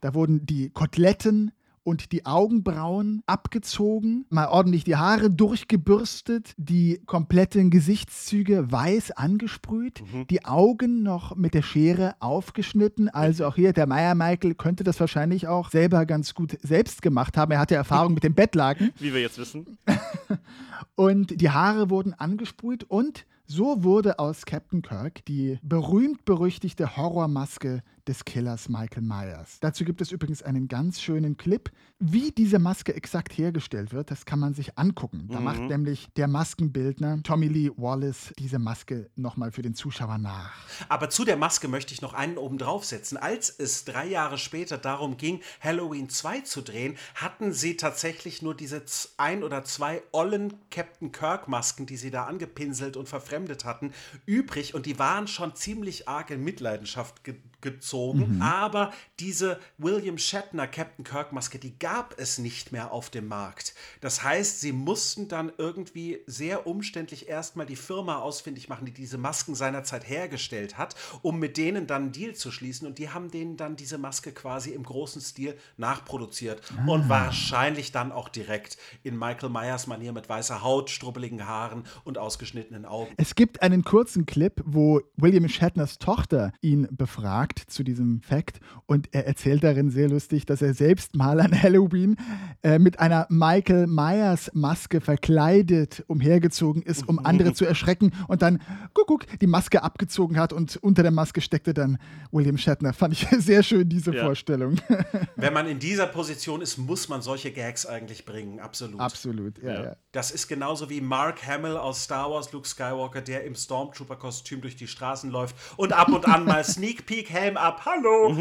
[0.00, 1.52] Da wurden die Koteletten
[1.86, 10.44] und die Augenbrauen abgezogen, mal ordentlich die Haare durchgebürstet, die kompletten Gesichtszüge weiß angesprüht, die
[10.44, 13.08] Augen noch mit der Schere aufgeschnitten.
[13.08, 17.36] Also auch hier, der Meier Michael könnte das wahrscheinlich auch selber ganz gut selbst gemacht
[17.36, 17.52] haben.
[17.52, 18.90] Er hatte Erfahrung mit dem Bettlaken.
[18.98, 19.78] Wie wir jetzt wissen.
[20.96, 28.24] Und die Haare wurden angesprüht und so wurde aus Captain Kirk die berühmt-berüchtigte Horrormaske des
[28.24, 29.58] Killers Michael Myers.
[29.60, 31.70] Dazu gibt es übrigens einen ganz schönen Clip.
[31.98, 35.28] Wie diese Maske exakt hergestellt wird, das kann man sich angucken.
[35.30, 35.44] Da Mhm.
[35.44, 40.52] macht nämlich der Maskenbildner Tommy Lee Wallace diese Maske nochmal für den Zuschauer nach.
[40.88, 43.16] Aber zu der Maske möchte ich noch einen oben draufsetzen.
[43.18, 48.54] Als es drei Jahre später darum ging, Halloween 2 zu drehen, hatten sie tatsächlich nur
[48.54, 48.82] diese
[49.16, 53.92] ein oder zwei ollen Captain Kirk-Masken, die sie da angepinselt und verfremdet hatten,
[54.26, 54.74] übrig.
[54.74, 57.36] Und die waren schon ziemlich arg in Mitleidenschaft ge
[57.70, 58.42] gezogen, Mhm.
[58.42, 63.74] aber diese William Shatner Captain Kirk Maske, die gab es nicht mehr auf dem Markt.
[64.00, 69.18] Das heißt, sie mussten dann irgendwie sehr umständlich erstmal die Firma ausfindig machen, die diese
[69.18, 73.30] Masken seinerzeit hergestellt hat, um mit denen dann einen Deal zu schließen und die haben
[73.30, 76.86] denen dann diese Maske quasi im großen Stil nachproduziert Ah.
[76.88, 82.18] und wahrscheinlich dann auch direkt in Michael Myers Manier mit weißer Haut, strubbeligen Haaren und
[82.18, 83.12] ausgeschnittenen Augen.
[83.16, 89.08] Es gibt einen kurzen Clip, wo William Shatners Tochter ihn befragt zu diesem Fact und
[89.12, 92.16] er erzählt darin sehr lustig, dass er selbst mal an Halloween
[92.62, 98.60] äh, mit einer Michael Myers Maske verkleidet umhergezogen ist, um andere zu erschrecken und dann
[98.94, 101.98] guck, guck, die Maske abgezogen hat und unter der Maske steckte dann
[102.30, 102.92] William Shatner.
[102.92, 104.24] Fand ich sehr schön, diese Ja.
[104.24, 104.76] Vorstellung.
[105.36, 109.00] Wenn man in dieser Position ist, muss man solche Gags eigentlich bringen, absolut.
[109.00, 109.96] Absolut, ja, ja.
[110.12, 114.76] Das ist genauso wie Mark Hamill aus Star Wars, Luke Skywalker, der im Stormtrooper-Kostüm durch
[114.76, 117.82] die Straßen läuft und ab und an mal Sneak Peek Helm ab.
[117.84, 118.34] Hallo!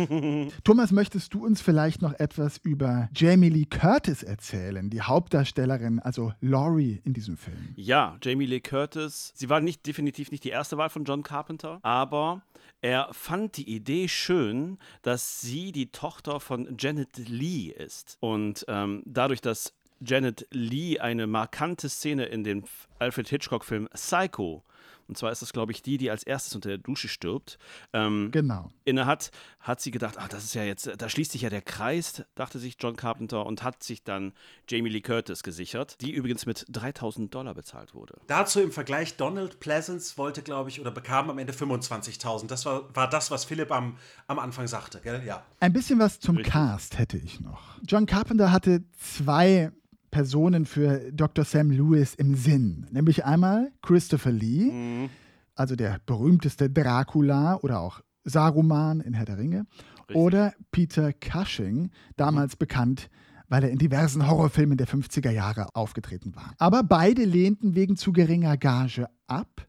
[0.63, 6.31] Thomas, möchtest du uns vielleicht noch etwas über Jamie Lee Curtis erzählen, die Hauptdarstellerin, also
[6.39, 7.73] Laurie in diesem Film?
[7.75, 9.33] Ja, Jamie Lee Curtis.
[9.35, 12.41] Sie war nicht definitiv nicht die erste Wahl von John Carpenter, aber
[12.79, 18.15] er fand die Idee schön, dass sie die Tochter von Janet Lee ist.
[18.21, 22.63] Und ähm, dadurch, dass Janet Lee eine markante Szene in dem
[22.99, 24.63] Alfred Hitchcock-Film Psycho,
[25.07, 27.57] und zwar ist das, glaube ich, die, die als erstes unter der Dusche stirbt,
[27.93, 28.71] ähm, Genau.
[28.83, 31.61] inne hat, hat sie gedacht, ah, das ist ja jetzt, da schließt sich ja der
[31.61, 34.33] Kreis, dachte sich John Carpenter und hat sich dann
[34.69, 38.17] Jamie Lee Curtis gesichert, die übrigens mit 3000 Dollar bezahlt wurde.
[38.27, 42.47] Dazu im Vergleich, Donald Pleasance wollte, glaube ich, oder bekam am Ende 25.000.
[42.47, 45.23] Das war, war das, was Philipp am, am Anfang sagte, gell?
[45.25, 45.43] Ja.
[45.59, 47.61] Ein bisschen was zum Cast hätte ich noch.
[47.87, 49.71] John Carpenter hatte zwei
[50.15, 51.43] Personen für Dr.
[51.43, 52.87] Sam Lewis im Sinn.
[52.89, 55.09] Nämlich einmal Christopher Lee,
[55.55, 59.65] also der berühmteste Dracula oder auch Saruman in Herr der Ringe.
[60.13, 63.09] Oder Peter Cushing, damals bekannt,
[63.49, 66.53] weil er in diversen Horrorfilmen der 50er Jahre aufgetreten war.
[66.59, 69.67] Aber beide lehnten wegen zu geringer Gage ab.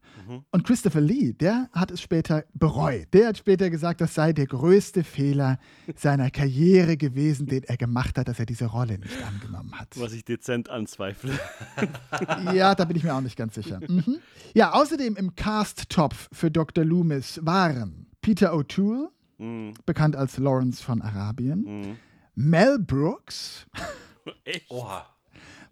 [0.51, 3.07] Und Christopher Lee, der hat es später bereut.
[3.13, 5.59] Der hat später gesagt, das sei der größte Fehler
[5.95, 9.89] seiner Karriere gewesen, den er gemacht hat, dass er diese Rolle nicht angenommen hat.
[9.99, 11.33] Was ich dezent anzweifle.
[12.53, 13.79] Ja, da bin ich mir auch nicht ganz sicher.
[13.87, 14.17] Mhm.
[14.53, 16.83] Ja, außerdem im Cast-Topf für Dr.
[16.85, 19.09] Loomis waren Peter O'Toole,
[19.39, 19.73] Mhm.
[19.85, 21.97] bekannt als Lawrence von Arabien,
[22.35, 23.67] Mel Brooks,
[24.43, 24.65] Echt?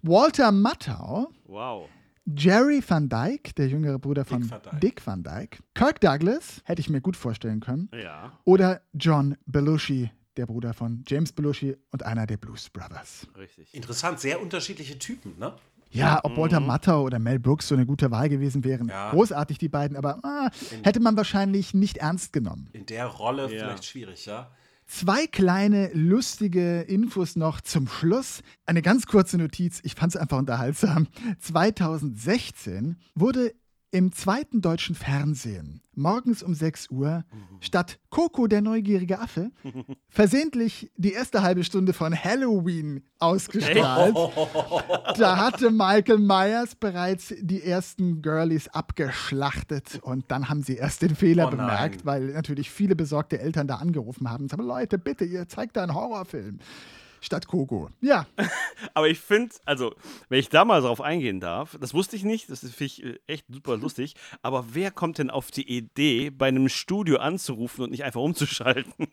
[0.04, 1.90] Walter Matthau, Wow.
[2.26, 4.76] Jerry Van Dyke, der jüngere Bruder von Van Dyke.
[4.80, 8.32] Dick Van Dyke, Kirk Douglas, hätte ich mir gut vorstellen können, Ja.
[8.46, 13.28] oder John Belushi, der Bruder von James Belushi und einer der Blues Brothers.
[13.38, 13.74] Richtig.
[13.74, 15.54] Interessant, sehr unterschiedliche Typen, ne?
[15.92, 19.12] Ja, ob Walter Matthau oder Mel Brooks so eine gute Wahl gewesen wären, Ja.
[19.12, 20.50] großartig die beiden, aber ah,
[20.84, 22.68] hätte man wahrscheinlich nicht ernst genommen.
[22.74, 23.48] In der Rolle Ja.
[23.50, 24.50] vielleicht schwierig, ja?
[24.88, 28.42] Zwei kleine lustige Infos noch zum Schluss.
[28.66, 31.08] Eine ganz kurze Notiz, ich fand es einfach unterhaltsam.
[31.40, 33.54] 2016 wurde
[33.96, 37.24] im zweiten deutschen Fernsehen morgens um 6 Uhr
[37.62, 39.52] statt Coco der neugierige Affe
[40.10, 44.14] versehentlich die erste halbe Stunde von Halloween ausgestrahlt.
[45.18, 51.16] Da hatte Michael Myers bereits die ersten Girlies abgeschlachtet und dann haben sie erst den
[51.16, 55.24] Fehler Oh bemerkt, weil natürlich viele besorgte Eltern da angerufen haben und sagen, Leute, bitte,
[55.24, 56.60] ihr zeigt da einen Horrorfilm
[57.26, 57.90] statt Coco.
[58.02, 58.26] Ja,
[58.94, 59.96] Aber ich finde, also,
[60.30, 63.20] wenn ich da mal drauf eingehen darf, das wusste ich nicht, das finde ich äh,
[63.28, 67.92] echt super lustig, aber wer kommt denn auf die Idee, bei einem Studio anzurufen und
[67.92, 68.94] nicht einfach umzuschalten?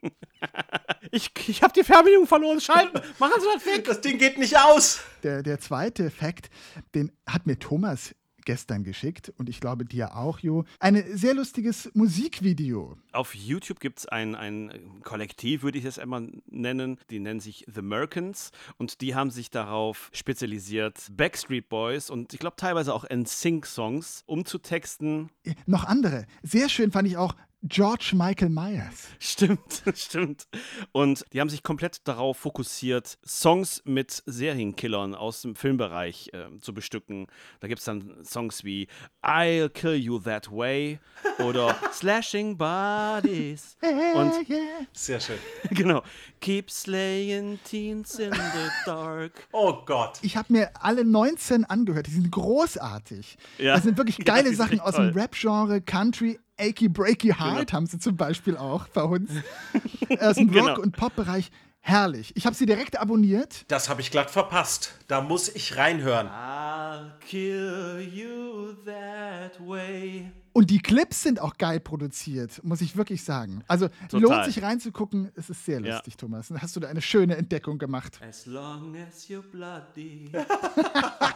[1.10, 2.59] Ich, ich habe die Fernbedienung verloren.
[2.60, 2.98] Schalten.
[3.18, 3.84] Machen Sie das weg.
[3.84, 5.01] Das Ding geht nicht aus!
[5.22, 6.48] der, der zweite Fakt,
[6.94, 8.14] den hat mir Thomas
[8.44, 10.64] gestern geschickt und ich glaube dir auch, Jo.
[10.81, 12.97] Ein sehr lustiges Musikvideo.
[13.12, 16.98] Auf YouTube gibt es ein, ein Kollektiv, würde ich es einmal nennen.
[17.10, 22.40] Die nennen sich The Merkins und die haben sich darauf spezialisiert, Backstreet Boys und ich
[22.40, 25.31] glaube teilweise auch NSYNC-Songs umzutexten.
[25.66, 26.27] Noch andere.
[26.43, 29.06] Sehr schön fand ich auch George Michael Myers.
[29.20, 30.48] Stimmt, stimmt.
[30.90, 36.74] Und die haben sich komplett darauf fokussiert, Songs mit Serienkillern aus dem Filmbereich äh, zu
[36.74, 37.28] bestücken.
[37.60, 38.89] Da gibt es dann Songs wie
[39.22, 40.98] I'll Kill You That Way
[41.39, 43.76] oder Slashing Bodies.
[44.14, 44.32] Und
[44.93, 45.39] Sehr schön.
[45.70, 46.02] genau,
[46.40, 49.47] Keep Slaying Teens in the Dark.
[49.52, 50.18] Oh Gott.
[50.22, 52.09] Ich habe mir alle 19 angehört.
[52.09, 53.36] Die sind großartig.
[53.59, 53.74] Ja.
[53.74, 55.12] Das sind wirklich Ja, geile sind Sachen aus dem.
[55.12, 57.73] Rap-Genre, Country, Achy Breaky Heart Genau.
[57.73, 59.31] haben sie zum Beispiel auch bei uns.
[60.20, 60.81] Aus dem Rock- Genau.
[60.81, 61.51] und Pop-Bereich.
[61.85, 62.33] Herrlich.
[62.37, 63.65] Ich habe sie direkt abonniert.
[63.69, 64.95] Das habe ich glatt verpasst.
[65.09, 66.29] Da muss ich reinhören.
[66.29, 70.31] I'll kill you that way.
[70.53, 73.65] Und die Clips sind auch geil produziert, muss ich wirklich sagen.
[73.69, 74.20] Also Total.
[74.20, 75.95] lohnt sich reinzugucken, es ist sehr Ja.
[75.95, 76.49] lustig, Thomas.
[76.49, 78.20] Dann hast du da eine schöne Entdeckung gemacht.
[78.23, 80.31] As long as you're bloody.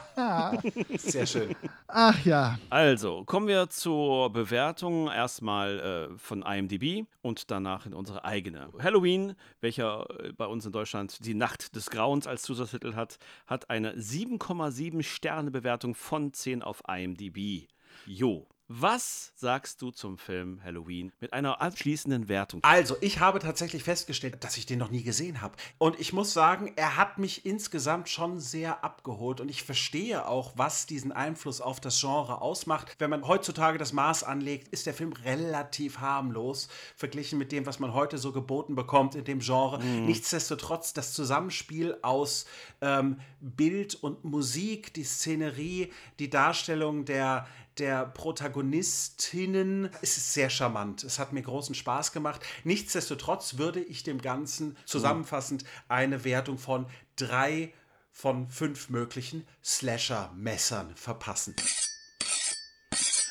[0.96, 1.54] Sehr schön.
[1.88, 2.58] Ach ja.
[2.70, 5.08] Also, kommen wir zur Bewertung.
[5.08, 8.68] Erstmal äh, von IMDb und danach in unsere eigene.
[8.78, 13.68] Halloween, welcher äh, bei uns in Deutschland die Nacht des Grauens als Zusatztitel hat, hat
[13.70, 17.68] eine 7,7 Sterne Bewertung von 10 auf IMDb.
[18.06, 18.46] Jo.
[18.68, 22.64] Was sagst du zum Film Halloween mit einer abschließenden Wertung?
[22.64, 25.54] Also, ich habe tatsächlich festgestellt, dass ich den noch nie gesehen habe.
[25.78, 29.40] Und ich muss sagen, er hat mich insgesamt schon sehr abgeholt.
[29.40, 32.96] Und ich verstehe auch, was diesen Einfluss auf das Genre ausmacht.
[32.98, 37.78] Wenn man heutzutage das Maß anlegt, ist der Film relativ harmlos, verglichen mit dem, was
[37.78, 39.78] man heute so geboten bekommt in dem Genre.
[39.78, 40.06] Mhm.
[40.06, 42.46] Nichtsdestotrotz, das Zusammenspiel aus
[42.80, 47.46] ähm, Bild und Musik, die Szenerie, die Darstellung der
[47.78, 49.90] der Protagonistinnen.
[50.02, 51.04] Es ist sehr charmant.
[51.04, 52.40] Es hat mir großen Spaß gemacht.
[52.64, 56.86] Nichtsdestotrotz würde ich dem Ganzen zusammenfassend eine Wertung von
[57.16, 57.72] drei
[58.12, 61.54] von fünf möglichen Slasher-Messern verpassen.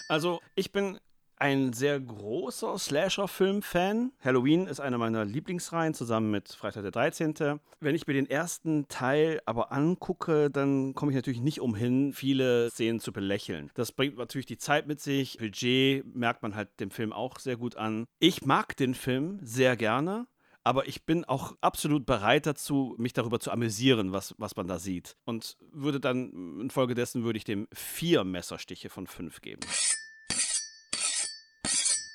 [0.07, 0.99] Also, ich bin
[1.37, 4.11] ein sehr großer Slasher-Film-Fan.
[4.23, 7.59] Halloween ist einer meiner Lieblingsreihen, zusammen mit Freitag der 13.
[7.79, 12.69] Wenn ich mir den ersten Teil aber angucke, dann komme ich natürlich nicht umhin, viele
[12.69, 13.71] Szenen zu belächeln.
[13.75, 15.37] Das bringt natürlich die Zeit mit sich.
[15.37, 18.05] Budget merkt man halt dem Film auch sehr gut an.
[18.19, 20.27] Ich mag den Film sehr gerne.
[20.67, 24.79] Aber ich bin auch absolut bereit dazu, mich darüber zu amüsieren, was, was man da
[24.79, 25.15] sieht.
[25.23, 29.61] Und würde dann, infolgedessen würde ich dem vier Messerstiche von fünf geben.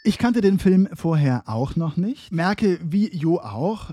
[0.02, 2.32] Ich kannte den Film vorher auch noch nicht.
[2.32, 3.90] Merke, wie Jo auch,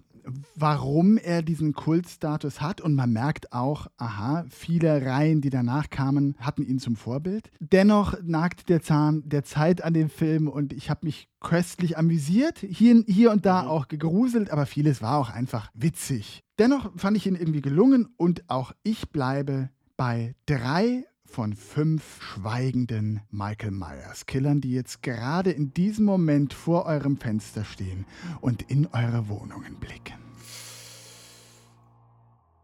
[0.55, 2.79] warum er diesen Kultstatus hat.
[2.79, 7.51] Und man merkt auch, aha, viele Reihen, die danach kamen, hatten ihn zum Vorbild.
[7.59, 12.59] Dennoch nagt der Zahn der Zeit an dem Film und ich habe mich köstlich amüsiert.
[12.59, 16.41] Hier, hier und da auch gegruselt, aber vieles war auch einfach witzig.
[16.57, 23.21] Dennoch fand ich ihn irgendwie gelungen und auch ich bleibe bei drei von fünf schweigenden
[23.29, 28.05] Michael Myers Killern, die jetzt gerade in diesem Moment vor eurem Fenster stehen
[28.41, 30.15] und in eure Wohnungen blicken.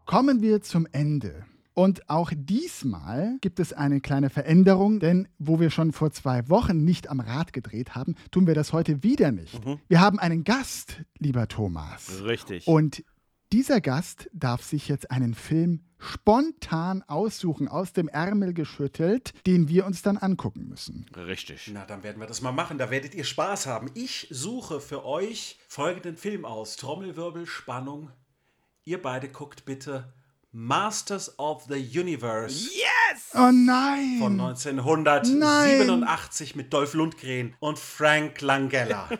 [0.06, 1.44] Kommen wir zum Ende.
[1.74, 6.84] Und auch diesmal gibt es eine kleine Veränderung, denn wo wir schon vor zwei Wochen
[6.84, 9.60] nicht am Rad gedreht haben, tun wir das heute wieder nicht.
[9.88, 12.22] Wir haben einen Gast, lieber Thomas.
[12.22, 12.68] Richtig.
[12.68, 13.02] Und
[13.52, 19.86] dieser Gast darf sich jetzt einen Film spontan aussuchen, aus dem Ärmel geschüttelt, den wir
[19.86, 21.06] uns dann angucken müssen.
[21.16, 21.70] Richtig.
[21.72, 22.78] Na, dann werden wir das mal machen.
[22.78, 23.90] Da werdet ihr Spaß haben.
[23.94, 26.76] Ich suche für euch folgenden Film aus.
[26.76, 28.10] Trommelwirbel, Spannung.
[28.84, 30.12] Ihr beide guckt bitte
[30.56, 32.70] Masters of the Universe.
[32.72, 33.32] Yes!
[33.34, 34.20] Oh nein!
[34.20, 39.08] Von 1987 mit Dolph Lundgren und Frank Langella.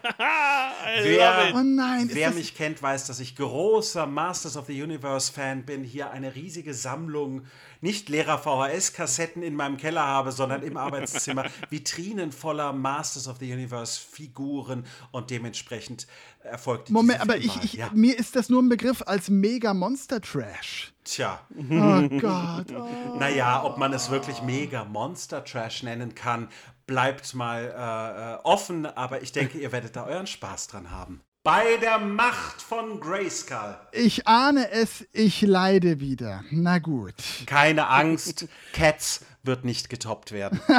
[1.02, 5.64] wer Oh nein, wer mich kennt, weiß, dass ich großer Masters of the Universe Fan
[5.64, 5.82] bin.
[5.82, 7.46] Hier eine riesige Sammlung,
[7.80, 11.44] nicht leerer VHS-Kassetten in meinem Keller habe, sondern im Arbeitszimmer.
[11.70, 16.06] Vitrinen voller Masters of the Universe Figuren und dementsprechend
[16.42, 17.90] erfolgt Moment, diese aber ich, ich, ja.
[17.94, 20.92] mir ist das nur ein Begriff als Mega Monster Trash.
[21.04, 21.40] Tja.
[21.56, 22.72] Oh Gott.
[22.72, 23.16] Oh.
[23.18, 26.48] Naja, ob man es wirklich mega Monster Trash nennen kann,
[26.86, 31.20] bleibt mal äh, äh, offen, aber ich denke, ihr werdet da euren Spaß dran haben.
[31.44, 33.76] Bei der Macht von Grayskull.
[33.92, 36.42] Ich ahne es, ich leide wieder.
[36.50, 37.12] Na gut.
[37.44, 40.58] Keine Angst, Cats wird nicht getoppt werden.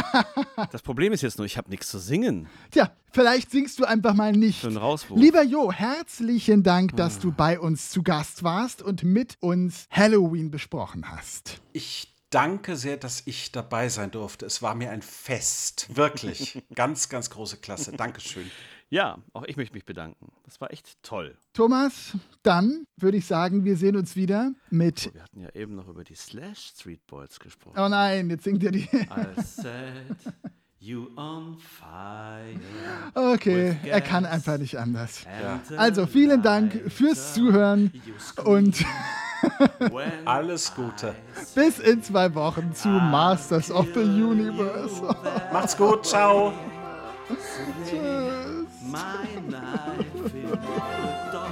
[0.72, 2.48] Das Problem ist jetzt nur, ich habe nichts zu singen.
[2.72, 4.62] Tja, vielleicht singst du einfach mal nicht.
[4.62, 5.20] Für einen Rauswurf.
[5.20, 10.50] Lieber Jo, herzlichen Dank, dass du bei uns zu Gast warst und mit uns Halloween
[10.50, 11.62] besprochen hast.
[11.74, 14.46] Ich danke sehr, dass ich dabei sein durfte.
[14.46, 15.88] Es war mir ein Fest.
[15.94, 16.64] Wirklich.
[16.74, 17.92] Ganz, ganz große Klasse.
[17.92, 18.50] Dankeschön.
[18.96, 20.32] Ja, auch ich möchte mich bedanken.
[20.46, 21.36] Das war echt toll.
[21.52, 25.14] Thomas, dann würde ich sagen, wir sehen uns wieder mit.
[25.14, 27.78] Wir hatten ja eben noch über die Slash Street Boys gesprochen.
[27.78, 28.88] Oh nein, jetzt singt er die.
[28.94, 29.66] I set
[30.80, 32.56] you on fire.
[33.16, 35.26] Okay, er kann einfach nicht anders.
[35.76, 37.92] Also vielen Dank fürs Zuhören
[38.46, 38.82] und
[40.24, 41.14] Alles Gute.
[41.54, 45.02] bis in zwei Wochen zu Masters of the Universe.
[45.52, 46.06] Macht's gut.
[46.06, 46.54] Ciao.
[48.96, 50.58] My life in the
[51.32, 51.52] dark.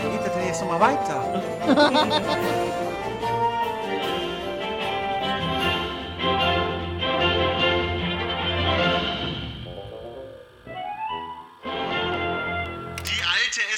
[0.00, 0.36] Wie geht das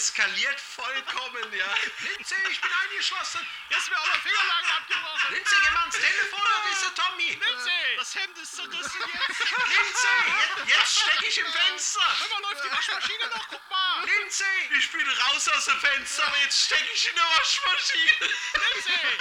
[0.04, 1.74] eskaliert vollkommen, ja.
[2.00, 3.40] Linze, ich bin eingeschossen.
[3.70, 5.34] Jetzt mir noch Fingerlagen abgebrochen.
[5.34, 7.28] Linze, geh mal ans Telefon, das ist der Tommy.
[7.30, 7.70] Linze!
[7.96, 9.40] das Hemd ist zerrissen jetzt.
[9.48, 10.20] Lindsay,
[10.66, 12.04] jetzt, jetzt stecke ich im Fenster.
[12.18, 13.48] Hör mal, läuft die Waschmaschine noch?
[13.48, 14.04] Guck mal.
[14.04, 18.12] Lindsay, ich bin raus aus dem Fenster, aber jetzt stecke ich in der Waschmaschine.
[18.20, 19.18] Lindsay,